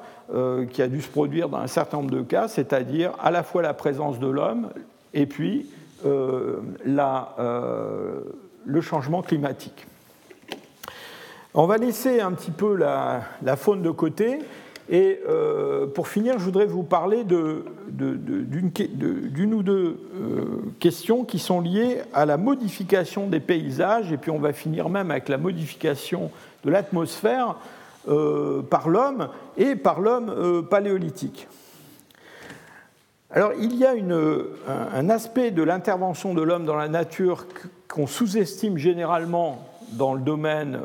qui 0.71 0.81
a 0.81 0.89
dû 0.89 1.03
se 1.03 1.11
produire 1.11 1.51
dans 1.51 1.59
un 1.59 1.67
certain 1.67 1.99
nombre 1.99 2.13
de 2.13 2.23
cas, 2.23 2.49
c'est-à-dire 2.49 3.13
à 3.21 3.31
la 3.31 3.43
fois 3.43 3.61
la 3.61 3.75
présence 3.75 4.19
de 4.19 4.29
l'homme 4.29 4.71
et 5.13 5.27
puis 5.27 5.67
le 6.03 6.63
changement 8.81 9.21
climatique. 9.21 9.87
On 11.53 11.67
va 11.67 11.77
laisser 11.77 12.23
un 12.23 12.33
petit 12.33 12.51
peu 12.51 12.75
la 12.77 13.57
faune 13.57 13.83
de 13.83 13.91
côté 13.91 14.39
et 14.93 15.21
euh, 15.27 15.87
pour 15.87 16.07
finir, 16.07 16.39
je 16.39 16.45
voudrais 16.45 16.67
vous 16.67 16.83
parler 16.83 17.25
d'une 17.25 17.65
ou 19.55 19.63
deux 19.63 19.99
euh, 20.15 20.45
questions 20.81 21.25
qui 21.25 21.39
sont 21.39 21.63
liées 21.63 22.03
à 22.13 22.27
la 22.27 22.37
modification 22.37 23.27
des 23.27 23.41
paysages, 23.41 24.13
et 24.13 24.19
puis 24.19 24.31
on 24.31 24.39
va 24.39 24.53
finir 24.53 24.91
même 24.91 25.11
avec 25.11 25.31
la 25.31 25.39
modification 25.39 26.31
de 26.63 26.71
l'atmosphère 26.71 27.57
euh, 28.07 28.61
par 28.61 28.91
l'homme 28.91 29.29
et 29.57 29.77
par 29.77 29.99
l'homme 29.99 30.67
paléolithique. 30.69 31.49
Alors 33.31 33.53
il 33.59 33.75
y 33.75 33.87
a 33.87 33.95
un, 34.69 35.09
aspect 35.09 35.53
de 35.53 35.63
l'intervention 35.63 36.35
de 36.35 36.43
l'homme 36.43 36.67
dans 36.67 36.77
la 36.77 36.89
nature 36.89 37.47
qu'on 37.89 38.07
sous-estime 38.07 38.77
généralement 38.77 39.67
dans 39.93 40.13
le 40.13 40.21
domaine 40.21 40.81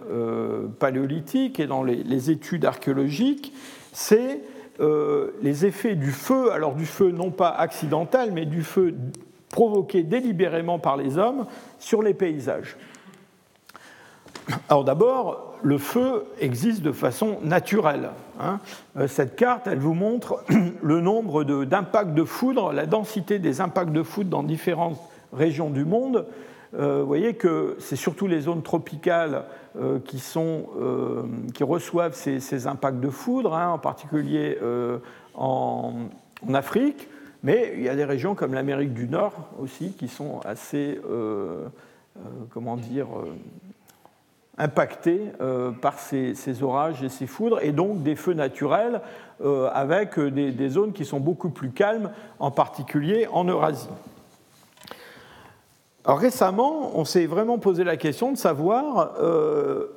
paléolithique 0.79 1.59
et 1.59 1.67
dans 1.67 1.83
les 1.83 2.31
études 2.31 2.63
archéologiques, 2.63 3.51
c'est 3.97 4.41
euh, 4.79 5.31
les 5.41 5.65
effets 5.65 5.95
du 5.95 6.11
feu, 6.11 6.51
alors 6.51 6.75
du 6.75 6.85
feu 6.85 7.09
non 7.09 7.31
pas 7.31 7.49
accidentel, 7.49 8.31
mais 8.31 8.45
du 8.45 8.61
feu 8.61 8.93
provoqué 9.49 10.03
délibérément 10.03 10.77
par 10.77 10.97
les 10.97 11.17
hommes 11.17 11.47
sur 11.79 12.03
les 12.03 12.13
paysages. 12.13 12.77
Alors 14.69 14.83
d'abord, 14.83 15.55
le 15.63 15.79
feu 15.79 16.25
existe 16.39 16.83
de 16.83 16.91
façon 16.91 17.39
naturelle. 17.41 18.11
Hein. 18.39 18.59
Euh, 18.97 19.07
cette 19.07 19.35
carte, 19.35 19.65
elle 19.65 19.79
vous 19.79 19.95
montre 19.95 20.43
le 20.83 21.01
nombre 21.01 21.43
d'impacts 21.43 22.13
de, 22.13 22.23
foudre, 22.23 22.73
la 22.73 22.85
densité 22.85 23.39
des 23.39 23.61
impacts 23.61 23.91
de 23.91 24.03
foudre 24.03 24.29
dans 24.29 24.43
différentes 24.43 25.01
régions 25.33 25.71
du 25.71 25.85
monde. 25.85 26.27
Euh, 26.77 27.01
vous 27.01 27.07
voyez 27.07 27.33
que 27.33 27.75
c'est 27.79 27.95
surtout 27.95 28.27
les 28.27 28.41
zones 28.41 28.61
tropicales 28.61 29.45
euh, 29.79 29.99
euh, 30.37 31.23
qui, 31.53 31.63
reçoivent 31.63 32.13
ces, 32.13 32.67
impacts 32.67 32.99
de 32.99 33.09
foudre, 33.09 33.55
hein, 33.55 33.69
en 33.69 33.79
particulier 33.79 34.57
en, 35.33 35.93
Afrique, 36.53 37.09
mais 37.43 37.73
il 37.75 37.83
y 37.83 37.89
a 37.89 37.95
des 37.95 38.05
régions 38.05 38.35
comme 38.35 38.53
l'Amérique 38.53 38.93
du 38.93 39.07
Nord 39.07 39.33
aussi 39.59 39.93
qui 39.93 40.07
sont 40.07 40.39
assez, 40.45 40.99
comment 42.51 42.77
dire, 42.77 43.07
impactées 44.59 45.31
par 45.81 45.97
ces, 45.99 46.63
orages 46.63 47.01
et 47.01 47.09
ces 47.09 47.25
foudres, 47.25 47.59
et 47.63 47.71
donc 47.71 48.03
des 48.03 48.15
feux 48.15 48.33
naturels 48.33 49.01
avec 49.73 50.19
des 50.19 50.69
zones 50.69 50.93
qui 50.93 51.05
sont 51.05 51.19
beaucoup 51.19 51.49
plus 51.49 51.71
calmes, 51.71 52.11
en 52.39 52.51
particulier 52.51 53.27
en 53.31 53.45
Eurasie. 53.45 53.89
Alors 56.07 56.19
récemment, 56.19 56.97
on 56.97 57.03
s'est 57.03 57.25
vraiment 57.25 57.57
posé 57.57 57.83
la 57.83 57.97
question 57.97 58.31
de 58.31 58.37
savoir 58.37 59.15
euh, 59.19 59.87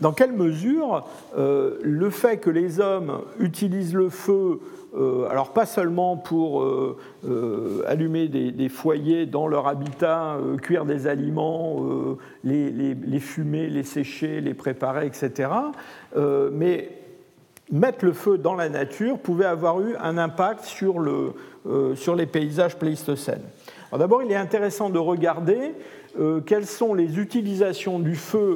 dans 0.00 0.12
quelle 0.12 0.32
mesure 0.32 1.08
euh, 1.38 1.78
le 1.82 2.10
fait 2.10 2.36
que 2.36 2.50
les 2.50 2.78
hommes 2.78 3.22
utilisent 3.40 3.94
le 3.94 4.10
feu, 4.10 4.60
euh, 4.94 5.26
alors 5.30 5.54
pas 5.54 5.64
seulement 5.64 6.18
pour 6.18 6.62
allumer 7.86 8.28
des, 8.28 8.68
foyers 8.68 9.24
dans 9.24 9.46
leur 9.46 9.66
habitat, 9.66 10.36
cuire 10.60 10.84
des 10.84 11.06
aliments, 11.06 11.82
les, 12.44 13.18
fumer, 13.18 13.68
les 13.68 13.84
sécher, 13.84 14.42
les 14.42 14.52
préparer, 14.52 15.06
etc., 15.06 15.48
mais 16.52 16.90
mettre 17.72 18.04
le 18.04 18.12
feu 18.12 18.36
dans 18.36 18.54
la 18.54 18.68
nature 18.68 19.18
pouvait 19.18 19.46
avoir 19.46 19.80
eu 19.80 19.96
un 19.96 20.18
impact 20.18 20.64
sur 20.64 21.00
les 21.00 22.26
paysages 22.26 22.76
pléistocènes. 22.76 23.44
D'abord, 23.96 24.22
il 24.22 24.30
est 24.30 24.36
intéressant 24.36 24.90
de 24.90 24.98
regarder 24.98 25.72
euh, 26.18 26.40
quelles 26.40 26.66
sont 26.66 26.94
les 26.94 27.18
utilisations 27.18 27.98
du 27.98 28.16
feu 28.16 28.54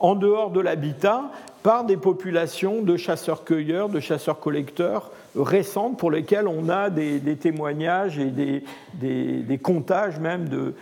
en 0.00 0.14
dehors 0.14 0.50
de 0.50 0.60
l'habitat 0.60 1.30
par 1.62 1.84
des 1.84 1.96
populations 1.96 2.82
de 2.82 2.96
chasseurs-cueilleurs, 2.96 3.88
de 3.88 4.00
chasseurs-collecteurs 4.00 5.12
récentes 5.36 5.98
pour 5.98 6.10
lesquelles 6.10 6.48
on 6.48 6.68
a 6.68 6.90
des, 6.90 7.20
témoignages 7.36 8.18
et 8.18 8.30
des, 8.30 9.58
comptages 9.58 10.18
même 10.18 10.48
de, 10.48 10.74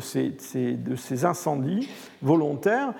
ces, 0.00 1.24
incendies 1.24 1.88
volontaires. 2.22 2.94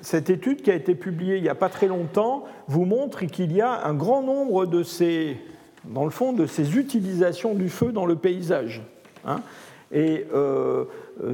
cette 0.00 0.30
étude 0.30 0.62
qui 0.62 0.70
a 0.70 0.74
été 0.74 0.94
publiée 0.94 1.36
il 1.36 1.42
n'y 1.42 1.50
a 1.50 1.54
pas 1.54 1.68
très 1.68 1.86
longtemps 1.86 2.46
vous 2.66 2.86
montre 2.86 3.24
qu'il 3.26 3.52
y 3.52 3.60
a 3.60 3.84
un 3.84 3.94
grand 3.94 4.22
nombre 4.22 4.64
de 4.64 4.82
ces, 4.82 5.36
dans 5.88 6.04
le 6.04 6.10
fond, 6.10 6.32
de 6.32 6.46
ces 6.46 6.76
utilisations 6.76 7.54
du 7.54 7.68
feu 7.68 7.92
dans 7.92 8.06
le 8.06 8.16
paysage. 8.16 8.82
Hein. 9.24 9.40
Et 9.90 10.26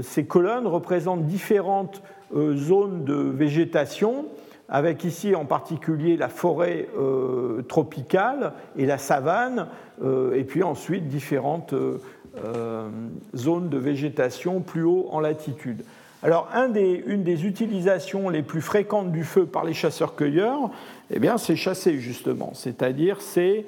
ces 0.02 0.26
colonnes 0.26 0.68
représentent 0.68 1.26
différentes 1.26 2.02
zones 2.32 3.04
de 3.04 3.14
végétation 3.14 4.26
avec 4.68 5.04
ici 5.04 5.34
en 5.34 5.44
particulier 5.44 6.16
la 6.16 6.28
forêt 6.28 6.88
euh, 6.98 7.62
tropicale 7.62 8.52
et 8.76 8.86
la 8.86 8.98
savane, 8.98 9.68
euh, 10.02 10.34
et 10.34 10.44
puis 10.44 10.62
ensuite 10.62 11.08
différentes 11.08 11.74
euh, 11.74 12.88
zones 13.36 13.68
de 13.68 13.78
végétation 13.78 14.60
plus 14.60 14.82
haut 14.82 15.06
en 15.10 15.20
latitude. 15.20 15.84
Alors, 16.22 16.48
une 16.54 17.22
des 17.22 17.44
utilisations 17.44 18.30
les 18.30 18.42
plus 18.42 18.62
fréquentes 18.62 19.12
du 19.12 19.24
feu 19.24 19.44
par 19.44 19.62
les 19.62 19.74
chasseurs-cueilleurs, 19.74 20.70
eh 21.10 21.20
c'est 21.36 21.54
chasser 21.54 21.98
justement, 21.98 22.52
c'est-à-dire 22.54 23.20
c'est 23.20 23.66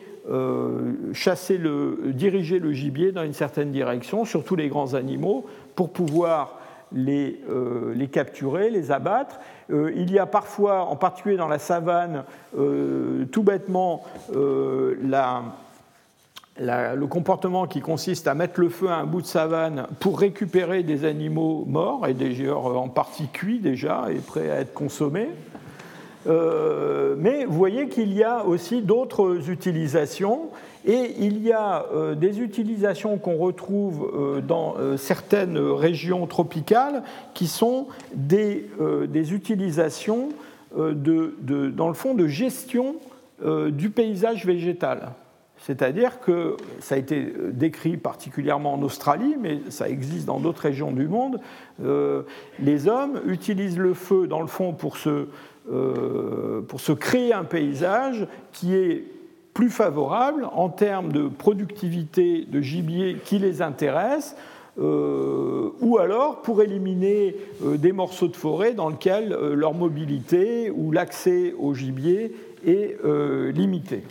chasser 1.13 1.59
le, 1.59 2.13
diriger 2.13 2.59
le 2.59 2.73
gibier 2.73 3.13
dans 3.13 3.23
une 3.23 3.33
certaine 3.33 3.71
direction, 3.71 4.25
surtout 4.25 4.57
les 4.57 4.69
grands 4.69 4.95
animaux, 4.95 5.47
pour 5.75 5.91
pouvoir 5.91 6.59
les, 6.93 7.41
les 7.95 8.09
capturer, 8.09 8.71
les 8.71 8.91
abattre. 8.91 9.39
Euh, 9.71 9.93
il 9.97 10.13
y 10.13 10.19
a 10.19 10.27
parfois, 10.27 10.85
en 10.85 10.97
particulier 10.97 11.37
dans 11.37 11.49
la 11.49 11.59
savane, 11.59 12.25
euh, 12.59 13.25
tout 13.27 13.43
bêtement, 13.43 14.05
euh, 14.35 14.95
le 16.59 17.07
comportement 17.07 17.67
qui 17.67 17.81
consiste 17.81 18.29
à 18.29 18.35
mettre 18.35 18.61
le 18.61 18.69
feu 18.69 18.89
à 18.89 18.97
un 18.97 19.05
bout 19.05 19.23
de 19.23 19.27
savane 19.27 19.87
pour 20.01 20.21
récupérer 20.21 20.83
des 20.83 21.05
animaux 21.05 21.65
morts, 21.67 22.07
et 22.07 22.15
des 22.15 22.51
en 22.51 22.89
partie 22.89 23.29
cuits 23.29 23.59
déjà 23.59 24.07
et 24.11 24.17
prêts 24.17 24.51
à 24.51 24.61
être 24.61 24.73
consommés. 24.73 25.31
Mais 26.27 27.45
vous 27.45 27.57
voyez 27.57 27.89
qu'il 27.89 28.13
y 28.13 28.25
a 28.25 28.45
aussi 28.45 28.83
d'autres 28.83 29.51
utilisations. 29.51 30.51
Et 30.87 31.17
il 31.19 31.43
y 31.43 31.53
a 31.53 31.85
euh, 31.93 32.15
des 32.15 32.41
utilisations 32.41 33.19
qu'on 33.19 33.37
retrouve 33.37 34.09
euh, 34.15 34.41
dans 34.41 34.77
euh, 34.79 34.97
certaines 34.97 35.59
régions 35.59 36.29
tropicales 36.29 37.03
qui 37.35 37.49
sont 37.49 37.89
des, 38.15 38.71
utilisations 39.33 40.29
de, 40.77 41.35
dans 41.71 41.89
le 41.89 41.95
fond 41.95 42.15
de 42.15 42.29
gestion 42.29 42.97
du 43.45 43.91
paysage 43.91 44.47
végétal. 44.47 45.13
C'est-à-dire 45.59 46.21
que 46.21 46.57
ça 46.81 46.95
a 46.95 46.99
été 46.99 47.33
décrit 47.53 47.97
particulièrement 47.97 48.75
en 48.75 48.83
Australie, 48.83 49.37
mais 49.41 49.61
ça 49.71 49.89
existe 49.89 50.27
dans 50.27 50.39
d'autres 50.39 50.63
régions 50.63 50.93
du 50.93 51.09
monde. 51.09 51.41
les 52.61 52.89
hommes 52.89 53.21
utilisent 53.27 53.79
le 53.79 53.95
feu, 53.95 54.27
dans 54.27 54.41
le 54.41 54.47
fond, 54.47 54.73
pour 54.73 54.97
se, 54.97 55.29
pour 55.67 56.81
se 56.81 56.93
créer 56.93 57.33
un 57.33 57.45
paysage 57.45 58.27
qui 58.53 58.75
est 58.75 59.05
plus 59.57 59.71
favorable 59.71 60.47
en 60.53 60.69
termes 60.69 61.11
de 61.11 61.29
productivité 61.29 62.45
de 62.45 62.61
gibier 62.61 63.17
qui 63.25 63.39
les 63.39 63.63
intéresse, 63.63 64.37
euh, 64.79 65.71
ou 65.81 65.97
alors 65.97 66.43
pour 66.43 66.61
éliminer 66.61 67.35
euh, 67.65 67.79
des 67.79 67.93
morceaux 67.93 68.29
de 68.29 68.37
forêt 68.37 68.75
dans 68.75 68.91
lesquels 68.91 69.33
euh, 69.33 69.55
leur 69.55 69.73
mobilité 69.73 70.71
ou 70.71 70.93
l'accès 70.93 71.55
au 71.59 71.73
gibier 71.73 72.37
est 72.67 72.99
limité. 73.55 74.03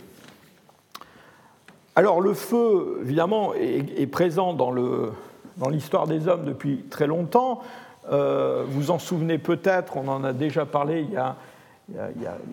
Alors 1.94 2.20
le 2.20 2.32
feu, 2.32 2.98
évidemment, 3.02 3.54
est, 3.54 4.00
est 4.00 4.06
présent 4.06 4.54
dans 4.54 5.68
l'histoire 5.68 6.08
des 6.08 6.26
hommes 6.26 6.44
depuis 6.44 6.78
très 6.90 7.06
longtemps. 7.06 7.60
Vous 8.08 8.90
en 8.90 8.98
souvenez 8.98 9.38
peut-être, 9.38 9.96
on 9.96 10.08
en 10.08 10.24
a 10.24 10.32
déjà 10.32 10.64
parlé 10.66 11.02
il 11.02 11.12
y 11.12 11.16
a 11.16 11.36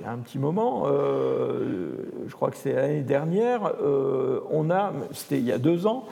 un 0.08 0.18
petit 0.18 0.38
moment, 0.38 0.84
euh, 0.86 1.92
je 2.28 2.34
crois 2.34 2.52
que 2.52 2.58
c'est 2.58 2.74
l'année 2.74 3.02
dernière, 3.02 3.72
euh, 3.82 4.42
on 4.52 4.70
a, 4.70 4.94
c'était 5.12 5.40
il 5.40 5.46
y 5.46 5.52
a 5.52 5.58
deux 5.58 5.88
ans, 5.88 6.06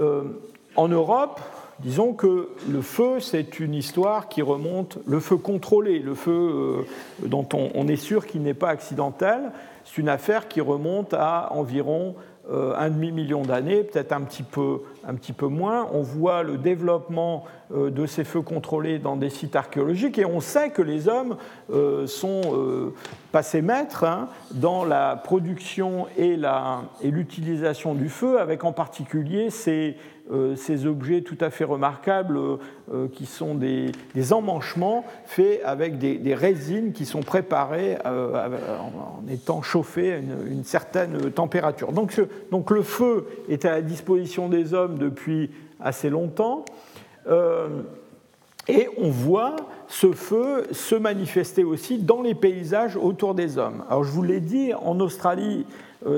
euh, 0.00 0.24
en 0.74 0.88
Europe, 0.88 1.40
disons 1.78 2.14
que 2.14 2.48
le 2.68 2.82
feu, 2.82 3.20
c'est 3.20 3.60
une 3.60 3.74
histoire 3.74 4.28
qui 4.28 4.42
remonte, 4.42 4.98
le 5.06 5.20
feu 5.20 5.36
contrôlé, 5.36 6.00
le 6.00 6.14
feu 6.14 6.84
dont 7.24 7.46
on, 7.52 7.86
est 7.86 7.96
sûr 7.96 8.26
qu'il 8.26 8.42
n'est 8.42 8.54
pas 8.54 8.70
accidentel, 8.70 9.52
c'est 9.84 9.98
une 9.98 10.08
affaire 10.08 10.48
qui 10.48 10.60
remonte 10.60 11.14
à 11.14 11.52
environ 11.52 12.16
euh, 12.16 12.33
un 12.50 12.90
demi-million 12.90 13.42
d'années, 13.42 13.84
peut-être 13.84 14.12
un, 14.12 14.20
petit 14.20 14.42
peu, 14.42 14.80
un 15.06 15.14
petit 15.14 15.32
peu 15.32 15.46
moins. 15.46 15.88
On 15.92 16.02
voit 16.02 16.42
le 16.42 16.58
développement 16.58 17.44
euh, 17.72 17.90
de 17.90 18.06
ces 18.06 18.24
feux 18.24 18.42
contrôlés 18.42 18.98
dans 18.98 19.16
des 19.16 19.30
sites 19.30 19.56
archéologiques 19.56 20.18
et 20.18 20.26
on 20.26 20.40
sait 20.40 20.70
que 20.70 20.82
les 20.82 21.08
hommes 21.08 21.36
euh, 21.72 22.06
sont 22.06 22.92
passés 23.32 23.62
maîtres 23.62 24.04
hein, 24.04 24.28
dans 24.52 24.84
la 24.84 25.16
production 25.16 26.06
et 26.16 26.38
l'utilisation 27.02 27.94
du 27.94 28.08
feu, 28.08 28.38
avec 28.38 28.64
en 28.64 28.72
particulier 28.72 29.50
ces, 29.50 29.96
euh, 29.96 30.13
ces 30.56 30.86
objets 30.86 31.20
tout 31.20 31.36
à 31.40 31.50
fait 31.50 31.64
remarquables 31.64 32.38
euh, 32.38 32.56
euh, 32.92 33.08
qui 33.08 33.26
sont 33.26 33.54
des, 33.54 33.92
emmanchements 34.32 35.04
faits 35.26 35.60
avec 35.64 35.98
des, 35.98 36.34
résines 36.34 36.92
qui 36.92 37.04
sont 37.04 37.20
préparées 37.20 37.98
en 38.04 39.28
étant 39.30 39.60
chauffées 39.60 40.14
à 40.14 40.16
une, 40.16 40.64
certaine 40.64 41.30
température. 41.30 41.92
Donc, 41.92 42.18
donc, 42.50 42.70
le 42.70 42.82
feu 42.82 43.26
est 43.48 43.64
à 43.64 43.72
la 43.72 43.82
disposition 43.82 44.48
des 44.48 44.72
hommes 44.72 44.98
depuis 44.98 45.50
assez 45.80 46.08
longtemps. 46.08 46.64
et 48.68 48.88
on 48.96 49.10
voit 49.10 49.56
ce 49.88 50.12
feu 50.12 50.66
se 50.72 50.94
manifester 50.94 51.64
aussi 51.64 51.98
dans 51.98 52.22
les 52.22 52.34
paysages 52.34 52.96
autour 52.96 53.34
des 53.34 53.58
hommes. 53.58 53.84
Alors 53.88 54.04
je 54.04 54.10
vous 54.10 54.22
l'ai 54.22 54.40
dit, 54.40 54.72
en 54.74 54.98
Australie, 55.00 55.66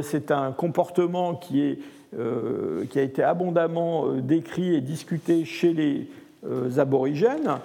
c'est 0.02 0.30
un 0.30 0.52
comportement 0.52 1.34
qui 1.34 1.62
est 1.62 1.72
euh, 1.72 1.95
qui 2.12 2.98
a 2.98 3.02
été 3.02 3.22
abondamment 3.22 4.06
euh, 4.06 4.20
décrit 4.20 4.74
et 4.74 4.80
discuté 4.80 5.44
chez 5.44 5.72
les 5.72 6.08
euh, 6.46 6.78
aborigènes, 6.78 7.58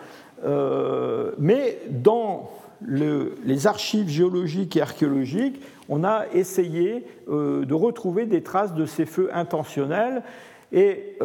mais 1.37 1.77
dans 1.89 2.49
les 2.87 3.67
archives 3.67 4.09
géologiques 4.09 4.75
et 4.75 4.81
archéologiques, 4.81 5.61
on 5.87 6.03
a 6.03 6.25
essayé 6.33 7.05
de 7.27 7.73
retrouver 7.75 8.25
des 8.25 8.41
traces 8.41 8.73
de 8.73 8.87
ces 8.87 9.05
feux 9.05 9.29
intentionnels. 9.33 10.23
Et 10.71 11.19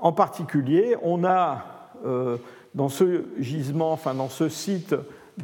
en 0.00 0.12
particulier, 0.12 0.96
on 1.02 1.26
a 1.26 1.90
dans 2.74 2.88
ce 2.88 3.24
gisement, 3.38 3.92
enfin 3.92 4.14
dans 4.14 4.30
ce 4.30 4.48
site 4.48 4.94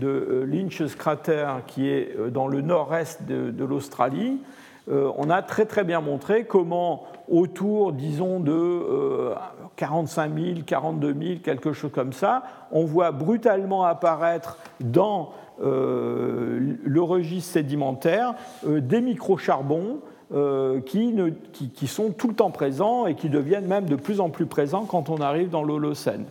de 0.00 0.46
Lynch's 0.50 0.94
Crater, 0.94 1.56
qui 1.66 1.90
est 1.90 2.16
dans 2.30 2.48
le 2.48 2.62
nord-est 2.62 3.26
de 3.26 3.64
l'Australie, 3.66 4.38
euh, 4.38 4.57
on 4.90 5.28
a 5.30 5.42
très 5.42 5.66
très 5.66 5.84
bien 5.84 6.00
montré 6.00 6.44
comment 6.44 7.04
autour, 7.30 7.92
disons, 7.92 8.40
de 8.40 9.32
45 9.76 10.34
000, 10.34 10.46
42 10.66 11.14
000, 11.20 11.38
quelque 11.42 11.72
chose 11.72 11.90
comme 11.92 12.12
ça, 12.12 12.42
on 12.72 12.84
voit 12.84 13.12
brutalement 13.12 13.84
apparaître 13.84 14.56
dans 14.80 15.32
euh, 15.62 16.76
le 16.82 17.02
registre 17.02 17.52
sédimentaire 17.52 18.34
euh, 18.66 18.80
des 18.80 19.00
microcharbons 19.00 20.00
qui, 20.84 21.14
qui, 21.74 21.86
sont 21.86 22.10
tout 22.10 22.28
le 22.28 22.34
temps 22.34 22.50
présents 22.50 23.06
et 23.06 23.14
qui 23.14 23.30
deviennent 23.30 23.66
même 23.66 23.86
de 23.86 23.96
plus 23.96 24.20
en 24.20 24.28
plus 24.28 24.44
présents 24.44 24.84
quand 24.84 25.08
on 25.08 25.22
arrive 25.22 25.48
dans 25.48 25.62
l'Holocène. 25.62 26.26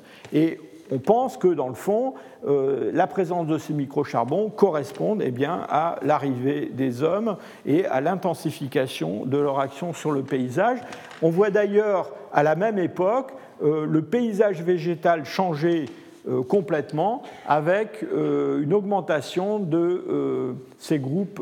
On 0.91 0.99
pense 0.99 1.37
que, 1.37 1.47
dans 1.47 1.67
le 1.67 1.73
fond, 1.73 2.13
euh, 2.47 2.91
la 2.93 3.07
présence 3.07 3.47
de 3.47 3.57
ces 3.57 3.73
microcharbons 3.73 4.49
correspond 4.49 5.17
eh 5.21 5.31
bien, 5.31 5.65
à 5.69 5.97
l'arrivée 6.01 6.71
des 6.71 7.03
hommes 7.03 7.37
et 7.65 7.85
à 7.85 8.01
l'intensification 8.01 9.25
de 9.25 9.37
leur 9.37 9.59
action 9.59 9.93
sur 9.93 10.11
le 10.11 10.23
paysage. 10.23 10.79
On 11.21 11.29
voit 11.29 11.49
d'ailleurs, 11.49 12.11
à 12.33 12.43
la 12.43 12.55
même 12.55 12.79
époque, 12.79 13.33
euh, 13.63 13.85
le 13.85 14.01
paysage 14.01 14.61
végétal 14.61 15.25
changer 15.25 15.85
euh, 16.29 16.41
complètement 16.43 17.23
avec 17.47 18.05
une 18.13 18.73
augmentation 18.73 19.59
de 19.59 20.55
ces 20.77 20.99
groupes 20.99 21.41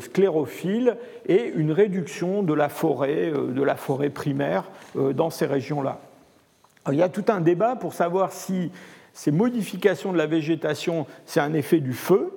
sclérophiles 0.00 0.96
et 1.26 1.52
une 1.54 1.72
réduction 1.72 2.42
de 2.42 2.54
la 2.54 2.68
forêt, 2.68 3.32
de 3.32 3.62
la 3.62 3.76
forêt 3.76 4.10
primaire 4.10 4.64
dans 4.94 5.30
ces 5.30 5.46
régions-là 5.46 6.00
il 6.92 6.98
y 6.98 7.02
a 7.02 7.08
tout 7.08 7.24
un 7.28 7.40
débat 7.40 7.76
pour 7.76 7.94
savoir 7.94 8.32
si 8.32 8.70
ces 9.12 9.30
modifications 9.30 10.12
de 10.12 10.18
la 10.18 10.26
végétation, 10.26 11.06
c'est 11.24 11.40
un 11.40 11.54
effet 11.54 11.80
du 11.80 11.94
feu, 11.94 12.32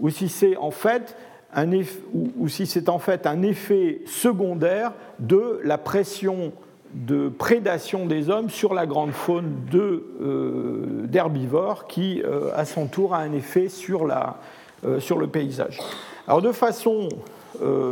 ou 0.00 0.10
si 0.10 0.28
c'est 0.28 0.56
en 0.56 0.70
fait 0.70 1.16
un 1.54 1.70
effet, 1.70 2.00
ou, 2.12 2.48
si 2.48 2.66
c'est 2.66 2.88
en 2.88 2.98
fait 2.98 3.26
un 3.26 3.42
effet 3.42 4.00
secondaire 4.06 4.92
de 5.20 5.60
la 5.62 5.78
pression 5.78 6.52
de 6.92 7.28
prédation 7.28 8.06
des 8.06 8.30
hommes 8.30 8.50
sur 8.50 8.74
la 8.74 8.86
grande 8.86 9.12
faune 9.12 9.54
euh, 9.74 11.06
d'herbivores 11.06 11.86
qui, 11.86 12.22
euh, 12.24 12.50
à 12.54 12.64
son 12.64 12.86
tour, 12.86 13.14
a 13.14 13.18
un 13.18 13.32
effet 13.32 13.68
sur, 13.68 14.06
la, 14.06 14.36
euh, 14.84 15.00
sur 15.00 15.18
le 15.18 15.26
paysage. 15.26 15.78
Alors 16.26 16.42
de 16.42 16.52
façon, 16.52 17.08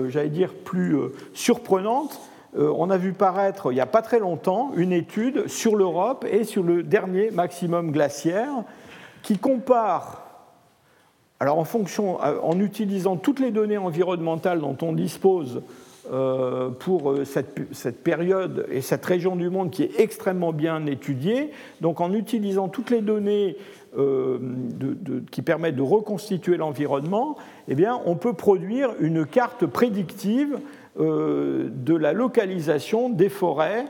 j'allais 0.08 0.28
dire, 0.28 0.52
plus 0.52 0.96
surprenante, 1.34 2.20
on 2.56 2.90
a 2.90 2.98
vu 2.98 3.12
paraître 3.12 3.72
il 3.72 3.76
n'y 3.76 3.80
a 3.80 3.86
pas 3.86 4.02
très 4.02 4.18
longtemps 4.18 4.72
une 4.76 4.92
étude 4.92 5.48
sur 5.48 5.74
l'Europe 5.74 6.26
et 6.30 6.44
sur 6.44 6.62
le 6.62 6.82
dernier 6.82 7.30
maximum 7.30 7.92
glaciaire 7.92 8.64
qui 9.22 9.38
compare, 9.38 10.22
alors 11.40 11.58
en, 11.58 11.64
fonction, 11.64 12.18
en 12.20 12.60
utilisant 12.60 13.16
toutes 13.16 13.40
les 13.40 13.50
données 13.50 13.78
environnementales 13.78 14.60
dont 14.60 14.76
on 14.82 14.92
dispose 14.92 15.62
euh, 16.12 16.70
pour 16.70 17.12
euh, 17.12 17.24
cette, 17.24 18.02
période 18.02 18.66
et 18.70 18.80
cette 18.80 19.06
région 19.06 19.36
du 19.36 19.50
monde 19.50 19.70
qui 19.70 19.84
est 19.84 20.00
extrêmement 20.00 20.52
bien 20.52 20.84
étudiée. 20.86 21.52
Donc 21.80 22.00
en 22.00 22.12
utilisant 22.12 22.68
toutes 22.68 22.90
les 22.90 23.02
données 23.02 23.56
euh, 23.96 24.38
qui 25.30 25.42
permettent 25.42 25.76
de 25.76 25.82
reconstituer 25.82 26.56
l'environnement, 26.56 27.36
eh 27.68 27.76
on 28.04 28.16
peut 28.16 28.32
produire 28.32 28.90
une 28.98 29.24
carte 29.24 29.64
prédictive 29.66 30.58
de 30.98 31.94
la 31.94 32.12
localisation 32.12 33.08
des 33.08 33.28
forêts, 33.28 33.86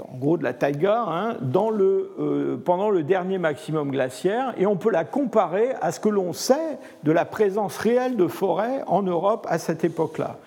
en 0.00 0.16
gros 0.16 0.36
de 0.36 0.44
la 0.44 0.52
taïga, 0.52 1.04
hein, 1.08 1.36
le, 1.70 2.60
pendant 2.64 2.90
le 2.90 3.02
dernier 3.02 3.38
maximum 3.38 3.90
glaciaire, 3.90 4.54
et 4.56 4.66
on 4.66 4.76
peut 4.76 4.90
la 4.90 5.04
comparer 5.04 5.70
à 5.80 5.92
ce 5.92 6.00
que 6.00 6.08
l'on 6.08 6.32
sait 6.32 6.78
de 7.04 7.12
la 7.12 7.24
présence 7.24 7.76
réelle 7.78 8.16
de 8.16 8.26
forêts 8.26 8.82
en 8.86 9.02
Europe 9.02 9.46
à 9.48 9.58
cette 9.58 9.84
époque-là. 9.84 10.38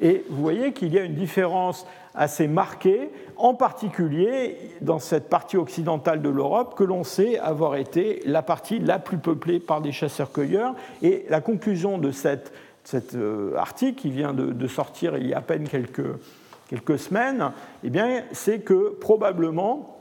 Et 0.00 0.24
vous 0.28 0.42
voyez 0.42 0.72
qu'il 0.72 0.92
y 0.92 0.98
a 0.98 1.04
une 1.04 1.14
différence 1.14 1.86
assez 2.14 2.48
marquée, 2.48 3.10
en 3.36 3.54
particulier 3.54 4.56
dans 4.80 4.98
cette 4.98 5.28
partie 5.28 5.56
occidentale 5.56 6.20
de 6.20 6.28
l'Europe 6.28 6.74
que 6.76 6.84
l'on 6.84 7.04
sait 7.04 7.38
avoir 7.38 7.76
été 7.76 8.20
la 8.26 8.42
partie 8.42 8.78
la 8.78 8.98
plus 8.98 9.18
peuplée 9.18 9.60
par 9.60 9.80
des 9.80 9.92
chasseurs-cueilleurs. 9.92 10.74
Et 11.02 11.24
la 11.30 11.40
conclusion 11.40 11.98
de 11.98 12.10
cet 12.84 13.14
euh, 13.14 13.56
article, 13.56 14.00
qui 14.00 14.10
vient 14.10 14.32
de, 14.32 14.66
sortir 14.66 15.16
il 15.16 15.28
y 15.28 15.34
a 15.34 15.38
à 15.38 15.40
peine 15.40 15.68
quelques, 15.68 16.18
quelques 16.68 16.98
semaines, 16.98 17.52
eh 17.84 17.90
c'est 18.32 18.60
que 18.60 18.90
probablement 19.00 19.98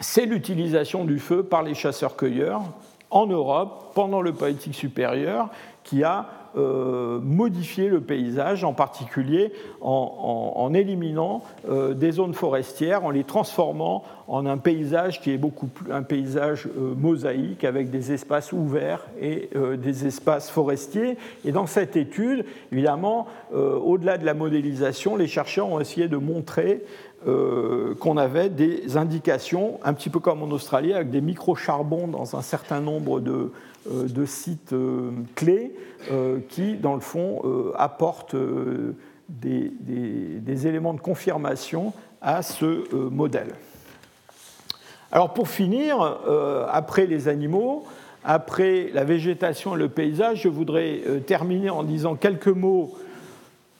c'est 0.00 0.26
l'utilisation 0.26 1.04
du 1.04 1.18
feu 1.18 1.42
par 1.42 1.62
les 1.62 1.74
chasseurs-cueilleurs 1.74 2.62
en 3.10 3.26
Europe 3.26 3.92
pendant 3.94 4.20
le 4.20 4.32
politique 4.32 4.74
supérieur 4.74 5.50
qui 5.82 6.02
a 6.02 6.26
euh, 6.56 7.18
modifier 7.20 7.88
le 7.88 8.00
paysage, 8.00 8.62
en 8.62 8.74
particulier 8.74 9.52
en, 9.80 10.70
éliminant 10.72 11.42
euh, 11.68 11.94
des 11.94 12.12
zones 12.12 12.34
forestières, 12.34 13.04
en 13.04 13.10
les 13.10 13.24
transformant 13.24 14.04
en 14.28 14.46
un 14.46 14.58
paysage 14.58 15.20
qui 15.20 15.32
est 15.32 15.36
beaucoup 15.36 15.66
plus 15.66 15.92
un 15.92 16.02
paysage 16.02 16.66
euh, 16.66 16.94
mosaïque 16.96 17.64
avec 17.64 17.90
des 17.90 18.12
espaces 18.12 18.52
ouverts 18.52 19.04
et 19.20 19.50
des 19.76 20.06
espaces 20.06 20.48
forestiers. 20.48 21.16
Et 21.44 21.50
dans 21.50 21.66
cette 21.66 21.96
étude, 21.96 22.44
évidemment, 22.72 23.26
au-delà 23.52 24.18
de 24.18 24.24
la 24.24 24.34
modélisation, 24.34 25.16
les 25.16 25.26
chercheurs 25.26 25.68
ont 25.68 25.80
essayé 25.80 26.08
de 26.08 26.16
montrer 26.16 26.84
qu'on 27.24 28.16
avait 28.16 28.50
des 28.50 28.96
indications, 28.96 29.80
un 29.82 29.94
petit 29.94 30.10
peu 30.10 30.20
comme 30.20 30.42
en 30.42 30.50
Australie, 30.50 30.92
avec 30.92 31.10
des 31.10 31.20
micro-charbons 31.20 32.08
dans 32.08 32.36
un 32.36 32.42
certain 32.42 32.80
nombre 32.80 33.20
de, 33.20 33.50
euh, 33.90 34.26
sites 34.26 34.72
euh, 34.72 35.10
clés 35.34 35.74
euh, 36.10 36.38
qui, 36.48 36.74
dans 36.74 36.94
le 36.94 37.00
fond, 37.00 37.42
apportent 37.76 38.36
des, 39.28 40.66
éléments 40.66 40.94
de 40.94 41.00
confirmation 41.00 41.92
à 42.20 42.42
ce 42.42 42.94
modèle. 42.94 43.54
Alors 45.12 45.32
pour 45.32 45.48
finir, 45.48 46.18
après 46.70 47.06
les 47.06 47.28
animaux, 47.28 47.84
après 48.24 48.90
la 48.92 49.04
végétation 49.04 49.76
et 49.76 49.78
le 49.78 49.88
paysage, 49.88 50.42
je 50.42 50.48
voudrais 50.48 51.02
terminer 51.26 51.70
en 51.70 51.82
disant 51.84 52.14
quelques 52.14 52.48
mots 52.48 52.94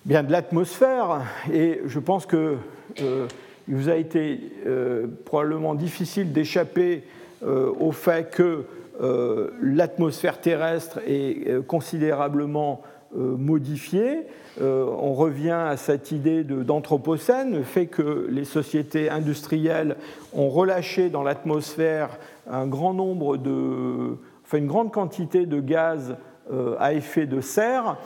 bien 0.05 0.23
de 0.23 0.31
l'atmosphère. 0.31 1.23
Et 1.53 1.81
je 1.87 1.99
pense 1.99 2.27
que 2.27 2.57
il 2.99 3.75
vous 3.75 3.89
a 3.89 3.97
été 3.97 4.41
probablement 5.25 5.75
difficile 5.75 6.33
d'échapper 6.33 7.03
au 7.43 7.93
fait 7.93 8.31
que 8.31 8.65
euh, 9.01 9.51
l'atmosphère 9.61 10.41
terrestre 10.41 11.01
est 11.07 11.49
euh, 11.49 11.63
considérablement 11.63 12.83
euh, 13.17 13.37
modifiée. 13.37 14.27
on 14.61 15.15
revient 15.15 15.51
à 15.51 15.77
cette 15.77 16.13
idée 16.13 16.45
d'anthropocène, 16.45 17.57
le 17.57 17.65
fait 17.65 17.87
que 17.87 18.29
les 18.31 18.45
sociétés 18.45 19.11
industrielles 19.11 19.97
ont 20.33 20.49
relâché 20.49 21.11
dans 21.11 21.25
l'atmosphère 21.25 22.19
un 22.49 22.67
grand 22.69 22.95
nombre 22.95 23.37
de, 23.37 24.17
enfin 24.45 24.59
une 24.59 24.69
grande 24.69 24.93
quantité 24.93 25.45
de 25.47 25.59
gaz 25.59 26.17
à 26.79 26.93
effet 26.93 27.27
de 27.27 27.41
serre. 27.41 27.97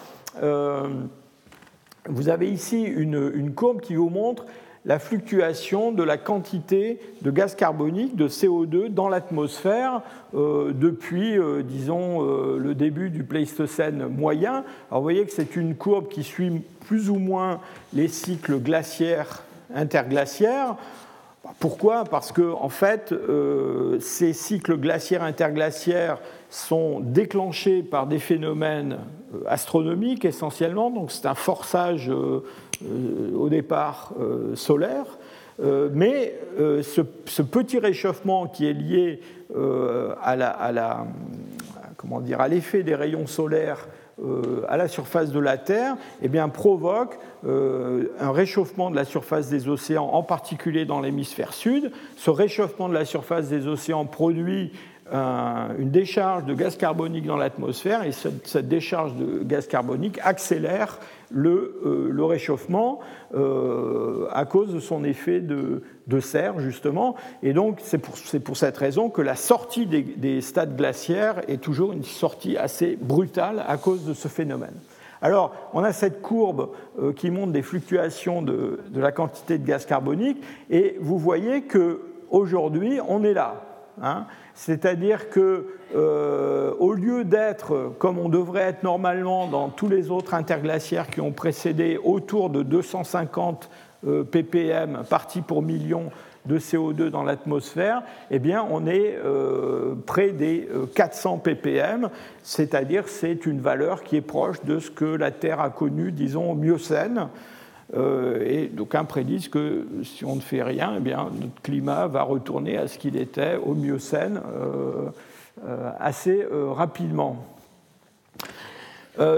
vous 2.09 2.28
avez 2.30 2.51
ici 2.51 2.82
une, 2.82 3.30
une 3.34 3.53
courbe 3.53 3.82
qui 3.82 3.95
vous 3.95 4.09
montre 4.09 4.47
la 4.85 4.99
fluctuation 4.99 5.93
de 5.93 6.03
la 6.03 6.16
quantité 6.16 6.99
de 7.22 7.31
gaz 7.31 7.55
carbonique, 7.55 8.16
de 8.16 8.29
CO2 8.29 8.89
dans 8.89 9.09
l'atmosphère 9.09 10.03
euh, 10.35 10.72
depuis, 10.72 11.39
euh, 11.39 11.62
disons, 11.62 12.24
euh, 12.24 12.59
le 12.59 12.74
début 12.74 13.11
du 13.11 13.24
Pléistocène 13.24 14.07
moyen. 14.07 14.64
Alors 14.91 15.01
vous 15.01 15.03
voyez 15.03 15.24
que 15.24 15.33
c'est 15.33 15.57
une 15.57 15.74
courbe 15.74 16.09
qui 16.09 16.22
suit 16.22 16.62
plus 16.87 17.11
ou 17.11 17.16
moins 17.16 17.61
les 17.93 18.09
cycles 18.09 18.59
glaciaires 18.59 19.43
interglaciaires. 19.74 20.76
Pourquoi? 21.59 22.05
Parce 22.05 22.32
que 22.32 22.53
en 22.53 22.68
fait, 22.68 23.14
ces 24.01 24.32
cycles 24.32 24.76
glaciaires 24.76 25.22
interglaciaires 25.22 26.18
sont 26.51 27.01
déclenchés 27.01 27.82
par 27.82 28.07
des 28.07 28.18
phénomènes 28.18 28.99
astronomiques 29.46 30.24
essentiellement. 30.24 30.90
Donc 30.90 31.11
c'est 31.11 31.26
un 31.26 31.34
forçage 31.34 32.11
euh, 32.11 32.42
au 33.34 33.49
départ 33.49 34.12
euh, 34.20 34.55
solaire, 34.55 35.18
euh, 35.61 35.88
mais 35.92 36.34
ce, 36.57 37.42
petit 37.42 37.78
réchauffement 37.78 38.46
qui 38.46 38.68
est 38.68 38.72
lié 38.72 39.20
à 40.22 40.36
l'effet 42.49 42.82
des 42.82 42.94
rayons 42.94 43.26
solaires 43.26 43.88
à 44.68 44.76
la 44.76 44.88
surface 44.88 45.30
de 45.30 45.38
la 45.38 45.56
Terre 45.58 45.96
eh 46.22 46.28
bien, 46.28 46.48
provoque 46.48 47.18
un 47.46 48.32
réchauffement 48.32 48.90
de 48.90 48.96
la 48.96 49.04
surface 49.04 49.48
des 49.48 49.68
océans, 49.68 50.10
en 50.12 50.22
particulier 50.22 50.84
dans 50.84 51.00
l'hémisphère 51.00 51.52
sud. 51.52 51.92
Ce 52.16 52.30
réchauffement 52.30 52.88
de 52.88 52.94
la 52.94 53.04
surface 53.04 53.48
des 53.48 53.66
océans 53.66 54.06
produit 54.06 54.72
une 55.12 55.90
décharge 55.90 56.44
de 56.44 56.54
gaz 56.54 56.76
carbonique 56.76 57.26
dans 57.26 57.36
l'atmosphère 57.36 58.02
et 58.04 58.12
cette, 58.12 58.68
décharge 58.68 59.14
de 59.14 59.42
gaz 59.42 59.66
carbonique 59.66 60.18
accélère 60.22 60.98
le, 61.31 61.81
euh, 61.85 62.24
réchauffement 62.24 63.01
euh, 63.35 64.26
à 64.33 64.45
cause 64.45 64.72
de 64.72 64.81
son 64.81 65.05
effet 65.05 65.41
de, 65.41 65.83
serre, 66.20 66.59
justement. 66.61 67.14
Et 67.43 67.53
donc, 67.53 67.79
c'est 67.83 67.99
pour, 67.99 68.57
cette 68.57 68.76
raison 68.76 69.11
que 69.11 69.22
la 69.22 69.37
sortie 69.37 69.87
des, 69.87 70.41
stades 70.41 70.76
glaciaires 70.76 71.43
est 71.49 71.61
toujours 71.61 71.93
une 71.93 72.05
sortie 72.05 72.57
assez 72.57 72.97
brutale 73.01 73.64
à 73.66 73.76
cause 73.76 74.05
de 74.05 74.14
ce 74.14 74.29
phénomène. 74.29 74.74
Alors, 75.20 75.53
on 75.74 75.83
a 75.83 75.93
cette 75.93 76.22
courbe 76.22 76.70
euh, 77.01 77.12
qui 77.12 77.31
montre 77.31 77.53
des 77.53 77.62
fluctuations 77.62 78.41
de, 78.41 78.81
de, 78.89 79.01
la 79.01 79.11
quantité 79.11 79.59
de 79.59 79.66
gaz 79.66 79.85
carbonique, 79.85 80.43
et 80.70 80.97
vous 81.01 81.18
voyez 81.18 81.62
qu'aujourd'hui, 81.62 83.01
on 83.09 83.24
est 83.24 83.35
là. 83.35 83.67
Hein. 84.03 84.26
C'est-à-dire 84.55 85.30
que 85.30 85.66
euh, 85.94 86.72
au 86.78 86.92
lieu 86.92 87.24
d'être 87.24 87.92
comme 87.99 88.18
on 88.18 88.28
devrait 88.28 88.62
être 88.62 88.82
normalement 88.82 89.46
dans 89.46 89.68
tous 89.68 89.88
les 89.88 90.11
autres 90.11 90.34
interglaciaires 90.34 91.09
qui 91.09 91.20
ont 91.20 91.32
précédé, 91.32 91.99
autour 92.03 92.51
de 92.51 92.62
250 92.62 93.70
euh, 94.07 94.24
ppm 94.24 95.05
partis 95.09 95.40
pour 95.40 95.62
million 95.62 96.11
de 96.46 96.59
CO2 96.59 97.09
dans 97.09 97.24
l'atmosphère, 97.24 98.03
eh 98.30 98.38
bien, 98.38 98.66
on 98.70 98.86
est 98.86 99.18
euh, 99.22 99.94
près 100.07 100.30
des 100.30 100.68
400 100.94 101.38
ppm, 101.38 102.09
c'est-à-dire 102.42 103.09
c'est 103.09 103.44
une 103.44 103.61
valeur 103.61 104.03
qui 104.03 104.16
est 104.16 104.22
proche 104.22 104.64
de 104.64 104.78
ce 104.78 104.90
que 104.90 105.05
la 105.05 105.30
Terre 105.30 105.61
a 105.61 105.70
connu, 105.70 106.11
disons, 106.11 106.53
au 106.53 106.55
Miocène. 106.55 107.28
Euh, 107.97 108.45
et 108.47 108.66
d'aucuns 108.66 109.05
prédisent 109.05 109.49
que 109.49 109.86
si 110.05 110.24
on 110.24 110.36
ne 110.36 110.41
fait 110.41 110.62
rien, 110.62 110.95
eh 110.99 111.01
bien, 111.01 111.30
notre 111.41 111.62
climat 111.62 112.07
va 112.07 112.22
retourner 112.22 112.76
à 112.76 112.86
ce 112.86 112.99
qu'il 112.99 113.16
était 113.16 113.57
au 113.57 113.74
Miocène 113.74 114.43
euh, 114.47 115.09
euh, 115.66 115.91
assez 115.99 116.47
rapidement. 116.51 117.45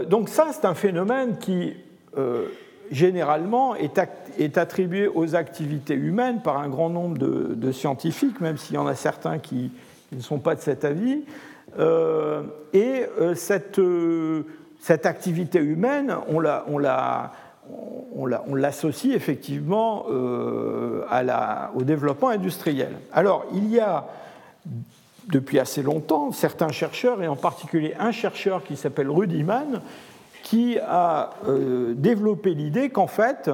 donc 0.08 0.28
ça, 0.28 0.48
c'est 0.52 0.66
un 0.66 0.74
phénomène 0.74 1.38
qui, 1.38 1.74
généralement, 2.90 3.74
est, 3.76 4.58
attribué 4.58 5.06
aux 5.06 5.34
activités 5.36 5.94
humaines 5.94 6.42
par 6.42 6.58
un 6.58 6.68
grand 6.68 6.90
nombre 6.90 7.16
de, 7.16 7.72
scientifiques, 7.72 8.40
même 8.40 8.58
s'il 8.58 8.74
y 8.74 8.78
en 8.78 8.86
a 8.86 8.94
certains 8.94 9.38
qui, 9.38 9.70
ne 10.12 10.20
sont 10.20 10.40
pas 10.40 10.56
de 10.56 10.60
cet 10.60 10.84
avis. 10.84 11.22
et 12.74 13.06
cette, 13.36 13.80
activité 15.06 15.60
humaine, 15.60 16.14
on 16.28 16.40
l'a 16.40 17.32
l'associe 18.56 19.14
effectivement 19.14 20.06
euh, 20.10 21.02
au 21.74 21.82
développement 21.82 22.28
industriel. 22.28 22.96
Alors, 23.12 23.46
il 23.54 23.70
y 23.70 23.80
a 23.80 24.06
depuis 25.28 25.58
assez 25.58 25.82
longtemps 25.82 26.32
certains 26.32 26.70
chercheurs, 26.70 27.22
et 27.22 27.28
en 27.28 27.36
particulier 27.36 27.94
un 27.98 28.12
chercheur 28.12 28.64
qui 28.64 28.76
s'appelle 28.76 29.10
Rudiman, 29.10 29.80
qui 30.42 30.78
a 30.78 31.30
euh, 31.46 31.94
développé 31.94 32.54
l'idée 32.54 32.90
qu'en 32.90 33.06
fait, 33.06 33.50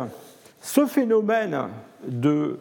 ce 0.61 0.87
phénomène 0.87 1.69
de 2.07 2.61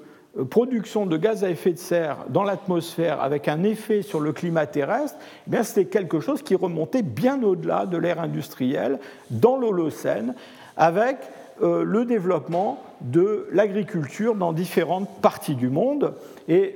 production 0.49 1.06
de 1.06 1.16
gaz 1.16 1.43
à 1.43 1.49
effet 1.49 1.72
de 1.72 1.78
serre 1.78 2.18
dans 2.28 2.43
l'atmosphère 2.43 3.22
avec 3.22 3.47
un 3.47 3.64
effet 3.64 4.01
sur 4.01 4.20
le 4.20 4.34
climat 4.34 4.66
terrestre, 4.66 5.18
eh 5.51 5.64
c'était 5.64 5.86
quelque 5.86 6.20
chose 6.20 6.41
qui 6.41 6.56
remontait 6.56 7.03
bien 7.03 7.41
au-delà 7.41 7.86
de 7.86 7.97
l'ère 7.97 8.20
industrielle, 8.20 8.99
dans 9.30 9.58
l'Holocène, 9.58 10.36
avec 10.76 11.18
euh, 11.18 11.35
le 11.62 12.06
développement 12.06 12.84
de 13.01 13.47
l'agriculture 13.51 14.36
dans 14.36 14.53
différentes 14.53 15.10
parties 15.22 15.56
du 15.56 15.70
monde. 15.70 16.14
Et 16.47 16.76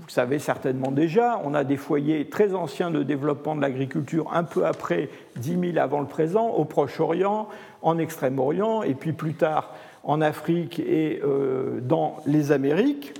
vous 0.00 0.08
savez 0.08 0.40
certainement 0.40 0.90
déjà, 0.90 1.40
on 1.44 1.54
a 1.54 1.62
des 1.62 1.76
foyers 1.76 2.28
très 2.28 2.54
anciens 2.54 2.90
de 2.90 3.04
développement 3.04 3.54
de 3.54 3.60
l'agriculture 3.60 4.30
un 4.32 4.42
peu 4.42 4.66
après 4.66 5.08
10 5.36 5.72
000 5.74 5.78
avant 5.78 6.00
le 6.00 6.06
présent, 6.06 6.48
au 6.48 6.64
Proche-Orient, 6.64 7.48
en 7.82 7.96
Extrême-Orient, 7.96 8.82
et 8.82 8.94
puis 8.94 9.12
plus 9.12 9.34
tard 9.34 9.72
en 10.02 10.20
Afrique 10.20 10.80
et 10.80 11.20
euh, 11.24 11.80
dans 11.80 12.16
les 12.26 12.50
Amériques. 12.50 13.14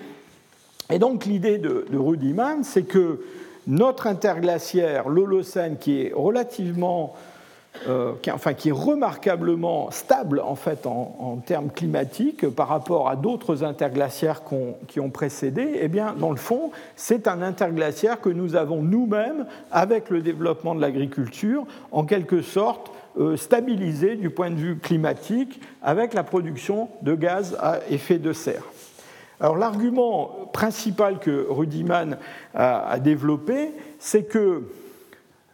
Et 0.91 0.99
donc 0.99 1.27
l'idée 1.27 1.59
de, 1.59 1.87
de 1.89 1.97
Rudiman, 1.97 2.65
c'est 2.65 2.83
que 2.83 3.21
notre 3.67 4.09
interglaciaire, 4.09 5.09
l'Holocène, 5.09 5.77
qui 5.79 6.01
est 6.01 6.13
relativement, 6.13 7.15
euh, 7.89 8.13
qui, 8.21 8.31
enfin 8.31 8.53
qui 8.53 8.71
est 8.71 8.73
remarquablement 8.73 9.91
stable 9.91 10.41
en 10.41 10.57
fait 10.57 10.87
en, 10.87 11.41
termes 11.47 11.71
climatiques 11.71 12.49
par 12.49 12.69
rapport 12.69 13.09
à 13.09 13.17
d'autres 13.17 13.65
interglaciaires 13.65 14.43
qui 14.89 15.01
ont 15.01 15.11
précédé, 15.11 15.79
eh 15.81 15.89
bien 15.89 16.15
dans 16.19 16.31
le 16.31 16.37
fond, 16.37 16.73
c'est 16.97 17.29
un 17.29 17.43
interglaciaire 17.43 18.21
que 18.21 18.29
nous 18.29 18.57
avons 18.57 18.83
nous-mêmes 18.83 19.47
avec 19.71 20.11
le 20.11 20.21
développement 20.21 20.75
de 20.75 20.81
l'agriculture, 20.81 21.65
en 21.93 22.05
quelque 22.05 22.43
sorte 22.43 22.91
euh, 23.19 23.37
stabilisé 23.37 24.17
du 24.17 24.31
point 24.31 24.51
de 24.51 24.57
vue 24.57 24.79
climatique 24.79 25.61
avec 25.83 26.13
la 26.13 26.23
production 26.23 26.89
de 27.03 27.15
gaz 27.15 27.57
à 27.61 27.79
effet 27.89 28.19
de 28.19 28.33
serre. 28.33 28.65
Alors 29.41 29.57
l'argument 29.57 30.51
principal 30.53 31.19
que 31.19 31.47
Rudiman 31.49 32.19
a, 32.55 32.99
développé, 32.99 33.73
c'est 33.99 34.25
que 34.25 34.65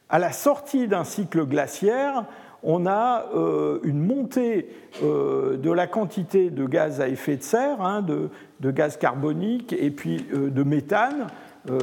à 0.08 0.18
la 0.18 0.32
sortie 0.32 0.88
d'un 0.88 1.04
cycle 1.04 1.44
glaciaire, 1.44 2.24
on 2.62 2.86
a 2.86 3.26
euh, 3.34 3.78
une 3.84 4.00
montée 4.00 4.68
euh, 5.02 5.56
de 5.56 5.70
la 5.70 5.86
quantité 5.86 6.50
de 6.50 6.66
gaz 6.66 7.00
à 7.00 7.08
effet 7.08 7.36
de 7.36 7.42
serre, 7.42 7.80
hein, 7.80 8.02
de, 8.02 8.30
gaz 8.70 8.96
carbonique 8.96 9.74
et 9.78 9.90
puis 9.90 10.24
de 10.32 10.62
méthane. 10.62 11.28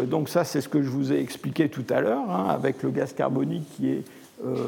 donc 0.08 0.30
ça, 0.30 0.44
c'est 0.44 0.62
ce 0.62 0.68
que 0.68 0.82
je 0.82 0.90
vous 0.90 1.14
ai 1.14 1.20
expliqué 1.20 1.70
tout 1.70 1.86
à 1.90 2.02
l'heure, 2.02 2.30
hein, 2.30 2.48
avec 2.50 2.84
le 2.84 2.90
gaz 2.90 3.14
carbonique 3.14 3.68
qui 3.76 3.92
est 3.92 4.04
euh, 4.46 4.68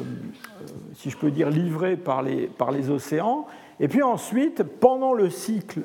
si 0.94 1.10
je 1.10 1.18
peux 1.18 1.30
dire, 1.30 1.50
livré 1.50 1.96
par 1.96 2.22
les, 2.22 2.46
par 2.46 2.70
les 2.70 2.88
océans. 2.88 3.46
Et 3.78 3.88
puis 3.88 4.02
ensuite, 4.02 4.62
pendant 4.62 5.12
le 5.12 5.28
cycle, 5.28 5.80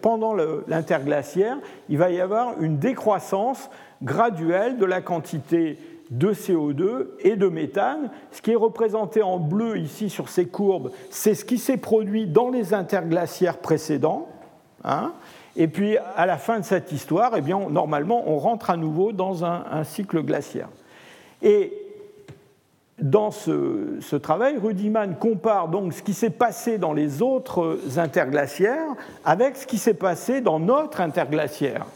pendant 0.00 0.34
l'interglaciaire, 0.66 1.58
il 1.90 1.98
va 1.98 2.10
y 2.10 2.20
avoir 2.20 2.60
une 2.62 2.78
décroissance 2.78 3.68
graduelle 4.02 4.78
de 4.78 4.86
la 4.86 5.02
quantité 5.02 5.78
de 6.10 6.32
CO2 6.32 7.08
et 7.20 7.36
de 7.36 7.48
méthane. 7.48 8.10
Ce 8.32 8.42
qui 8.42 8.52
est 8.52 8.56
représenté 8.56 9.22
en 9.22 9.38
bleu 9.38 9.78
ici 9.78 10.10
sur 10.10 10.28
ces 10.28 10.46
courbes, 10.46 10.90
c'est 11.10 11.34
ce 11.34 11.44
qui 11.44 11.58
s'est 11.58 11.76
produit 11.76 12.26
dans 12.26 12.50
les 12.50 12.74
interglaciaires 12.74 13.58
précédents. 13.58 14.28
Hein. 14.86 15.14
et 15.56 15.66
puis 15.66 15.96
à 15.96 16.26
la 16.26 16.36
fin 16.36 16.60
de 16.60 16.64
cette 16.64 16.92
histoire, 16.92 17.32
eh 17.38 17.40
bien, 17.40 17.58
normalement, 17.70 18.24
on 18.26 18.36
rentre 18.36 18.68
à 18.68 18.76
nouveau 18.76 19.12
dans 19.12 19.46
un, 19.46 19.82
cycle 19.84 20.20
glaciaire. 20.22 20.68
Et 21.40 21.72
dans 23.00 23.30
ce, 23.30 24.16
travail, 24.16 24.58
Rudiman 24.58 25.16
compare 25.18 25.68
donc 25.68 25.94
ce 25.94 26.02
qui 26.02 26.12
s'est 26.12 26.28
passé 26.28 26.76
dans 26.76 26.92
les 26.92 27.22
autres 27.22 27.78
interglaciaires 27.96 28.94
avec 29.24 29.56
ce 29.56 29.66
qui 29.66 29.78
s'est 29.78 29.94
passé 29.94 30.42
dans 30.42 30.60
notre 30.60 31.00
interglaciaire. 31.00 31.86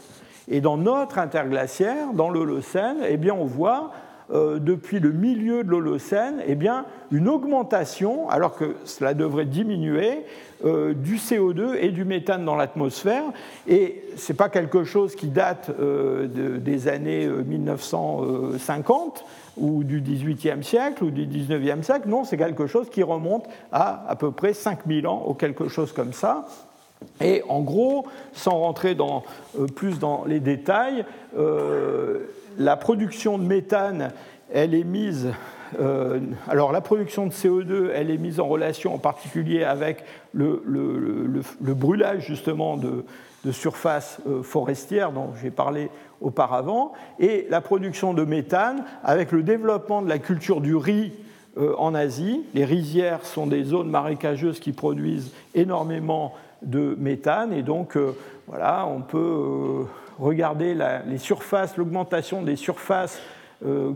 Et 0.49 0.61
dans 0.61 0.77
notre 0.77 1.19
interglaciaire, 1.19 2.13
dans 2.13 2.29
l'Holocène, 2.29 2.97
eh 3.07 3.17
bien, 3.17 3.35
on 3.35 3.45
voit 3.45 3.91
euh, 4.31 4.59
depuis 4.59 4.99
le 4.99 5.11
milieu 5.11 5.63
de 5.63 5.69
l'Holocène 5.69 6.43
eh 6.45 6.53
bien, 6.53 6.85
une 7.11 7.27
augmentation, 7.27 8.29
alors 8.29 8.55
que 8.55 8.75
cela 8.83 9.15
devrait 9.15 9.45
diminuer, 9.45 10.23
euh, 10.65 10.93
du 10.93 11.15
CO2 11.15 11.75
et 11.79 11.89
du 11.89 12.05
méthane 12.05 12.45
dans 12.45 12.55
l'atmosphère. 12.55 13.23
Et 13.67 14.03
ce 14.17 14.31
n'est 14.31 14.37
pas 14.37 14.49
quelque 14.49 14.83
chose 14.83 15.15
qui 15.15 15.29
date 15.29 15.71
euh, 15.79 16.59
des 16.59 16.87
années 16.87 17.27
1950 17.27 19.25
ou 19.57 19.83
du 19.83 19.99
XVIIIe 19.99 20.63
siècle 20.63 21.05
ou 21.05 21.09
du 21.09 21.25
XIXe 21.25 21.83
siècle. 21.83 22.07
Non, 22.07 22.23
c'est 22.23 22.37
quelque 22.37 22.67
chose 22.67 22.87
qui 22.91 23.01
remonte 23.01 23.45
à 23.71 24.05
à 24.07 24.15
peu 24.15 24.31
près 24.31 24.53
5000 24.53 25.07
ans 25.07 25.23
ou 25.27 25.33
quelque 25.33 25.69
chose 25.69 25.91
comme 25.91 26.13
ça. 26.13 26.45
Et 27.21 27.43
en 27.47 27.61
gros, 27.61 28.05
sans 28.33 28.57
rentrer 28.59 28.95
dans, 28.95 29.23
euh, 29.57 29.65
plus 29.67 29.99
dans 29.99 30.23
les 30.25 30.39
détails, 30.39 31.05
euh, 31.37 32.19
la 32.57 32.77
production 32.77 33.37
de 33.37 33.43
méthane, 33.43 34.11
elle 34.51 34.73
est 34.73 34.83
mise 34.83 35.29
euh, 35.79 36.19
alors 36.47 36.71
la 36.71 36.81
production 36.81 37.27
de 37.27 37.31
CO2, 37.31 37.91
elle 37.93 38.09
est 38.09 38.17
mise 38.17 38.39
en 38.39 38.47
relation 38.47 38.95
en 38.95 38.97
particulier 38.97 39.63
avec 39.63 40.03
le, 40.33 40.63
le 40.65 41.73
brûlage 41.75 42.25
justement 42.25 42.75
de, 42.75 43.05
de 43.45 43.51
surface 43.51 44.19
forestière 44.41 45.11
dont 45.11 45.29
j'ai 45.39 45.51
parlé 45.51 45.91
auparavant, 46.21 46.93
et 47.19 47.45
la 47.51 47.61
production 47.61 48.15
de 48.15 48.23
méthane 48.23 48.83
avec 49.03 49.31
le 49.31 49.43
développement 49.43 50.01
de 50.01 50.09
la 50.09 50.17
culture 50.17 50.59
du 50.59 50.75
riz 50.75 51.13
en 51.55 51.93
Asie. 51.93 52.41
Les 52.55 52.65
rizières 52.65 53.23
sont 53.23 53.45
des 53.45 53.63
zones 53.63 53.91
marécageuses 53.91 54.59
qui 54.59 54.71
produisent 54.71 55.31
énormément 55.53 56.33
de 56.61 56.95
méthane, 56.99 57.53
et 57.53 57.63
donc 57.63 57.95
euh, 57.95 58.15
voilà, 58.47 58.85
on 58.87 59.01
peut 59.01 59.17
euh, 59.17 59.83
regarder 60.19 60.75
les 61.07 61.17
surfaces, 61.17 61.77
l'augmentation 61.77 62.41
des 62.41 62.55
surfaces 62.55 63.21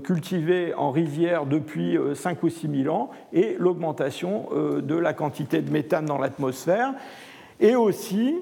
cultivées 0.03 0.73
en 0.73 0.91
rizière 0.91 1.45
depuis 1.45 1.97
5 2.15 2.43
ou 2.43 2.49
6 2.49 2.83
000 2.83 2.93
ans 2.93 3.11
et 3.31 3.55
l'augmentation 3.57 4.49
de 4.53 4.95
la 4.95 5.13
quantité 5.13 5.61
de 5.61 5.71
méthane 5.71 6.05
dans 6.05 6.17
l'atmosphère. 6.17 6.93
Et 7.61 7.73
aussi, 7.77 8.35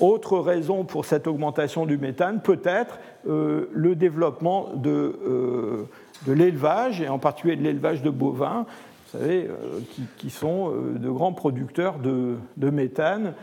autre 0.00 0.38
raison 0.38 0.84
pour 0.84 1.04
cette 1.04 1.26
augmentation 1.26 1.86
du 1.86 1.98
méthane, 1.98 2.40
peut-être 2.40 2.98
euh, 3.28 3.68
le 3.72 3.94
développement 3.94 4.70
de, 4.74 4.90
euh, 4.90 5.88
de 6.26 6.32
l'élevage, 6.32 7.00
et 7.00 7.08
en 7.08 7.18
particulier 7.18 7.56
de 7.56 7.62
l'élevage 7.62 8.02
de 8.02 8.10
bovins, 8.10 8.66
vous 9.12 9.18
savez, 9.18 9.48
euh, 9.48 9.80
qui, 10.18 10.30
sont 10.30 10.70
de 10.70 11.08
grands 11.08 11.32
producteurs 11.32 11.98
de, 11.98 12.36
de 12.56 12.70
méthane, 12.70 13.34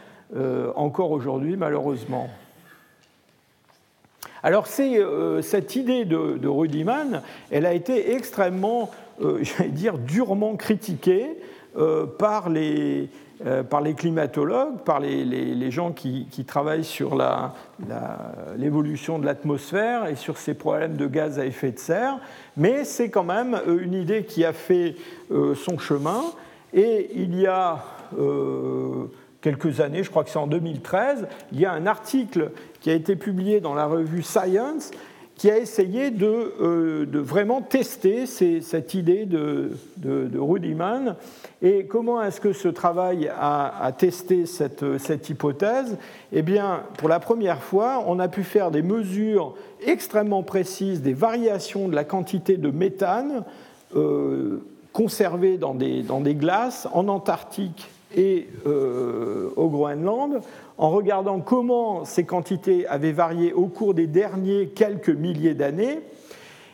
encore 0.75 1.11
aujourd'hui 1.11 1.57
malheureusement. 1.57 2.29
Alors 4.43 4.67
cette 4.67 5.75
idée 5.75 6.05
de, 6.05 6.47
Rudiman, 6.47 7.21
elle 7.51 7.65
a 7.65 7.73
été 7.73 8.13
extrêmement, 8.13 8.91
j'allais 9.41 9.69
dire, 9.69 9.97
durement 9.97 10.55
critiquée 10.55 11.37
par 12.17 12.49
les, 12.49 13.09
euh, 13.43 13.63
par 13.63 13.81
les 13.81 13.95
climatologues, 13.95 14.77
par 14.85 14.99
les, 14.99 15.71
gens 15.71 15.91
qui, 15.93 16.27
travaillent 16.45 16.83
sur 16.83 17.17
l'évolution 18.55 19.17
de 19.17 19.25
l'atmosphère 19.25 20.05
et 20.05 20.15
sur 20.15 20.37
ces 20.37 20.53
problèmes 20.53 20.95
de 20.95 21.07
gaz 21.07 21.39
à 21.39 21.45
effet 21.47 21.71
de 21.71 21.79
serre, 21.79 22.19
mais 22.55 22.83
c'est 22.83 23.09
quand 23.09 23.23
même 23.23 23.59
euh, 23.67 23.79
une 23.81 23.95
idée 23.95 24.25
qui 24.25 24.45
a 24.45 24.53
fait 24.53 24.95
euh, 25.31 25.55
son 25.55 25.79
chemin. 25.79 26.21
Et 26.75 27.09
il 27.15 27.39
y 27.39 27.47
a 27.47 27.83
quelques 29.41 29.81
années, 29.81 30.03
je 30.03 30.09
crois 30.09 30.23
que 30.23 30.29
c'est 30.29 30.39
en 30.39 30.47
2013, 30.47 31.27
il 31.51 31.59
y 31.59 31.65
a 31.65 31.71
un 31.71 31.87
article 31.87 32.51
qui 32.79 32.89
a 32.89 32.93
été 32.93 33.15
publié 33.15 33.59
dans 33.59 33.73
la 33.73 33.85
revue 33.85 34.21
Science 34.21 34.91
qui 35.41 35.49
a 35.49 35.57
essayé 35.57 36.11
de, 36.11 37.07
vraiment 37.19 37.63
tester 37.63 38.27
cette 38.27 38.93
idée 38.93 39.25
de, 39.25 39.71
Rudiman 40.37 41.15
et 41.63 41.85
comment 41.85 42.21
est-ce 42.21 42.39
que 42.39 42.53
ce 42.53 42.67
travail 42.67 43.27
a, 43.35 43.91
testé 43.97 44.45
cette, 44.45 45.29
hypothèse? 45.29 45.97
Eh 46.31 46.43
bien, 46.43 46.83
pour 46.99 47.09
la 47.09 47.19
première 47.19 47.63
fois, 47.63 48.03
on 48.05 48.19
a 48.19 48.27
pu 48.27 48.43
faire 48.43 48.69
des 48.69 48.83
mesures 48.83 49.55
extrêmement 49.83 50.43
précises 50.43 51.01
des 51.01 51.13
variations 51.13 51.87
de 51.87 51.95
la 51.95 52.03
quantité 52.03 52.57
de 52.57 52.69
méthane 52.69 53.43
euh, 53.95 54.63
conservée 54.93 55.57
dans 55.57 55.73
des, 55.73 56.35
glaces 56.35 56.87
en 56.93 57.07
Antarctique 57.07 57.89
et 58.15 58.47
euh, 58.65 59.49
au 59.55 59.69
Groenland, 59.69 60.41
en 60.77 60.89
regardant 60.89 61.39
comment 61.39 62.05
ces 62.05 62.23
quantités 62.23 62.87
avaient 62.87 63.11
varié 63.11 63.53
au 63.53 63.67
cours 63.67 63.93
des 63.93 64.07
derniers 64.07 64.67
quelques 64.67 65.09
milliers 65.09 65.53
d'années. 65.53 65.99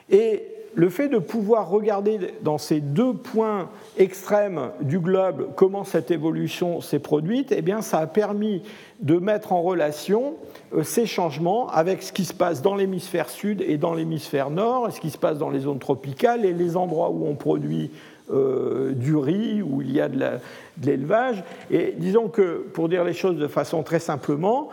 Et 0.09 0.43
le 0.75 0.89
fait 0.89 1.09
de 1.09 1.17
pouvoir 1.17 1.69
regarder 1.69 2.19
dans 2.43 2.57
ces 2.57 2.81
deux 2.81 3.13
points 3.13 3.69
extrêmes 3.97 4.69
du 4.81 4.99
globe 4.99 5.49
comment 5.55 5.83
cette 5.83 6.11
évolution 6.11 6.81
s'est 6.81 6.99
produite, 6.99 7.51
eh 7.51 7.61
bien, 7.61 7.81
ça 7.81 7.97
a 7.97 8.07
permis 8.07 8.61
de 8.99 9.17
mettre 9.17 9.53
en 9.53 9.61
relation 9.61 10.35
euh, 10.75 10.83
ces 10.83 11.05
changements 11.05 11.67
avec 11.69 12.03
ce 12.03 12.13
qui 12.13 12.25
se 12.25 12.33
passe 12.33 12.61
dans 12.61 12.75
l'hémisphère 12.75 13.29
sud 13.29 13.61
et 13.61 13.77
dans 13.77 13.93
l'hémisphère 13.93 14.49
nord, 14.49 14.91
ce 14.91 14.99
qui 14.99 15.09
se 15.09 15.17
passe 15.17 15.37
dans 15.37 15.49
les 15.49 15.61
zones 15.61 15.79
tropicales 15.79 16.45
et 16.45 16.53
les 16.53 16.77
endroits 16.77 17.09
où 17.09 17.25
on 17.27 17.35
produit 17.35 17.91
du 18.29 19.15
riz, 19.15 19.61
où 19.61 19.81
il 19.81 19.89
y 19.89 20.01
a 20.01 20.09
de 20.09 20.19
l'élevage. 20.83 21.43
Et 21.71 21.93
disons 21.97 22.27
que, 22.29 22.65
pour 22.73 22.89
dire 22.89 23.03
les 23.03 23.13
choses 23.13 23.37
de 23.37 23.47
façon 23.47 23.83
très 23.83 23.99
simplement, 23.99 24.69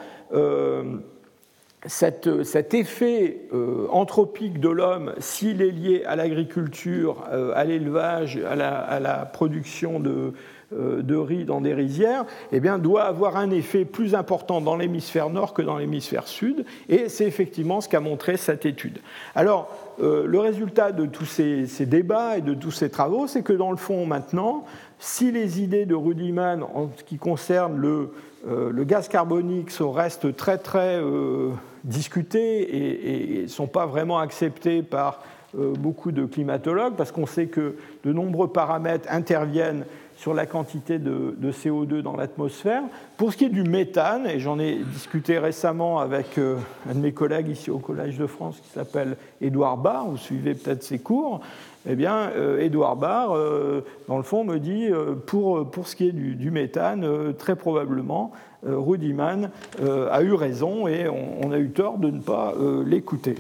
cet 1.87 2.75
effet 2.75 3.43
anthropique 3.91 4.59
de 4.59 4.69
l'homme, 4.69 5.15
s'il 5.19 5.63
est 5.63 5.71
lié 5.71 6.03
à 6.05 6.17
l'agriculture, 6.17 7.25
à 7.55 7.65
l'élevage, 7.65 8.41
à, 8.49 9.01
la 9.01 9.27
production 9.27 10.01
de, 10.01 10.33
euh, 10.75 11.03
de 11.03 11.15
riz 11.15 11.45
dans 11.45 11.61
des 11.61 11.75
rizières, 11.75 12.25
eh 12.51 12.59
bien, 12.59 12.79
doit 12.79 13.05
avoir 13.05 13.37
un 13.37 13.51
effet 13.51 13.85
plus 13.85 14.15
important 14.15 14.61
dans 14.61 14.77
l'hémisphère 14.77 15.29
nord 15.29 15.53
que 15.53 15.63
dans 15.63 15.77
l'hémisphère 15.77 16.27
sud, 16.27 16.65
et 16.89 17.09
c'est 17.09 17.27
effectivement 17.27 17.81
ce 17.81 17.89
qu'a 17.89 18.01
montré 18.01 18.37
cette 18.37 18.65
étude. 18.67 18.99
Alors, 19.35 19.69
euh, 20.01 20.27
le 20.27 20.39
résultat 20.41 20.91
de 20.91 21.07
tous 21.07 21.27
ces, 21.27 21.87
débats 21.87 22.39
et 22.39 22.41
de 22.41 22.55
tous 22.55 22.71
ces 22.71 22.91
travaux, 22.91 23.27
c'est 23.27 23.43
que 23.43 23.53
dans 23.53 23.71
le 23.71 23.77
fond, 23.77 24.07
maintenant, 24.07 24.65
si 25.05 25.31
les 25.31 25.61
idées 25.61 25.87
de 25.87 25.95
Rudiman 25.95 26.63
en 26.63 26.89
ce 26.97 27.05
qui 27.05 27.19
concerne 27.19 27.77
le, 27.77 28.13
euh, 28.49 28.85
gaz 28.85 29.09
carbonique 29.09 29.71
restent 29.81 30.35
très 30.35 30.59
très 30.59 31.01
discutées 31.85 33.39
et 33.39 33.43
ne 33.43 33.47
sont 33.47 33.67
pas 33.67 33.87
vraiment 33.87 34.19
acceptées 34.19 34.83
par 34.83 35.23
beaucoup 35.55 36.11
de 36.11 36.25
climatologues, 36.25 36.95
parce 36.97 37.13
qu'on 37.13 37.27
sait 37.27 37.47
que 37.47 37.77
de 38.05 38.13
nombreux 38.13 38.49
paramètres 38.49 39.07
interviennent 39.09 39.85
sur 40.17 40.35
la 40.35 40.47
quantité 40.47 40.99
de, 40.99 41.35
CO2 41.43 42.01
dans 42.01 42.17
l'atmosphère. 42.17 42.83
Pour 43.17 43.33
ce 43.33 43.37
qui 43.37 43.45
est 43.45 43.51
du 43.51 43.65
méthane, 43.65 44.27
et 44.27 44.41
j'en 44.41 44.59
ai 44.59 44.77
discuté 44.77 45.39
récemment 45.39 45.99
avec 45.99 46.39
euh, 46.39 46.57
un 46.89 46.95
de 46.95 47.01
mes 47.01 47.13
collègues 47.13 47.49
ici 47.49 47.71
au 47.71 47.79
Collège 47.79 48.19
de 48.19 48.27
France 48.27 48.61
qui 48.63 48.71
s'appelle 48.71 49.17
Édouard 49.41 49.77
Barr, 49.77 50.07
vous 50.07 50.17
suivez 50.17 50.55
peut-être 50.55 50.83
ses 50.83 50.99
cours, 50.99 51.41
eh 51.87 51.95
bien, 51.97 52.31
euh, 52.37 52.61
Édouard 52.61 52.97
Barr, 52.97 53.37
euh, 53.37 53.85
dans 54.09 54.17
le 54.17 54.23
fond, 54.23 54.45
me 54.45 54.59
dit, 54.59 54.89
pour, 55.27 55.71
pour 55.71 55.89
ce 55.89 55.97
qui 55.97 56.09
est 56.09 56.13
du, 56.13 56.51
méthane, 56.51 57.35
très 57.39 57.57
probablement, 57.57 58.33
Rudiman 58.67 59.51
a 59.83 60.23
eu 60.23 60.33
raison 60.33 60.89
et 60.89 61.07
on, 61.09 61.53
a 61.53 61.59
eu 61.59 61.71
tort 61.71 61.99
de 61.99 62.11
ne 62.11 62.21
pas 62.21 62.55
l'écouter. 62.87 63.35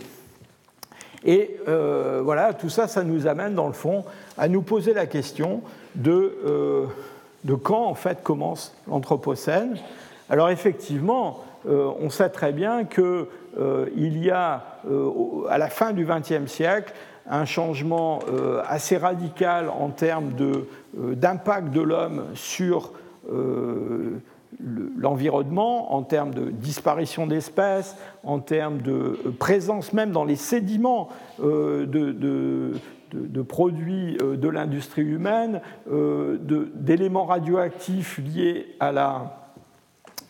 Et 1.25 1.59
voilà, 1.67 2.53
tout 2.53 2.69
ça, 2.69 2.89
ça 2.89 3.03
nous 3.03 3.27
amène, 3.27 3.55
dans 3.55 3.67
le 3.67 3.73
fond, 3.73 4.05
à 4.37 4.49
nous 4.49 4.63
poser 4.63 4.93
la 4.93 5.07
question 5.07 5.63
de, 5.95 6.37
euh, 6.47 6.87
de 7.45 7.55
quand 7.55 7.85
en 7.85 7.95
fait 7.95 8.23
commence 8.23 8.75
l'Anthropocène. 8.89 9.77
Alors 10.29 10.51
effectivement, 10.51 11.45
euh, 11.69 11.91
on 12.01 12.11
sait 12.11 12.29
très 12.31 12.53
bien 12.53 12.85
qu'il 12.85 13.27
euh, 13.59 13.89
y 13.97 14.31
a 14.31 14.65
à 15.49 15.59
la 15.59 15.69
fin 15.69 15.93
du 15.93 16.07
XXe 16.07 16.51
siècle 16.51 16.93
un 17.29 17.45
changement 17.45 18.21
assez 18.69 18.97
radical 18.97 19.69
en 19.69 19.89
termes 19.89 20.33
d'impact 20.95 21.71
de, 21.71 21.81
l'homme 21.81 22.25
sur 22.35 22.93
l'environnement, 24.99 25.95
en 25.95 26.03
termes 26.03 26.35
de 26.35 26.51
disparition 26.51 27.27
d'espèces, 27.27 27.97
en 28.25 28.41
termes 28.41 28.79
de 28.83 29.19
présence 29.39 29.93
même 29.93 30.13
dans 30.13 30.25
les 30.25 30.37
sédiments 30.37 31.09
de, 31.41 31.85
de, 33.15 33.43
produits 33.43 34.17
euh, 34.21 34.37
de 34.37 34.49
l'industrie 34.49 35.03
humaine, 35.03 35.61
euh, 35.91 36.39
d'éléments 36.75 37.25
radioactifs 37.25 38.19
liés 38.19 38.75
à 38.81 38.93
la, 38.93 39.51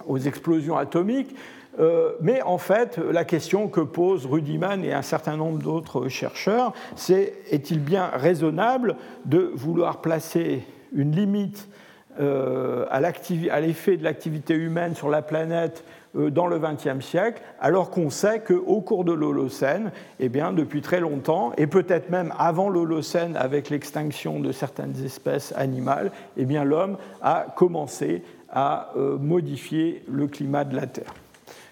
aux 0.06 0.18
explosions 0.18 0.76
atomiques. 0.76 1.34
Euh, 1.80 2.12
mais 2.20 2.40
en 2.42 2.58
fait, 2.58 2.98
la 2.98 3.24
question 3.24 3.68
que 3.68 3.80
pose 3.80 4.26
Rudiman 4.26 4.84
et 4.84 4.92
un 4.92 5.02
certain 5.02 5.36
nombre 5.36 5.58
d'autres 5.58 6.08
chercheurs, 6.08 6.72
c'est 6.94 7.34
est-il 7.50 7.80
bien 7.80 8.06
raisonnable 8.12 8.96
de 9.24 9.50
vouloir 9.54 10.00
placer 10.00 10.62
une 10.94 11.12
limite 11.12 11.68
à 12.16 13.00
l'effet 13.00 13.96
de 13.96 14.04
l'activité 14.04 14.54
humaine 14.54 14.94
sur 14.94 15.10
la 15.10 15.20
planète 15.20 15.84
euh, 16.16 16.30
dans 16.30 16.46
le 16.46 16.60
XXe 16.60 17.04
siècle, 17.04 17.42
alors 17.60 17.90
qu'on 17.90 18.08
sait 18.08 18.40
qu'au 18.40 18.80
cours 18.80 19.04
de 19.04 19.12
l'Holocène, 19.12 19.90
eh 20.20 20.28
bien, 20.28 20.52
depuis 20.52 20.80
très 20.80 21.00
longtemps, 21.00 21.52
et 21.56 21.66
peut-être 21.66 22.08
même 22.10 22.32
avant 22.38 22.68
l'Holocène 22.68 23.36
avec 23.36 23.68
l'extinction 23.68 24.38
de 24.38 24.52
certaines 24.52 24.94
espèces 25.04 25.52
animales, 25.56 26.12
eh 26.36 26.44
bien, 26.44 26.62
l'homme 26.62 26.98
a 27.20 27.46
commencé 27.56 28.22
à 28.48 28.90
euh, 28.96 29.18
modifier 29.18 30.04
le 30.08 30.28
climat 30.28 30.64
de 30.64 30.76
la 30.76 30.86
Terre. 30.86 31.14